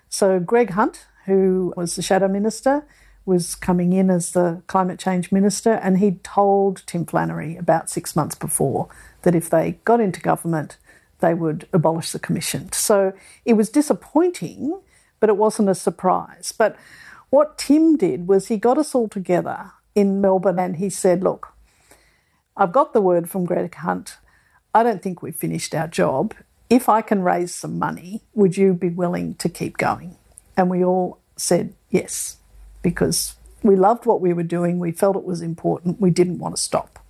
So, 0.08 0.38
Greg 0.38 0.70
Hunt, 0.70 1.06
who 1.24 1.72
was 1.76 1.96
the 1.96 2.02
Shadow 2.02 2.28
Minister, 2.28 2.84
was 3.24 3.54
coming 3.54 3.92
in 3.92 4.10
as 4.10 4.32
the 4.32 4.62
climate 4.66 4.98
change 4.98 5.30
minister, 5.30 5.72
and 5.74 5.98
he'd 5.98 6.24
told 6.24 6.82
Tim 6.86 7.06
Flannery 7.06 7.56
about 7.56 7.88
six 7.88 8.16
months 8.16 8.34
before 8.34 8.88
that 9.22 9.34
if 9.34 9.48
they 9.48 9.78
got 9.84 10.00
into 10.00 10.20
government, 10.20 10.76
they 11.22 11.32
would 11.32 11.66
abolish 11.72 12.12
the 12.12 12.18
commission. 12.18 12.70
So 12.72 13.14
it 13.46 13.54
was 13.54 13.70
disappointing, 13.70 14.78
but 15.20 15.30
it 15.30 15.38
wasn't 15.38 15.70
a 15.70 15.74
surprise. 15.74 16.52
But 16.52 16.76
what 17.30 17.56
Tim 17.56 17.96
did 17.96 18.28
was 18.28 18.48
he 18.48 18.58
got 18.58 18.76
us 18.76 18.94
all 18.94 19.08
together 19.08 19.72
in 19.94 20.20
Melbourne 20.20 20.58
and 20.58 20.76
he 20.76 20.90
said, 20.90 21.22
Look, 21.22 21.54
I've 22.54 22.72
got 22.72 22.92
the 22.92 23.00
word 23.00 23.30
from 23.30 23.46
Greg 23.46 23.74
Hunt. 23.76 24.18
I 24.74 24.82
don't 24.82 25.02
think 25.02 25.22
we've 25.22 25.34
finished 25.34 25.74
our 25.74 25.88
job. 25.88 26.34
If 26.68 26.88
I 26.88 27.00
can 27.02 27.22
raise 27.22 27.54
some 27.54 27.78
money, 27.78 28.22
would 28.34 28.58
you 28.58 28.74
be 28.74 28.88
willing 28.90 29.34
to 29.36 29.48
keep 29.48 29.78
going? 29.78 30.16
And 30.56 30.68
we 30.68 30.84
all 30.84 31.18
said 31.36 31.74
yes 31.90 32.36
because 32.82 33.36
we 33.62 33.76
loved 33.76 34.06
what 34.06 34.20
we 34.20 34.32
were 34.32 34.42
doing. 34.42 34.78
We 34.78 34.92
felt 34.92 35.16
it 35.16 35.24
was 35.24 35.40
important. 35.40 36.00
We 36.00 36.10
didn't 36.10 36.38
want 36.38 36.56
to 36.56 36.62
stop. 36.62 37.01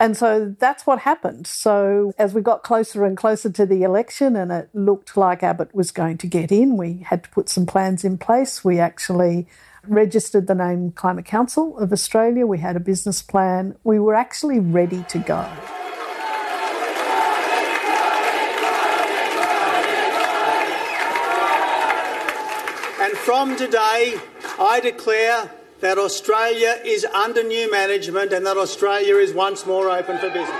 And 0.00 0.16
so 0.16 0.54
that's 0.58 0.86
what 0.86 1.00
happened. 1.00 1.46
So 1.46 2.12
as 2.18 2.32
we 2.32 2.40
got 2.40 2.62
closer 2.62 3.04
and 3.04 3.16
closer 3.16 3.50
to 3.50 3.66
the 3.66 3.82
election 3.82 4.36
and 4.36 4.52
it 4.52 4.70
looked 4.72 5.16
like 5.16 5.42
Abbott 5.42 5.74
was 5.74 5.90
going 5.90 6.18
to 6.18 6.28
get 6.28 6.52
in, 6.52 6.76
we 6.76 6.98
had 7.04 7.24
to 7.24 7.30
put 7.30 7.48
some 7.48 7.66
plans 7.66 8.04
in 8.04 8.16
place. 8.16 8.64
We 8.64 8.78
actually 8.78 9.48
registered 9.86 10.46
the 10.46 10.54
name 10.54 10.92
Climate 10.92 11.24
Council 11.24 11.76
of 11.78 11.92
Australia. 11.92 12.46
We 12.46 12.58
had 12.58 12.76
a 12.76 12.80
business 12.80 13.22
plan. 13.22 13.74
We 13.82 13.98
were 13.98 14.14
actually 14.14 14.60
ready 14.60 15.02
to 15.08 15.18
go. 15.18 15.50
And 23.00 23.16
from 23.18 23.56
today, 23.56 24.20
I 24.60 24.80
declare 24.80 25.50
that 25.80 25.98
Australia 25.98 26.80
is 26.84 27.04
under 27.04 27.42
new 27.42 27.70
management 27.70 28.32
and 28.32 28.46
that 28.46 28.56
Australia 28.56 29.16
is 29.16 29.32
once 29.32 29.66
more 29.66 29.88
open 29.88 30.18
for 30.18 30.28
business. 30.28 30.50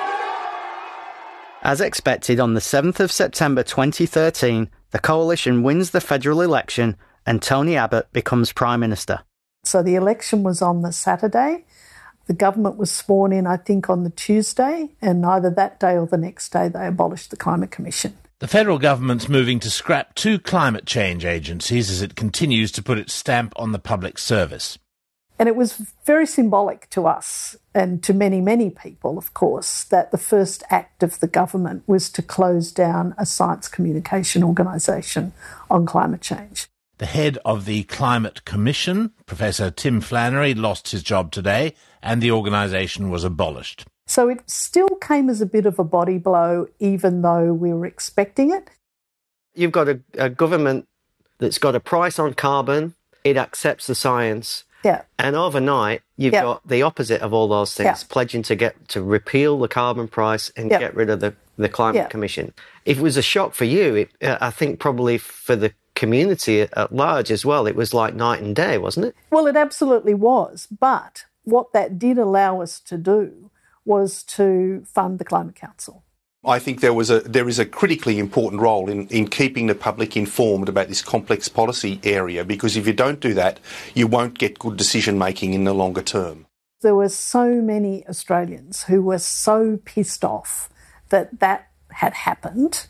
As 1.62 1.80
expected, 1.80 2.38
on 2.38 2.54
the 2.54 2.60
7th 2.60 3.00
of 3.00 3.10
September 3.10 3.62
2013, 3.62 4.70
the 4.90 4.98
coalition 4.98 5.62
wins 5.62 5.90
the 5.90 6.00
federal 6.00 6.40
election 6.40 6.96
and 7.26 7.42
Tony 7.42 7.76
Abbott 7.76 8.10
becomes 8.12 8.52
Prime 8.52 8.80
Minister. 8.80 9.20
So 9.64 9.82
the 9.82 9.96
election 9.96 10.44
was 10.44 10.62
on 10.62 10.82
the 10.82 10.92
Saturday. 10.92 11.64
The 12.26 12.32
government 12.32 12.76
was 12.76 12.90
sworn 12.90 13.32
in, 13.32 13.46
I 13.46 13.56
think, 13.56 13.90
on 13.90 14.04
the 14.04 14.10
Tuesday, 14.10 14.90
and 15.02 15.24
either 15.26 15.50
that 15.50 15.80
day 15.80 15.96
or 15.96 16.06
the 16.06 16.16
next 16.16 16.50
day 16.50 16.68
they 16.68 16.86
abolished 16.86 17.30
the 17.30 17.36
Climate 17.36 17.70
Commission. 17.70 18.16
The 18.38 18.48
federal 18.48 18.78
government's 18.78 19.28
moving 19.28 19.58
to 19.60 19.70
scrap 19.70 20.14
two 20.14 20.38
climate 20.38 20.86
change 20.86 21.24
agencies 21.24 21.90
as 21.90 22.02
it 22.02 22.14
continues 22.14 22.70
to 22.72 22.82
put 22.82 22.98
its 22.98 23.12
stamp 23.12 23.52
on 23.56 23.72
the 23.72 23.78
public 23.78 24.16
service. 24.16 24.78
And 25.38 25.48
it 25.48 25.54
was 25.54 25.94
very 26.04 26.26
symbolic 26.26 26.90
to 26.90 27.06
us 27.06 27.56
and 27.72 28.02
to 28.02 28.12
many, 28.12 28.40
many 28.40 28.70
people, 28.70 29.16
of 29.18 29.34
course, 29.34 29.84
that 29.84 30.10
the 30.10 30.18
first 30.18 30.64
act 30.68 31.02
of 31.02 31.20
the 31.20 31.28
government 31.28 31.84
was 31.86 32.10
to 32.10 32.22
close 32.22 32.72
down 32.72 33.14
a 33.16 33.24
science 33.24 33.68
communication 33.68 34.42
organisation 34.42 35.32
on 35.70 35.86
climate 35.86 36.22
change. 36.22 36.66
The 36.98 37.06
head 37.06 37.38
of 37.44 37.64
the 37.64 37.84
Climate 37.84 38.44
Commission, 38.44 39.12
Professor 39.26 39.70
Tim 39.70 40.00
Flannery, 40.00 40.54
lost 40.54 40.88
his 40.88 41.04
job 41.04 41.30
today 41.30 41.74
and 42.02 42.20
the 42.20 42.32
organisation 42.32 43.08
was 43.10 43.22
abolished. 43.22 43.84
So 44.08 44.28
it 44.28 44.50
still 44.50 44.88
came 45.00 45.30
as 45.30 45.40
a 45.40 45.46
bit 45.46 45.66
of 45.66 45.78
a 45.78 45.84
body 45.84 46.18
blow, 46.18 46.66
even 46.80 47.22
though 47.22 47.52
we 47.52 47.72
were 47.72 47.86
expecting 47.86 48.50
it. 48.50 48.70
You've 49.54 49.70
got 49.70 49.88
a, 49.88 50.00
a 50.14 50.28
government 50.28 50.88
that's 51.38 51.58
got 51.58 51.76
a 51.76 51.80
price 51.80 52.18
on 52.18 52.34
carbon, 52.34 52.96
it 53.22 53.36
accepts 53.36 53.86
the 53.86 53.94
science. 53.94 54.64
Yeah. 54.84 55.02
And 55.18 55.34
overnight, 55.36 56.02
you've 56.16 56.32
Yeah. 56.34 56.42
got 56.42 56.66
the 56.68 56.82
opposite 56.82 57.20
of 57.20 57.32
all 57.32 57.48
those 57.48 57.74
things, 57.74 58.02
Yeah. 58.02 58.06
pledging 58.08 58.42
to 58.44 58.54
get 58.54 58.88
to 58.88 59.02
repeal 59.02 59.58
the 59.58 59.68
carbon 59.68 60.08
price 60.08 60.50
and 60.56 60.70
Yeah. 60.70 60.78
get 60.78 60.94
rid 60.94 61.10
of 61.10 61.20
the, 61.20 61.34
the 61.56 61.68
climate 61.68 62.10
commission. 62.10 62.52
It 62.84 62.98
was 63.00 63.16
a 63.16 63.22
shock 63.22 63.54
for 63.54 63.64
you. 63.64 63.94
It, 63.94 64.10
uh, 64.22 64.38
I 64.40 64.50
think 64.50 64.78
probably 64.78 65.18
for 65.18 65.56
the 65.56 65.72
community 65.94 66.60
at 66.62 66.94
large 66.94 67.30
as 67.32 67.44
well. 67.44 67.66
It 67.66 67.74
was 67.74 67.92
like 67.92 68.14
night 68.14 68.40
and 68.40 68.54
day, 68.54 68.78
wasn't 68.78 69.06
it? 69.06 69.16
Well, 69.30 69.48
it 69.48 69.56
absolutely 69.56 70.14
was. 70.14 70.68
But 70.70 71.24
what 71.42 71.72
that 71.72 71.98
did 71.98 72.18
allow 72.18 72.60
us 72.60 72.78
to 72.80 72.96
do 72.96 73.50
was 73.84 74.22
to 74.22 74.84
fund 74.86 75.18
the 75.18 75.24
Climate 75.24 75.56
Council. 75.56 76.04
I 76.44 76.58
think 76.60 76.80
there 76.80 76.94
was 76.94 77.10
a 77.10 77.20
there 77.20 77.48
is 77.48 77.58
a 77.58 77.66
critically 77.66 78.18
important 78.18 78.62
role 78.62 78.88
in, 78.88 79.08
in 79.08 79.28
keeping 79.28 79.66
the 79.66 79.74
public 79.74 80.16
informed 80.16 80.68
about 80.68 80.88
this 80.88 81.02
complex 81.02 81.48
policy 81.48 82.00
area 82.04 82.44
because 82.44 82.76
if 82.76 82.86
you 82.86 82.92
don't 82.92 83.20
do 83.20 83.34
that, 83.34 83.58
you 83.94 84.06
won't 84.06 84.38
get 84.38 84.58
good 84.58 84.76
decision 84.76 85.18
making 85.18 85.54
in 85.54 85.64
the 85.64 85.74
longer 85.74 86.02
term. 86.02 86.46
There 86.80 86.94
were 86.94 87.08
so 87.08 87.60
many 87.60 88.06
Australians 88.06 88.84
who 88.84 89.02
were 89.02 89.18
so 89.18 89.80
pissed 89.84 90.24
off 90.24 90.70
that 91.08 91.40
that 91.40 91.68
had 91.90 92.14
happened. 92.14 92.86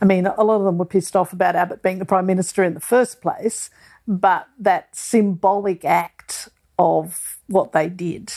I 0.00 0.04
mean, 0.04 0.26
a 0.26 0.42
lot 0.42 0.56
of 0.56 0.64
them 0.64 0.78
were 0.78 0.84
pissed 0.84 1.14
off 1.14 1.32
about 1.32 1.54
Abbott 1.54 1.82
being 1.82 2.00
the 2.00 2.04
Prime 2.04 2.26
Minister 2.26 2.64
in 2.64 2.74
the 2.74 2.80
first 2.80 3.20
place, 3.20 3.70
but 4.08 4.48
that 4.58 4.94
symbolic 4.96 5.84
act 5.84 6.48
of 6.78 7.38
what 7.46 7.72
they 7.72 7.88
did 7.88 8.32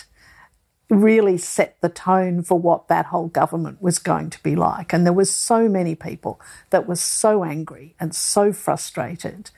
really 0.91 1.38
set 1.38 1.80
the 1.80 1.89
tone 1.89 2.43
for 2.43 2.60
what 2.60 2.89
that 2.89 3.08
whole 3.08 3.30
government 3.30 3.82
was 3.82 3.97
going 3.97 4.30
to 4.30 4.43
be 4.43 4.56
like. 4.58 4.91
And 4.91 5.06
there 5.06 5.13
was 5.13 5.32
so 5.32 5.69
many 5.69 5.95
people 5.95 6.39
that 6.69 6.86
were 6.86 6.97
so 6.97 7.45
angry 7.45 7.95
and 7.97 8.13
so 8.13 8.51
frustrated 8.51 9.51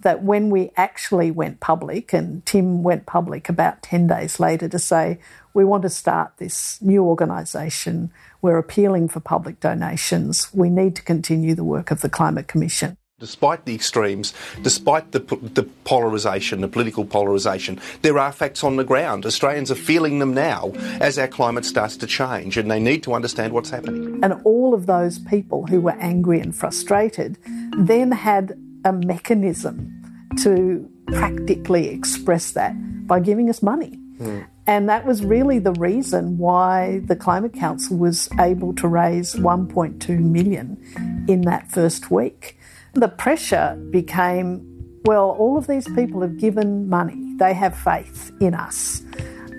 that 0.00 0.22
when 0.22 0.48
we 0.48 0.70
actually 0.76 1.30
went 1.30 1.60
public, 1.60 2.12
and 2.12 2.44
Tim 2.46 2.82
went 2.82 3.04
public 3.04 3.48
about 3.48 3.82
10 3.82 4.06
days 4.06 4.40
later 4.40 4.68
to 4.68 4.78
say, 4.78 5.18
we 5.52 5.64
want 5.64 5.82
to 5.82 5.90
start 5.90 6.34
this 6.38 6.80
new 6.80 7.04
organisation, 7.04 8.10
we're 8.40 8.58
appealing 8.58 9.08
for 9.08 9.20
public 9.20 9.60
donations, 9.60 10.48
we 10.54 10.70
need 10.70 10.96
to 10.96 11.02
continue 11.02 11.54
the 11.54 11.64
work 11.64 11.90
of 11.90 12.00
the 12.00 12.08
Climate 12.08 12.48
Commission. 12.48 12.96
Despite 13.20 13.64
the 13.64 13.74
extremes, 13.74 14.32
despite 14.62 15.10
the, 15.10 15.18
the 15.18 15.64
polarisation, 15.82 16.60
the 16.60 16.68
political 16.68 17.04
polarisation, 17.04 17.80
there 18.02 18.16
are 18.16 18.30
facts 18.30 18.62
on 18.62 18.76
the 18.76 18.84
ground. 18.84 19.26
Australians 19.26 19.72
are 19.72 19.74
feeling 19.74 20.20
them 20.20 20.34
now 20.34 20.70
as 21.00 21.18
our 21.18 21.26
climate 21.26 21.64
starts 21.64 21.96
to 21.96 22.06
change, 22.06 22.56
and 22.56 22.70
they 22.70 22.78
need 22.78 23.02
to 23.02 23.14
understand 23.14 23.52
what's 23.52 23.70
happening. 23.70 24.20
And 24.22 24.40
all 24.44 24.72
of 24.72 24.86
those 24.86 25.18
people 25.18 25.66
who 25.66 25.80
were 25.80 25.96
angry 25.98 26.38
and 26.38 26.54
frustrated 26.54 27.38
then 27.76 28.12
had 28.12 28.56
a 28.84 28.92
mechanism 28.92 30.00
to 30.44 30.88
practically 31.08 31.88
express 31.88 32.52
that 32.52 32.76
by 33.08 33.18
giving 33.18 33.50
us 33.50 33.64
money. 33.64 33.98
Hmm. 34.18 34.42
And 34.68 34.88
that 34.90 35.06
was 35.06 35.24
really 35.24 35.58
the 35.58 35.72
reason 35.72 36.36
why 36.36 37.00
the 37.06 37.16
Climate 37.16 37.54
Council 37.54 37.96
was 37.96 38.28
able 38.38 38.74
to 38.74 38.86
raise 38.86 39.34
1.2 39.34 40.20
million 40.20 41.24
in 41.26 41.40
that 41.42 41.72
first 41.72 42.10
week. 42.10 42.57
The 42.94 43.08
pressure 43.08 43.76
became 43.90 44.68
well, 45.04 45.30
all 45.30 45.56
of 45.56 45.66
these 45.66 45.88
people 45.94 46.20
have 46.20 46.36
given 46.36 46.88
money, 46.88 47.34
they 47.38 47.54
have 47.54 47.74
faith 47.78 48.30
in 48.40 48.52
us, 48.52 49.02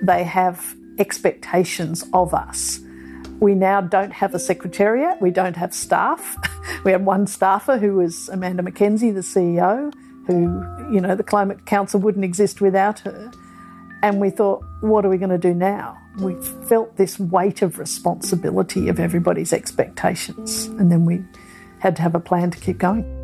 they 0.02 0.22
have 0.22 0.76
expectations 0.98 2.04
of 2.12 2.34
us. 2.34 2.78
We 3.40 3.56
now 3.56 3.80
don't 3.80 4.12
have 4.12 4.34
a 4.34 4.38
secretariat, 4.38 5.20
we 5.20 5.30
don't 5.32 5.56
have 5.56 5.74
staff. 5.74 6.36
we 6.84 6.92
had 6.92 7.04
one 7.04 7.26
staffer 7.26 7.78
who 7.78 7.94
was 7.94 8.28
Amanda 8.28 8.62
McKenzie, 8.62 9.12
the 9.12 9.22
CEO, 9.22 9.92
who, 10.26 10.94
you 10.94 11.00
know, 11.00 11.16
the 11.16 11.24
Climate 11.24 11.66
Council 11.66 11.98
wouldn't 11.98 12.24
exist 12.24 12.60
without 12.60 13.00
her. 13.00 13.32
And 14.02 14.20
we 14.20 14.30
thought, 14.30 14.62
what 14.82 15.04
are 15.04 15.08
we 15.08 15.18
going 15.18 15.30
to 15.30 15.38
do 15.38 15.52
now? 15.52 15.98
We 16.18 16.34
felt 16.68 16.96
this 16.96 17.18
weight 17.18 17.60
of 17.62 17.78
responsibility 17.78 18.88
of 18.88 19.00
everybody's 19.00 19.52
expectations. 19.52 20.66
And 20.66 20.92
then 20.92 21.04
we 21.04 21.24
had 21.80 21.96
to 21.96 22.02
have 22.02 22.14
a 22.14 22.20
plan 22.20 22.50
to 22.52 22.58
keep 22.58 22.78
going. 22.78 23.19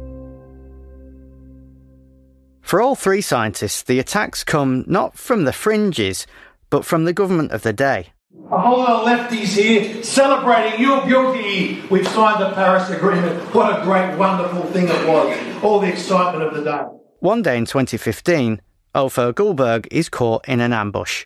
For 2.66 2.82
all 2.82 2.96
three 2.96 3.20
scientists, 3.20 3.80
the 3.84 4.00
attacks 4.00 4.42
come 4.42 4.82
not 4.88 5.16
from 5.16 5.44
the 5.44 5.52
fringes, 5.52 6.26
but 6.68 6.84
from 6.84 7.04
the 7.04 7.12
government 7.12 7.52
of 7.52 7.62
the 7.62 7.72
day. 7.72 8.08
A 8.50 8.58
whole 8.58 8.78
lot 8.78 8.90
of 8.90 9.06
lefties 9.06 9.56
here 9.56 10.02
celebrating 10.02 10.80
your 10.80 11.06
beauty. 11.06 11.80
We've 11.88 12.08
signed 12.08 12.42
the 12.42 12.50
Paris 12.54 12.90
Agreement. 12.90 13.54
What 13.54 13.80
a 13.80 13.84
great, 13.84 14.18
wonderful 14.18 14.64
thing 14.72 14.88
it 14.88 15.06
was. 15.06 15.62
All 15.62 15.78
the 15.78 15.86
excitement 15.86 16.42
of 16.42 16.54
the 16.54 16.64
day. 16.64 16.82
One 17.20 17.40
day 17.40 17.56
in 17.56 17.66
2015, 17.66 18.60
Hoegh-Guldberg 18.96 19.86
is 19.92 20.08
caught 20.08 20.48
in 20.48 20.58
an 20.58 20.72
ambush. 20.72 21.24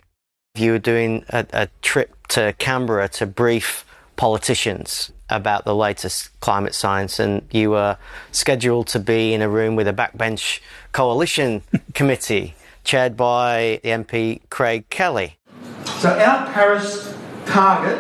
You 0.57 0.73
were 0.73 0.79
doing 0.79 1.25
a, 1.31 1.47
a 1.55 1.69
trip 1.81 2.27
to 2.29 2.53
Canberra 2.59 3.09
to 3.09 3.25
brief 3.25 3.87
politicians 4.21 5.11
about 5.31 5.65
the 5.65 5.75
latest 5.75 6.39
climate 6.41 6.75
science, 6.75 7.19
and 7.19 7.41
you 7.51 7.71
were 7.71 7.97
scheduled 8.33 8.87
to 8.87 8.99
be 9.01 9.33
in 9.33 9.41
a 9.41 9.49
room 9.49 9.77
with 9.77 9.89
a 9.89 9.95
backbench 9.95 10.61
coalition 10.93 11.63
committee 11.95 12.55
chaired 12.85 13.17
by 13.17 13.81
the 13.83 13.89
MP 13.89 14.43
Craig 14.51 14.87
Kelly. 14.91 15.39
So 16.01 16.11
our 16.11 16.53
Paris 16.53 17.17
target 17.47 17.99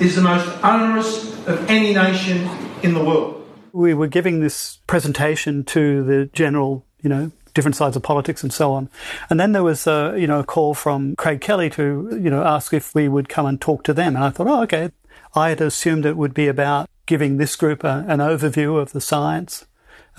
is 0.00 0.16
the 0.16 0.22
most 0.22 0.48
onerous 0.64 1.32
of 1.46 1.70
any 1.70 1.94
nation 1.94 2.48
in 2.82 2.92
the 2.92 3.04
world. 3.04 3.46
We 3.72 3.94
were 3.94 4.08
giving 4.08 4.40
this 4.40 4.78
presentation 4.88 5.62
to 5.66 6.02
the 6.02 6.30
general, 6.32 6.84
you 7.00 7.08
know, 7.08 7.30
different 7.54 7.76
sides 7.76 7.94
of 7.94 8.02
politics 8.02 8.42
and 8.42 8.52
so 8.52 8.72
on. 8.72 8.88
And 9.30 9.38
then 9.38 9.52
there 9.52 9.62
was 9.62 9.86
a, 9.86 10.16
you 10.18 10.26
know, 10.26 10.40
a 10.40 10.44
call 10.44 10.74
from 10.74 11.14
Craig 11.14 11.40
Kelly 11.40 11.70
to, 11.70 12.08
you 12.20 12.28
know, 12.28 12.42
ask 12.42 12.74
if 12.74 12.92
we 12.92 13.06
would 13.06 13.28
come 13.28 13.46
and 13.46 13.60
talk 13.60 13.84
to 13.84 13.94
them. 13.94 14.16
And 14.16 14.24
I 14.24 14.30
thought, 14.30 14.48
oh, 14.48 14.62
okay. 14.62 14.90
I 15.34 15.50
had 15.50 15.60
assumed 15.60 16.04
it 16.04 16.16
would 16.16 16.34
be 16.34 16.48
about 16.48 16.88
giving 17.06 17.36
this 17.36 17.56
group 17.56 17.84
a, 17.84 18.04
an 18.08 18.18
overview 18.18 18.80
of 18.80 18.92
the 18.92 19.00
science 19.00 19.66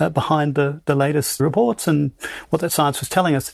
uh, 0.00 0.08
behind 0.08 0.54
the, 0.54 0.82
the 0.86 0.94
latest 0.94 1.40
reports 1.40 1.86
and 1.86 2.12
what 2.50 2.60
that 2.60 2.70
science 2.70 3.00
was 3.00 3.08
telling 3.08 3.34
us. 3.34 3.52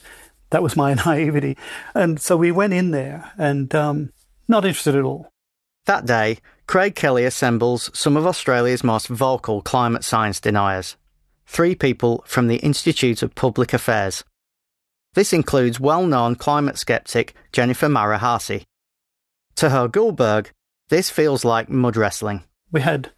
That 0.50 0.62
was 0.62 0.76
my 0.76 0.94
naivety. 1.06 1.56
And 1.94 2.20
so 2.20 2.36
we 2.36 2.50
went 2.50 2.72
in 2.72 2.90
there 2.90 3.32
and 3.38 3.74
um, 3.74 4.12
not 4.48 4.64
interested 4.64 4.94
at 4.94 5.04
all. 5.04 5.30
That 5.86 6.06
day, 6.06 6.38
Craig 6.66 6.94
Kelly 6.94 7.24
assembles 7.24 7.90
some 7.98 8.16
of 8.16 8.26
Australia's 8.26 8.84
most 8.84 9.08
vocal 9.08 9.62
climate 9.62 10.04
science 10.04 10.40
deniers. 10.40 10.96
Three 11.46 11.74
people 11.74 12.22
from 12.26 12.46
the 12.46 12.58
Institute 12.58 13.22
of 13.22 13.34
Public 13.34 13.72
Affairs. 13.72 14.22
This 15.14 15.32
includes 15.32 15.80
well 15.80 16.06
known 16.06 16.36
climate 16.36 16.78
skeptic 16.78 17.34
Jennifer 17.52 17.88
Marohasy. 17.88 18.62
To 19.56 19.68
Hoegh-Guldberg, 19.68 20.52
this 20.90 21.09
feels 21.11 21.44
like 21.44 21.68
mud 21.68 21.96
wrestling. 21.96 22.44
We 22.70 22.83
had 22.83 23.11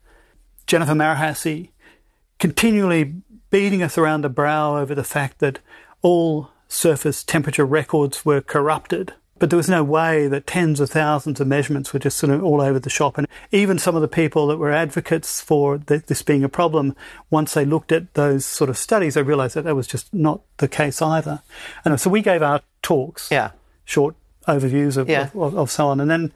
Jennifer 0.67 0.93
Marohasy 0.93 1.71
continually 2.39 3.15
beating 3.51 3.83
us 3.83 3.99
around 3.99 4.23
the 4.23 4.29
brow 4.29 4.79
over 4.79 4.95
the 4.95 5.05
fact 5.05 5.41
that 5.41 5.59
all 6.01 6.51
surface 6.69 7.23
temperature 7.23 7.67
records 7.67 8.25
were 8.25 8.41
corrupted. 8.41 9.13
But 9.39 9.51
there 9.51 9.57
was 9.57 9.69
no 9.69 9.83
way 9.83 10.29
that 10.29 10.47
tens 10.47 10.79
of 10.79 10.89
thousands 10.91 11.41
of 11.41 11.49
measurements 11.49 11.93
were 11.93 11.99
just 11.99 12.17
sort 12.17 12.31
of 12.33 12.45
all 12.45 12.61
over 12.61 12.79
the 12.79 12.89
shop. 12.89 13.19
And 13.19 13.27
even 13.51 13.77
some 13.79 13.97
of 13.97 14.03
the 14.03 14.07
people 14.09 14.47
that 14.47 14.57
were 14.57 14.71
advocates 14.71 15.41
for 15.41 15.79
th- 15.79 16.05
this 16.07 16.23
being 16.23 16.45
a 16.45 16.49
problem, 16.49 16.95
once 17.29 17.53
they 17.55 17.65
looked 17.65 17.91
at 17.91 18.15
those 18.15 18.47
sort 18.47 18.71
of 18.71 18.79
studies, 18.79 19.15
they 19.15 19.23
realized 19.23 19.57
that 19.57 19.65
that 19.65 19.75
was 19.75 19.89
just 19.89 20.15
not 20.15 20.43
the 20.59 20.69
case 20.69 21.03
either. 21.03 21.43
And 21.85 22.01
so 22.01 22.09
we 22.09 22.23
gave 22.23 22.41
our 22.41 22.61
talks, 22.83 23.31
yeah. 23.33 23.51
short 23.85 24.15
overviews 24.47 24.97
of, 24.97 25.09
Yeah. 25.11 25.31
of, 25.35 25.57
of 25.57 25.71
so 25.73 25.89
on. 25.89 26.01
And 26.01 26.09
then, 26.11 26.33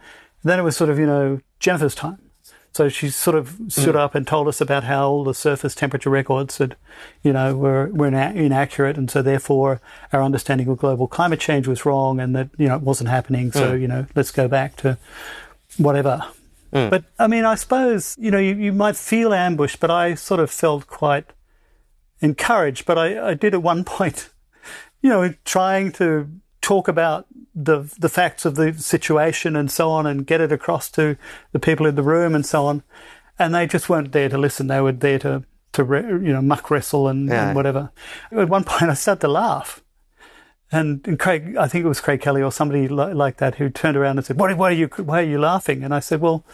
then 0.49 0.59
it 0.59 0.63
was 0.63 0.77
sort 0.77 0.91
of, 0.91 0.99
you 0.99 1.07
know, 1.07 1.41
Jennifer's 1.61 1.95
time. 1.95 2.19
So 2.73 2.91
she 2.91 3.09
sort 3.09 3.37
of 3.37 3.57
stood 3.69 3.95
Mm. 3.95 4.01
up 4.01 4.15
and 4.15 4.27
told 4.27 4.49
us 4.49 4.61
about 4.61 4.85
how 4.85 5.09
all 5.09 5.25
the 5.25 5.33
surface 5.33 5.75
temperature 5.75 6.11
records 6.11 6.59
had, 6.59 6.77
you 7.23 7.33
know, 7.33 7.57
were, 7.57 7.87
were 7.89 8.09
ina- 8.09 8.33
inaccurate. 8.35 8.99
And 8.99 9.11
so 9.11 9.23
therefore 9.23 9.81
our 10.13 10.23
understanding 10.23 10.69
of 10.69 10.77
global 10.77 11.09
climate 11.09 11.41
change 11.41 11.67
was 11.67 11.87
wrong 11.87 12.21
and 12.21 12.37
that, 12.37 12.51
you 12.59 12.69
know, 12.69 12.77
it 12.77 12.83
wasn't 12.83 13.09
happening. 13.09 13.51
So, 13.51 13.73
Mm. 13.73 13.81
you 13.81 13.89
know, 13.89 14.07
let's 14.15 14.31
go 14.31 14.47
back 14.47 14.77
to 14.77 14.99
whatever. 15.79 16.23
Mm. 16.71 16.91
But 16.91 17.05
I 17.19 17.27
mean, 17.29 17.47
I 17.47 17.55
suppose, 17.55 18.15
you 18.19 18.31
know, 18.31 18.39
you, 18.39 18.55
you 18.57 18.73
might 18.75 18.97
feel 18.97 19.33
ambushed, 19.33 19.81
but 19.81 19.91
I 19.91 20.15
sort 20.15 20.41
of 20.41 20.51
felt 20.51 20.87
quite 20.87 21.25
encouraged. 22.21 22.85
But 22.87 22.99
I, 22.99 23.31
I 23.31 23.35
did 23.35 23.55
at 23.55 23.63
one 23.63 23.85
point, 23.97 24.29
you 25.01 25.09
know, 25.09 25.33
trying 25.47 25.93
to 25.93 26.29
talk 26.67 26.89
about 26.89 27.27
the 27.55 27.79
the 27.99 28.09
facts 28.09 28.45
of 28.45 28.55
the 28.57 28.73
situation 28.75 29.57
and 29.57 29.71
so 29.71 29.91
on, 29.91 30.07
and 30.07 30.27
get 30.27 30.41
it 30.41 30.53
across 30.53 30.91
to 30.91 31.17
the 31.53 31.59
people 31.59 31.87
in 31.87 31.95
the 31.95 32.03
room 32.15 32.35
and 32.35 32.45
so 32.45 32.67
on, 32.67 32.83
and 33.39 33.55
they 33.55 33.67
just 33.67 33.89
weren't 33.89 34.13
there 34.13 34.29
to 34.29 34.39
listen. 34.39 34.67
They 34.67 34.81
were 34.81 34.93
there 34.93 35.19
to 35.21 35.45
to 35.75 35.83
you 36.29 36.33
know 36.35 36.43
muck 36.43 36.71
wrestle 36.71 37.07
and, 37.09 37.29
Yeah. 37.29 37.47
and 37.49 37.57
whatever. 37.57 37.91
At 38.33 38.49
one 38.49 38.65
point, 38.73 38.91
I 38.91 38.95
started 38.95 39.21
to 39.21 39.29
laugh. 39.29 39.83
And, 40.73 41.07
and 41.07 41.17
Craig, 41.17 41.55
I 41.57 41.69
think 41.69 41.85
it 41.85 41.89
was 41.89 42.01
Craig 42.01 42.21
Kelly 42.21 42.43
or 42.43 42.51
somebody 42.51 42.89
li- 42.89 43.15
like 43.15 43.37
that 43.37 43.55
who 43.55 43.71
turned 43.71 43.97
around 43.97 44.19
and 44.19 44.27
said, 44.27 44.37
"Why, 44.41 44.53
why 44.53 44.71
are 44.71 44.79
you, 44.83 44.89
why 45.11 45.21
are 45.21 45.31
you 45.35 45.39
laughing?" 45.39 45.85
And 45.85 45.95
I 45.95 46.01
said, 46.01 46.21
"Well, 46.21 46.45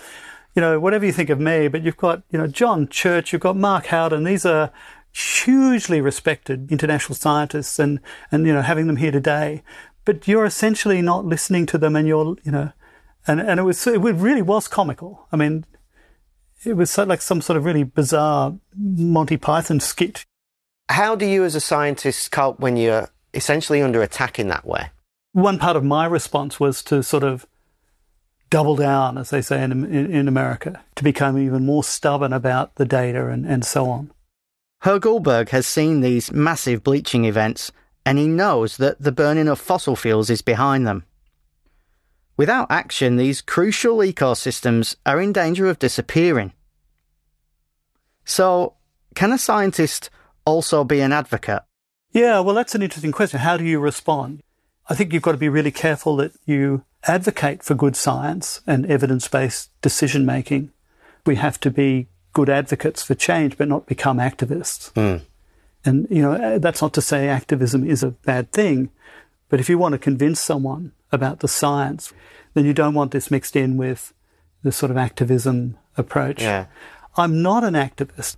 you 0.55 0.61
know, 0.61 0.79
whatever 0.79 1.07
you 1.07 1.13
think 1.13 1.31
of 1.31 1.41
me, 1.41 1.69
but 1.69 1.83
you've 1.83 1.97
got, 1.97 2.23
you 2.31 2.39
know, 2.39 2.47
John 2.47 2.87
Church, 2.89 3.33
you've 3.33 3.41
got 3.49 3.57
Mark 3.57 3.87
Howden. 3.87 4.25
These 4.25 4.45
are 4.45 4.71
hugely 5.15 6.01
respected 6.03 6.71
international 6.71 7.15
scientists 7.17 7.79
and, 7.79 8.01
and, 8.31 8.47
you 8.47 8.53
know, 8.53 8.63
having 8.63 8.87
them 8.87 8.97
here 8.97 9.11
today. 9.13 9.63
But 10.05 10.27
you're 10.27 10.45
essentially 10.45 11.01
not 11.03 11.25
listening 11.25 11.67
to 11.67 11.79
them 11.79 11.97
and 11.97 12.09
you're, 12.09 12.37
you 12.43 12.53
know, 12.53 12.73
and, 13.27 13.41
and 13.41 13.61
it 13.61 13.63
was, 13.63 13.87
it 13.87 13.99
really 14.01 14.43
was 14.43 14.67
comical. 14.67 15.29
I 15.31 15.37
mean, 15.37 15.65
it 16.65 16.77
was 16.77 16.97
like 16.99 17.23
some 17.23 17.41
sort 17.41 17.57
of 17.57 17.65
really 17.65 17.85
bizarre 17.85 18.55
Monty 18.77 19.37
Python 19.37 19.81
skit. 19.81 20.25
How 20.89 21.15
do 21.15 21.27
you 21.27 21.45
as 21.45 21.55
a 21.55 21.61
scientist 21.61 22.31
cope 22.31 22.61
when 22.61 22.77
you're 22.77 23.09
essentially 23.33 23.81
under 23.81 24.03
attack 24.03 24.39
in 24.39 24.49
that 24.49 24.67
way? 24.67 24.91
One 25.33 25.59
part 25.59 25.77
of 25.77 25.85
my 25.85 26.05
response 26.05 26.61
was 26.61 26.83
to 26.85 27.03
sort 27.03 27.23
of 27.23 27.47
double 28.51 28.77
down, 28.77 29.17
as 29.17 29.31
they 29.31 29.41
say 29.41 29.63
in, 29.63 29.73
in, 29.73 30.13
in 30.13 30.29
America, 30.29 30.83
to 30.97 31.05
become 31.05 31.39
even 31.39 31.65
more 31.65 31.83
stubborn 31.83 32.33
about 32.33 32.75
the 32.75 32.85
data 32.85 33.29
and, 33.29 33.47
and 33.47 33.65
so 33.65 33.89
on. 33.89 34.11
Hoegh-Guldberg 34.85 35.51
has 35.51 35.67
seen 35.67 36.01
these 36.01 36.33
massive 36.33 36.83
bleaching 36.83 37.25
events 37.25 37.73
and 38.05 38.19
he 38.19 38.27
knows 38.27 38.77
that 38.77 39.01
the 39.01 39.13
burning 39.13 39.49
of 39.49 39.61
fossil 39.61 39.97
fuels 39.97 40.31
is 40.31 40.43
behind 40.43 40.87
them. 40.87 41.05
Without 42.37 42.71
action, 42.71 43.17
these 43.17 43.41
crucial 43.41 43.99
ecosystems 43.99 44.97
are 45.05 45.21
in 45.21 45.33
danger 45.33 45.67
of 45.67 45.79
disappearing. 45.79 46.53
So, 48.25 48.75
can 49.15 49.33
a 49.33 49.39
scientist 49.39 50.11
also 50.45 50.85
be 50.85 51.01
an 51.01 51.13
advocate? 51.13 51.63
Yeah, 52.13 52.41
well, 52.41 52.55
that's 52.55 52.75
an 52.75 52.83
interesting 52.83 53.13
question. 53.13 53.41
How 53.41 53.57
do 53.57 53.65
you 53.65 53.79
respond? 53.79 54.43
I 54.89 54.95
think 54.95 55.13
you've 55.13 55.23
got 55.23 55.33
to 55.33 55.39
be 55.39 55.49
really 55.49 55.71
careful 55.71 56.17
that 56.17 56.33
you 56.45 56.85
advocate 57.05 57.63
for 57.63 57.75
good 57.75 57.97
science 57.97 58.61
and 58.67 58.87
evidence 58.87 59.29
based 59.29 59.71
decision 59.81 60.27
making. 60.27 60.73
We 61.25 61.37
have 61.37 61.61
to 61.61 61.71
be 61.71 62.09
good 62.33 62.49
advocates 62.49 63.03
for 63.03 63.15
change, 63.15 63.57
but 63.57 63.69
not 63.69 63.87
become 63.87 64.19
activists. 64.19 64.93
Mm. 64.93 65.23
And, 65.85 66.07
you 66.11 66.23
know, 66.23 66.33
uh, 66.33 66.59
that's 66.59 66.81
not 66.81 66.93
to 66.95 67.03
say 67.03 67.29
activism 67.29 67.89
is 67.89 68.03
a 68.03 68.11
bad 68.11 68.53
thing, 68.53 68.91
but 69.49 69.61
if 69.61 69.69
you 69.69 69.79
want 69.79 69.93
to 69.93 69.99
convince 69.99 70.41
someone 70.41 70.93
about 71.11 71.41
the 71.41 71.49
science, 71.49 72.13
then 72.55 72.65
you 72.65 72.73
don't 72.73 72.95
want 72.95 73.11
this 73.11 73.31
mixed 73.31 73.57
in 73.57 73.77
with 73.77 74.15
the 74.63 74.73
sort 74.73 74.91
of 74.91 74.97
activism 74.97 75.77
approach. 75.97 76.41
Yeah. 76.41 76.67
I'm 77.17 77.43
not 77.43 77.65
an 77.65 77.75
activist. 77.75 78.37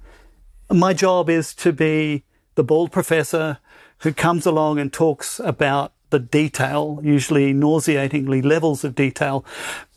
My 0.71 0.95
job 0.95 1.29
is 1.29 1.55
to 1.57 1.73
be 1.73 2.25
the 2.55 2.65
bald 2.65 2.91
professor 2.91 3.59
who 3.99 4.13
comes 4.13 4.47
along 4.47 4.79
and 4.79 4.93
talks 4.93 5.39
about 5.41 5.93
the 6.11 6.19
detail, 6.19 7.01
usually 7.03 7.53
nauseatingly 7.53 8.41
levels 8.43 8.85
of 8.85 8.95
detail, 8.95 9.45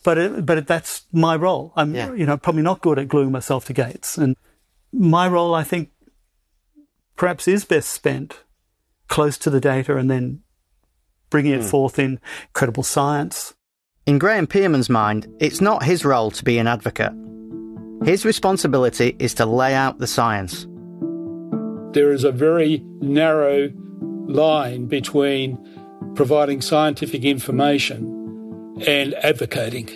but 0.04 0.18
it, 0.18 0.45
but 0.45 0.58
it, 0.58 0.68
that's 0.68 1.06
my 1.12 1.36
role. 1.36 1.74
I'm 1.76 1.93
Yeah. 1.93 2.14
you 2.14 2.26
know 2.26 2.38
probably 2.38 2.64
not 2.64 2.82
good 2.82 2.98
at 3.00 3.08
gluing 3.08 3.32
myself 3.32 3.66
to 3.66 3.74
gates, 3.74 4.18
and 4.18 4.36
my 4.91 5.28
role 5.28 5.54
I 5.54 5.64
think 5.64 5.89
perhaps 7.18 7.47
is 7.47 7.65
best 7.65 7.89
spent 7.89 8.43
close 9.07 9.38
to 9.39 9.49
the 9.49 9.59
data 9.59 9.97
and 9.97 10.09
then 10.09 10.39
bringing 11.30 11.53
it 11.53 11.61
Hmm. 11.61 11.68
forth 11.68 11.99
in 11.99 12.20
credible 12.53 12.84
science. 12.84 13.53
In 14.05 14.18
Graeme 14.20 14.47
Pearman's 14.47 14.89
mind, 14.89 15.28
it's 15.39 15.59
not 15.59 15.84
his 15.84 16.05
role 16.05 16.32
to 16.32 16.43
be 16.43 16.57
an 16.57 16.68
advocate. 16.68 17.11
His 18.05 18.24
responsibility 18.24 19.15
is 19.20 19.34
to 19.36 19.45
lay 19.45 19.74
out 19.74 19.99
the 19.99 20.07
science. 20.07 20.65
There 21.93 22.11
is 22.11 22.24
a 22.24 22.32
very 22.32 22.84
narrow 23.01 23.70
line 24.28 24.86
between 24.86 25.57
providing 26.15 26.61
scientific 26.61 27.24
information 27.26 28.13
and 28.88 29.13
advocating. 29.15 29.89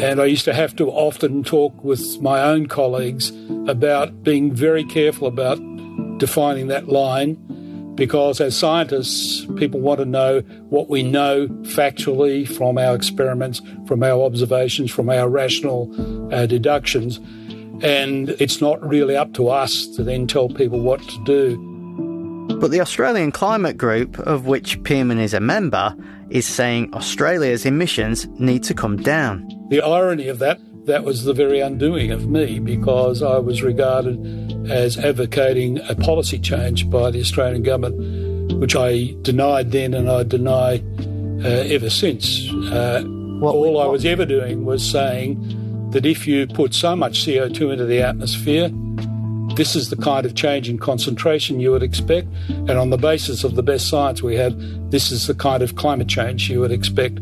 And 0.00 0.20
I 0.20 0.24
used 0.26 0.44
to 0.46 0.54
have 0.54 0.74
to 0.76 0.90
often 0.90 1.42
talk 1.42 1.84
with 1.84 2.20
my 2.20 2.40
own 2.42 2.66
colleagues 2.66 3.32
about 3.66 4.22
being 4.22 4.52
very 4.52 4.84
careful 4.84 5.26
about 5.28 5.58
defining 6.18 6.68
that 6.68 6.88
line 6.88 7.36
because 7.94 8.40
as 8.40 8.56
scientists, 8.56 9.46
people 9.56 9.80
want 9.80 10.00
to 10.00 10.04
know 10.04 10.40
what 10.68 10.88
we 10.88 11.02
know 11.02 11.46
factually 11.62 12.46
from 12.46 12.76
our 12.76 12.94
experiments, 12.94 13.62
from 13.86 14.02
our 14.02 14.22
observations, 14.22 14.90
from 14.90 15.08
our 15.08 15.28
rational 15.28 15.92
uh, 16.34 16.46
deductions. 16.46 17.18
And 17.82 18.30
it's 18.40 18.60
not 18.60 18.86
really 18.86 19.16
up 19.16 19.32
to 19.34 19.48
us 19.48 19.86
to 19.88 20.02
then 20.02 20.26
tell 20.26 20.48
people 20.48 20.80
what 20.80 21.02
to 21.02 21.24
do. 21.24 21.70
But 22.60 22.70
the 22.70 22.80
Australian 22.80 23.32
Climate 23.32 23.76
Group, 23.76 24.18
of 24.18 24.46
which 24.46 24.82
Pearman 24.84 25.18
is 25.18 25.34
a 25.34 25.40
member, 25.40 25.94
is 26.30 26.46
saying 26.46 26.92
Australia's 26.94 27.64
emissions 27.64 28.26
need 28.38 28.62
to 28.64 28.74
come 28.74 28.96
down. 28.96 29.48
The 29.70 29.80
irony 29.80 30.28
of 30.28 30.38
that, 30.40 30.60
that 30.86 31.04
was 31.04 31.24
the 31.24 31.32
very 31.32 31.60
undoing 31.60 32.10
of 32.10 32.28
me 32.28 32.58
because 32.58 33.22
I 33.22 33.38
was 33.38 33.62
regarded 33.62 34.70
as 34.70 34.98
advocating 34.98 35.80
a 35.88 35.94
policy 35.94 36.38
change 36.38 36.88
by 36.90 37.10
the 37.10 37.20
Australian 37.20 37.62
government, 37.62 38.60
which 38.60 38.76
I 38.76 39.14
denied 39.22 39.72
then 39.72 39.94
and 39.94 40.10
I 40.10 40.24
deny 40.24 40.82
uh, 41.42 41.48
ever 41.48 41.88
since. 41.88 42.50
Uh, 42.70 43.02
all 43.42 43.80
I 43.80 43.86
was 43.86 44.04
ever 44.04 44.26
doing 44.26 44.64
was 44.64 44.88
saying 44.88 45.90
that 45.90 46.04
if 46.04 46.26
you 46.26 46.46
put 46.46 46.74
so 46.74 46.94
much 46.94 47.24
CO2 47.24 47.72
into 47.72 47.86
the 47.86 48.02
atmosphere, 48.02 48.70
this 49.56 49.76
is 49.76 49.90
the 49.90 49.96
kind 49.96 50.26
of 50.26 50.34
change 50.34 50.68
in 50.68 50.78
concentration 50.78 51.60
you 51.60 51.70
would 51.70 51.82
expect. 51.82 52.28
And 52.48 52.72
on 52.72 52.90
the 52.90 52.98
basis 52.98 53.44
of 53.44 53.54
the 53.54 53.62
best 53.62 53.88
science 53.88 54.22
we 54.22 54.36
have, 54.36 54.54
this 54.90 55.12
is 55.12 55.26
the 55.26 55.34
kind 55.34 55.62
of 55.62 55.76
climate 55.76 56.08
change 56.08 56.50
you 56.50 56.60
would 56.60 56.72
expect. 56.72 57.20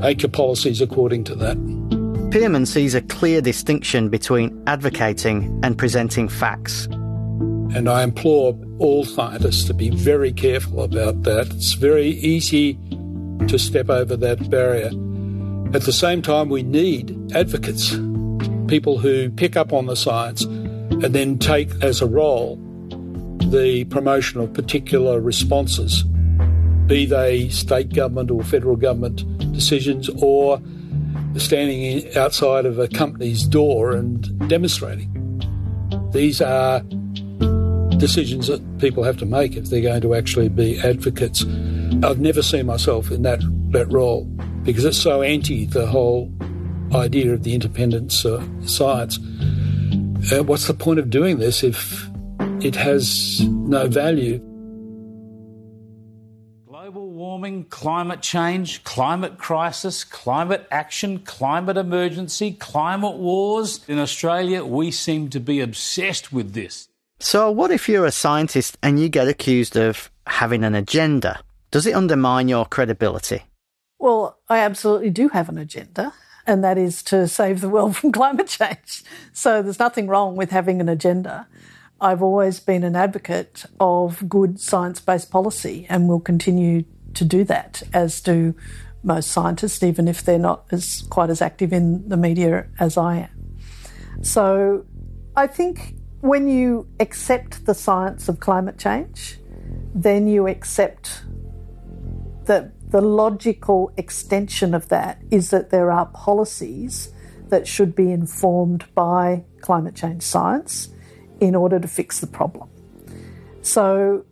Make 0.00 0.22
your 0.22 0.30
policies 0.30 0.80
according 0.80 1.24
to 1.24 1.34
that. 1.36 1.95
Pearman 2.30 2.66
sees 2.66 2.94
a 2.94 3.00
clear 3.02 3.40
distinction 3.40 4.08
between 4.08 4.62
advocating 4.66 5.60
and 5.62 5.78
presenting 5.78 6.28
facts. 6.28 6.86
And 7.74 7.88
I 7.88 8.02
implore 8.02 8.58
all 8.78 9.04
scientists 9.04 9.64
to 9.64 9.74
be 9.74 9.90
very 9.90 10.32
careful 10.32 10.82
about 10.82 11.22
that. 11.22 11.46
It's 11.52 11.74
very 11.74 12.08
easy 12.08 12.78
to 13.48 13.58
step 13.58 13.88
over 13.88 14.16
that 14.16 14.50
barrier. 14.50 14.90
At 15.74 15.82
the 15.82 15.92
same 15.92 16.20
time, 16.20 16.48
we 16.48 16.62
need 16.62 17.32
advocates, 17.34 17.90
people 18.66 18.98
who 18.98 19.30
pick 19.30 19.56
up 19.56 19.72
on 19.72 19.86
the 19.86 19.96
science 19.96 20.42
and 20.42 21.14
then 21.14 21.38
take 21.38 21.70
as 21.82 22.00
a 22.00 22.06
role 22.06 22.56
the 23.50 23.84
promotion 23.84 24.40
of 24.40 24.52
particular 24.52 25.20
responses, 25.20 26.02
be 26.86 27.06
they 27.06 27.48
state 27.50 27.94
government 27.94 28.30
or 28.30 28.42
federal 28.42 28.76
government 28.76 29.24
decisions 29.52 30.08
or 30.20 30.60
standing 31.38 32.16
outside 32.16 32.66
of 32.66 32.78
a 32.78 32.88
company's 32.88 33.44
door 33.44 33.92
and 33.92 34.48
demonstrating. 34.48 35.12
These 36.12 36.40
are 36.40 36.80
decisions 37.98 38.46
that 38.48 38.78
people 38.78 39.02
have 39.02 39.16
to 39.18 39.26
make 39.26 39.56
if 39.56 39.66
they're 39.66 39.80
going 39.80 40.00
to 40.02 40.14
actually 40.14 40.48
be 40.48 40.78
advocates. 40.80 41.44
I've 42.02 42.20
never 42.20 42.42
seen 42.42 42.66
myself 42.66 43.10
in 43.10 43.22
that, 43.22 43.40
that 43.70 43.90
role 43.90 44.24
because 44.64 44.84
it's 44.84 44.98
so 44.98 45.22
anti 45.22 45.64
the 45.64 45.86
whole 45.86 46.30
idea 46.94 47.32
of 47.32 47.42
the 47.42 47.54
independence 47.54 48.24
of 48.24 48.48
science. 48.68 49.18
Uh, 50.32 50.42
what's 50.42 50.66
the 50.66 50.74
point 50.74 50.98
of 50.98 51.10
doing 51.10 51.38
this 51.38 51.62
if 51.62 52.08
it 52.60 52.74
has 52.74 53.40
no 53.46 53.88
value? 53.88 54.40
Warming, 57.46 57.64
climate 57.66 58.22
change, 58.22 58.82
climate 58.82 59.38
crisis, 59.38 60.02
climate 60.04 60.66
action, 60.70 61.20
climate 61.20 61.76
emergency, 61.76 62.52
climate 62.52 63.16
wars. 63.16 63.80
In 63.86 63.98
Australia, 63.98 64.64
we 64.64 64.90
seem 64.90 65.28
to 65.30 65.38
be 65.38 65.60
obsessed 65.60 66.32
with 66.32 66.54
this. 66.54 66.88
So, 67.20 67.50
what 67.50 67.70
if 67.70 67.88
you're 67.88 68.04
a 68.04 68.10
scientist 68.10 68.76
and 68.82 68.98
you 68.98 69.08
get 69.08 69.28
accused 69.28 69.76
of 69.76 70.10
having 70.26 70.64
an 70.64 70.74
agenda? 70.74 71.40
Does 71.70 71.86
it 71.86 71.94
undermine 71.94 72.48
your 72.48 72.66
credibility? 72.66 73.44
Well, 73.98 74.38
I 74.48 74.58
absolutely 74.58 75.10
do 75.10 75.28
have 75.28 75.48
an 75.48 75.58
agenda, 75.58 76.12
and 76.46 76.64
that 76.64 76.76
is 76.76 77.02
to 77.04 77.28
save 77.28 77.60
the 77.60 77.68
world 77.68 77.96
from 77.96 78.10
climate 78.10 78.48
change. 78.48 79.04
So 79.32 79.62
there's 79.62 79.78
nothing 79.78 80.08
wrong 80.08 80.36
with 80.36 80.50
having 80.50 80.80
an 80.80 80.88
agenda. 80.88 81.46
I've 82.00 82.22
always 82.22 82.60
been 82.60 82.84
an 82.84 82.96
advocate 82.96 83.64
of 83.80 84.28
good 84.28 84.60
science 84.60 85.00
based 85.00 85.30
policy 85.30 85.86
and 85.88 86.08
will 86.08 86.20
continue 86.20 86.84
to 87.16 87.24
do 87.24 87.44
that, 87.44 87.82
as 87.92 88.20
do 88.20 88.54
most 89.02 89.30
scientists, 89.30 89.82
even 89.82 90.08
if 90.08 90.24
they're 90.24 90.38
not 90.38 90.66
as 90.70 91.02
quite 91.10 91.30
as 91.30 91.40
active 91.40 91.72
in 91.72 92.08
the 92.08 92.16
media 92.16 92.66
as 92.78 92.96
I 92.96 93.16
am. 93.16 93.56
So 94.22 94.84
I 95.36 95.46
think 95.46 95.94
when 96.20 96.48
you 96.48 96.88
accept 96.98 97.66
the 97.66 97.74
science 97.74 98.28
of 98.28 98.40
climate 98.40 98.78
change, 98.78 99.38
then 99.94 100.26
you 100.26 100.46
accept 100.46 101.22
that 102.44 102.72
the 102.90 103.00
logical 103.00 103.92
extension 103.96 104.74
of 104.74 104.88
that 104.88 105.20
is 105.30 105.50
that 105.50 105.70
there 105.70 105.90
are 105.90 106.06
policies 106.06 107.12
that 107.48 107.66
should 107.66 107.94
be 107.94 108.10
informed 108.10 108.84
by 108.94 109.44
climate 109.60 109.94
change 109.94 110.22
science 110.22 110.88
in 111.40 111.54
order 111.54 111.78
to 111.78 111.88
fix 111.88 112.20
the 112.20 112.26
problem. 112.26 112.68
So 113.62 114.25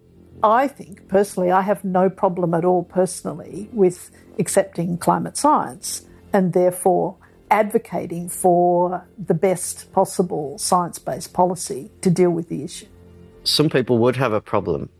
I 0.44 0.68
think 0.68 1.08
personally, 1.08 1.50
I 1.50 1.62
have 1.62 1.84
no 1.84 2.10
problem 2.10 2.52
at 2.52 2.66
all 2.66 2.84
personally 2.84 3.70
with 3.72 4.10
accepting 4.38 4.98
climate 4.98 5.38
science 5.38 6.06
and 6.34 6.52
therefore 6.52 7.16
advocating 7.50 8.28
for 8.28 9.06
the 9.18 9.32
best 9.32 9.90
possible 9.92 10.58
science 10.58 10.98
based 10.98 11.32
policy 11.32 11.90
to 12.02 12.10
deal 12.10 12.28
with 12.30 12.50
the 12.50 12.62
issue. 12.62 12.86
Some 13.44 13.70
people 13.70 13.96
would 13.98 14.16
have 14.16 14.34
a 14.34 14.40
problem 14.40 14.90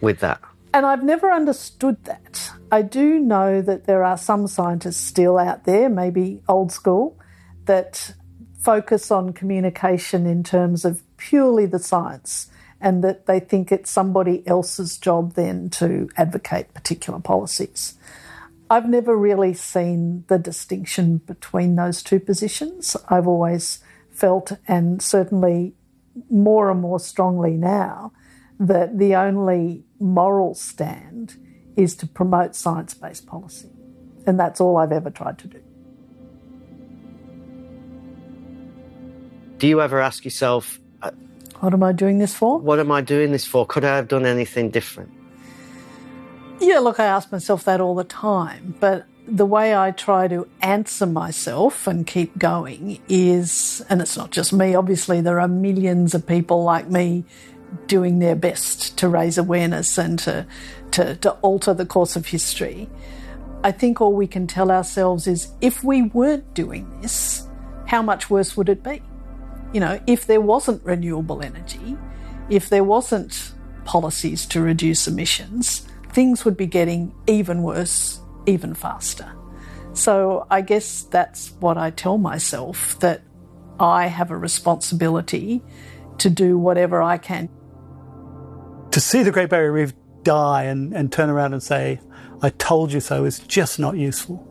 with 0.00 0.20
that. 0.20 0.40
And 0.72 0.86
I've 0.86 1.02
never 1.02 1.32
understood 1.32 2.04
that. 2.04 2.52
I 2.70 2.82
do 2.82 3.18
know 3.18 3.60
that 3.60 3.86
there 3.86 4.04
are 4.04 4.16
some 4.16 4.46
scientists 4.46 5.00
still 5.00 5.36
out 5.36 5.64
there, 5.64 5.88
maybe 5.88 6.42
old 6.48 6.70
school, 6.70 7.18
that 7.64 8.14
focus 8.60 9.10
on 9.10 9.32
communication 9.32 10.26
in 10.26 10.44
terms 10.44 10.84
of 10.84 11.02
purely 11.16 11.66
the 11.66 11.80
science 11.80 12.51
and 12.82 13.02
that 13.04 13.26
they 13.26 13.40
think 13.40 13.70
it's 13.72 13.90
somebody 13.90 14.46
else's 14.46 14.98
job 14.98 15.34
then 15.34 15.70
to 15.70 16.10
advocate 16.16 16.74
particular 16.74 17.20
policies. 17.20 17.94
I've 18.68 18.88
never 18.88 19.16
really 19.16 19.54
seen 19.54 20.24
the 20.28 20.38
distinction 20.38 21.18
between 21.18 21.76
those 21.76 22.02
two 22.02 22.18
positions. 22.18 22.96
I've 23.08 23.28
always 23.28 23.78
felt, 24.10 24.52
and 24.66 25.00
certainly 25.00 25.74
more 26.28 26.70
and 26.70 26.80
more 26.80 26.98
strongly 26.98 27.52
now, 27.52 28.12
that 28.58 28.98
the 28.98 29.14
only 29.14 29.84
moral 29.98 30.54
stand 30.54 31.36
is 31.76 31.94
to 31.96 32.06
promote 32.06 32.54
science 32.54 32.94
based 32.94 33.26
policy. 33.26 33.70
And 34.26 34.38
that's 34.38 34.60
all 34.60 34.76
I've 34.76 34.92
ever 34.92 35.10
tried 35.10 35.38
to 35.38 35.48
do. 35.48 35.60
Do 39.58 39.68
you 39.68 39.80
ever 39.80 40.00
ask 40.00 40.24
yourself, 40.24 40.80
What 41.62 41.74
am 41.74 41.84
I 41.84 41.92
doing 41.92 42.18
this 42.18 42.34
for? 42.34 42.58
What 42.58 42.80
am 42.80 42.90
I 42.90 43.02
doing 43.02 43.30
this 43.30 43.46
for? 43.46 43.64
Could 43.64 43.84
I 43.84 43.94
have 43.94 44.08
done 44.08 44.26
anything 44.26 44.70
different? 44.70 45.12
Yeah, 46.58 46.80
look, 46.80 46.98
I 46.98 47.04
ask 47.04 47.30
myself 47.30 47.62
that 47.66 47.80
all 47.80 47.94
the 47.94 48.02
time. 48.02 48.74
But 48.80 49.06
the 49.28 49.46
way 49.46 49.72
I 49.72 49.92
try 49.92 50.26
to 50.26 50.48
answer 50.60 51.06
myself 51.06 51.86
and 51.86 52.04
keep 52.04 52.36
going 52.36 53.00
is, 53.08 53.80
and 53.88 54.02
it's 54.02 54.16
not 54.16 54.32
just 54.32 54.52
me, 54.52 54.74
obviously, 54.74 55.20
there 55.20 55.38
are 55.38 55.46
millions 55.46 56.16
of 56.16 56.26
people 56.26 56.64
like 56.64 56.90
me 56.90 57.24
doing 57.86 58.18
their 58.18 58.34
best 58.34 58.98
to 58.98 59.08
raise 59.08 59.38
awareness 59.38 59.96
and 59.98 60.18
to, 60.18 60.44
to, 60.90 61.14
to 61.14 61.30
alter 61.42 61.72
the 61.72 61.86
course 61.86 62.16
of 62.16 62.26
history. 62.26 62.90
I 63.62 63.70
think 63.70 64.00
all 64.00 64.14
we 64.14 64.26
can 64.26 64.48
tell 64.48 64.72
ourselves 64.72 65.28
is 65.28 65.52
if 65.60 65.84
we 65.84 66.02
weren't 66.02 66.54
doing 66.54 67.00
this, 67.02 67.46
how 67.86 68.02
much 68.02 68.28
worse 68.28 68.56
would 68.56 68.68
it 68.68 68.82
be? 68.82 69.00
You 69.72 69.80
know, 69.80 70.00
if 70.06 70.26
there 70.26 70.40
wasn't 70.40 70.84
renewable 70.84 71.42
energy, 71.42 71.96
if 72.50 72.68
there 72.68 72.84
wasn't 72.84 73.52
policies 73.84 74.46
to 74.46 74.60
reduce 74.60 75.08
emissions, 75.08 75.86
things 76.12 76.44
would 76.44 76.56
be 76.56 76.66
getting 76.66 77.14
even 77.26 77.62
worse, 77.62 78.20
even 78.46 78.74
faster. 78.74 79.32
So 79.94 80.46
I 80.50 80.60
guess 80.60 81.02
that's 81.02 81.52
what 81.60 81.76
I 81.76 81.90
tell 81.90 82.18
myself 82.18 82.98
that 83.00 83.22
I 83.78 84.06
have 84.06 84.30
a 84.30 84.36
responsibility 84.36 85.62
to 86.18 86.30
do 86.30 86.58
whatever 86.58 87.02
I 87.02 87.18
can. 87.18 87.48
To 88.90 89.00
see 89.00 89.22
the 89.22 89.30
Great 89.30 89.48
Barrier 89.48 89.72
Reef 89.72 89.92
die 90.22 90.64
and, 90.64 90.92
and 90.94 91.10
turn 91.10 91.30
around 91.30 91.52
and 91.52 91.62
say, 91.62 92.00
I 92.42 92.50
told 92.50 92.92
you 92.92 93.00
so, 93.00 93.24
is 93.24 93.40
just 93.40 93.78
not 93.78 93.96
useful. 93.96 94.48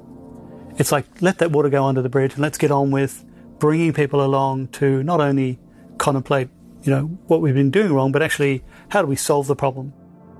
It's 0.77 0.91
like, 0.91 1.05
let 1.21 1.39
that 1.39 1.51
water 1.51 1.69
go 1.69 1.85
under 1.85 2.01
the 2.01 2.09
bridge 2.09 2.33
and 2.33 2.41
let's 2.41 2.57
get 2.57 2.71
on 2.71 2.91
with 2.91 3.23
bringing 3.61 3.93
people 3.93 4.25
along 4.25 4.67
to 4.69 5.03
not 5.03 5.21
only 5.21 5.59
contemplate, 5.99 6.49
you 6.81 6.91
know, 6.91 7.03
what 7.27 7.41
we've 7.41 7.53
been 7.53 7.69
doing 7.69 7.93
wrong, 7.93 8.11
but 8.11 8.23
actually 8.23 8.63
how 8.89 9.01
do 9.01 9.07
we 9.07 9.15
solve 9.15 9.45
the 9.47 9.55
problem? 9.55 9.93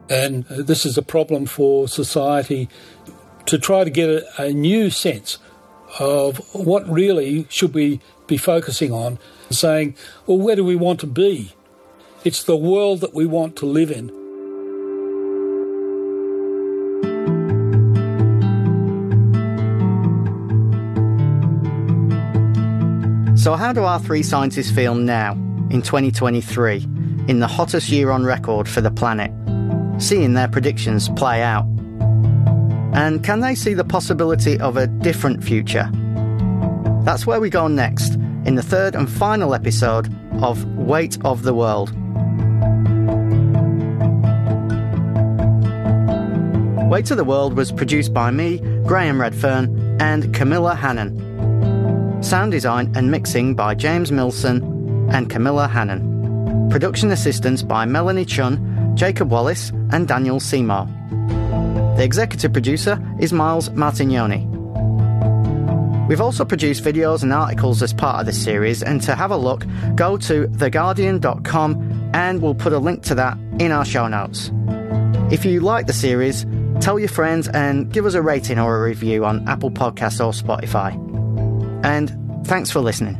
And 0.09 0.45
uh, 0.51 0.63
this 0.63 0.85
is 0.85 0.97
a 0.97 1.03
problem 1.03 1.45
for 1.45 1.87
society 1.87 2.67
to 3.45 3.59
try 3.59 3.83
to 3.83 3.91
get 3.91 4.09
a, 4.09 4.41
a 4.41 4.51
new 4.51 4.89
sense 4.89 5.37
of 5.99 6.39
what 6.53 6.89
really 6.89 7.45
should 7.49 7.73
we 7.75 8.01
be 8.25 8.37
focusing 8.37 8.91
on, 8.91 9.19
saying, 9.51 9.95
well, 10.25 10.39
where 10.39 10.55
do 10.55 10.65
we 10.65 10.75
want 10.75 10.99
to 11.01 11.07
be? 11.07 11.53
It's 12.23 12.43
the 12.43 12.57
world 12.57 13.01
that 13.01 13.13
we 13.13 13.25
want 13.25 13.55
to 13.57 13.65
live 13.65 13.91
in. 13.91 14.20
So, 23.41 23.55
how 23.55 23.73
do 23.73 23.83
our 23.85 23.99
three 23.99 24.21
scientists 24.21 24.69
feel 24.69 24.93
now, 24.93 25.31
in 25.71 25.81
2023, 25.81 26.87
in 27.27 27.39
the 27.39 27.47
hottest 27.47 27.89
year 27.89 28.11
on 28.11 28.23
record 28.23 28.69
for 28.69 28.81
the 28.81 28.91
planet, 28.91 29.31
seeing 29.99 30.35
their 30.35 30.47
predictions 30.47 31.09
play 31.09 31.41
out? 31.41 31.65
And 32.93 33.23
can 33.23 33.39
they 33.39 33.55
see 33.55 33.73
the 33.73 33.83
possibility 33.83 34.59
of 34.59 34.77
a 34.77 34.85
different 34.85 35.43
future? 35.43 35.89
That's 37.03 37.25
where 37.25 37.41
we 37.41 37.49
go 37.49 37.67
next, 37.67 38.13
in 38.45 38.53
the 38.53 38.61
third 38.61 38.93
and 38.93 39.09
final 39.09 39.55
episode 39.55 40.15
of 40.43 40.63
Weight 40.75 41.17
of 41.25 41.41
the 41.41 41.55
World. 41.55 41.89
Weight 46.91 47.09
of 47.09 47.17
the 47.17 47.23
World 47.23 47.57
was 47.57 47.71
produced 47.71 48.13
by 48.13 48.29
me, 48.29 48.59
Graham 48.85 49.17
Readfearn, 49.17 49.99
and 49.99 50.31
Camilla 50.31 50.75
Hannan. 50.75 51.30
Sound 52.21 52.51
design 52.51 52.91
and 52.95 53.09
mixing 53.09 53.55
by 53.55 53.73
James 53.73 54.11
Milson 54.11 55.11
and 55.11 55.29
Camilla 55.29 55.67
Hannan. 55.67 56.69
Production 56.69 57.11
assistance 57.11 57.63
by 57.63 57.85
Melanie 57.85 58.25
Chun, 58.25 58.95
Jacob 58.95 59.31
Wallace, 59.31 59.71
and 59.91 60.07
Daniel 60.07 60.39
Seymour. 60.39 60.87
The 61.97 62.03
executive 62.03 62.53
producer 62.53 63.03
is 63.19 63.33
Miles 63.33 63.69
Martignoni. 63.69 64.47
We've 66.07 66.21
also 66.21 66.45
produced 66.45 66.83
videos 66.83 67.23
and 67.23 67.33
articles 67.33 67.81
as 67.81 67.91
part 67.91 68.19
of 68.19 68.25
this 68.27 68.41
series, 68.41 68.83
and 68.83 69.01
to 69.01 69.15
have 69.15 69.31
a 69.31 69.37
look, 69.37 69.65
go 69.95 70.17
to 70.17 70.47
theguardian.com 70.47 72.11
and 72.13 72.41
we'll 72.41 72.55
put 72.55 72.73
a 72.73 72.79
link 72.79 73.03
to 73.03 73.15
that 73.15 73.37
in 73.59 73.71
our 73.71 73.85
show 73.85 74.07
notes. 74.07 74.51
If 75.31 75.43
you 75.43 75.61
like 75.61 75.87
the 75.87 75.93
series, 75.93 76.45
tell 76.81 76.99
your 76.99 77.09
friends 77.09 77.47
and 77.47 77.91
give 77.91 78.05
us 78.05 78.13
a 78.13 78.21
rating 78.21 78.59
or 78.59 78.77
a 78.77 78.83
review 78.83 79.25
on 79.25 79.47
Apple 79.49 79.71
Podcasts 79.71 80.23
or 80.23 80.33
Spotify. 80.33 81.10
And 81.83 82.15
thanks 82.45 82.71
for 82.71 82.83
listening. 82.83 83.17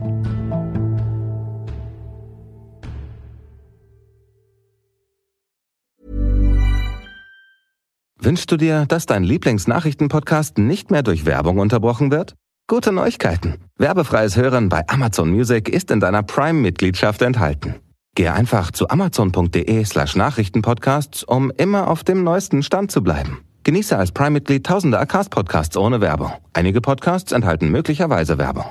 Wünschst 8.24 8.52
du 8.52 8.58
dir, 8.58 8.86
dass 8.86 9.08
dein 9.08 9.24
Lieblingsnachrichtenpodcast 9.24 10.60
nicht 10.60 10.92
mehr 10.92 11.02
durch 11.02 11.26
Werbung 11.26 11.58
unterbrochen 11.58 12.12
wird? 12.12 12.36
Gute 12.68 12.92
Neuigkeiten. 12.92 13.58
Werbefreies 13.78 14.38
Hören 14.38 14.70
bei 14.70 14.88
Amazon 14.88 15.32
Music 15.32 15.68
ist 15.68 15.90
in 15.90 16.00
deiner 16.00 16.22
Prime-Mitgliedschaft 16.22 17.24
enthalten. 17.24 17.76
Gehe 18.16 18.32
einfach 18.32 18.72
zu 18.72 18.90
amazon.de 18.90 19.84
slash 19.86 20.16
Nachrichtenpodcasts, 20.16 21.24
um 21.24 21.52
immer 21.58 21.90
auf 21.90 22.04
dem 22.04 22.24
neuesten 22.24 22.62
Stand 22.62 22.92
zu 22.92 23.02
bleiben. 23.02 23.40
Genieße 23.64 23.96
als 23.96 24.12
Prime-Mitglied 24.12 24.66
tausende 24.66 24.98
Acast-Podcasts 25.00 25.78
ohne 25.78 26.02
Werbung. 26.02 26.32
Einige 26.54 26.82
Podcasts 26.82 27.32
enthalten 27.32 27.70
möglicherweise 27.70 28.40
Werbung. 28.40 28.66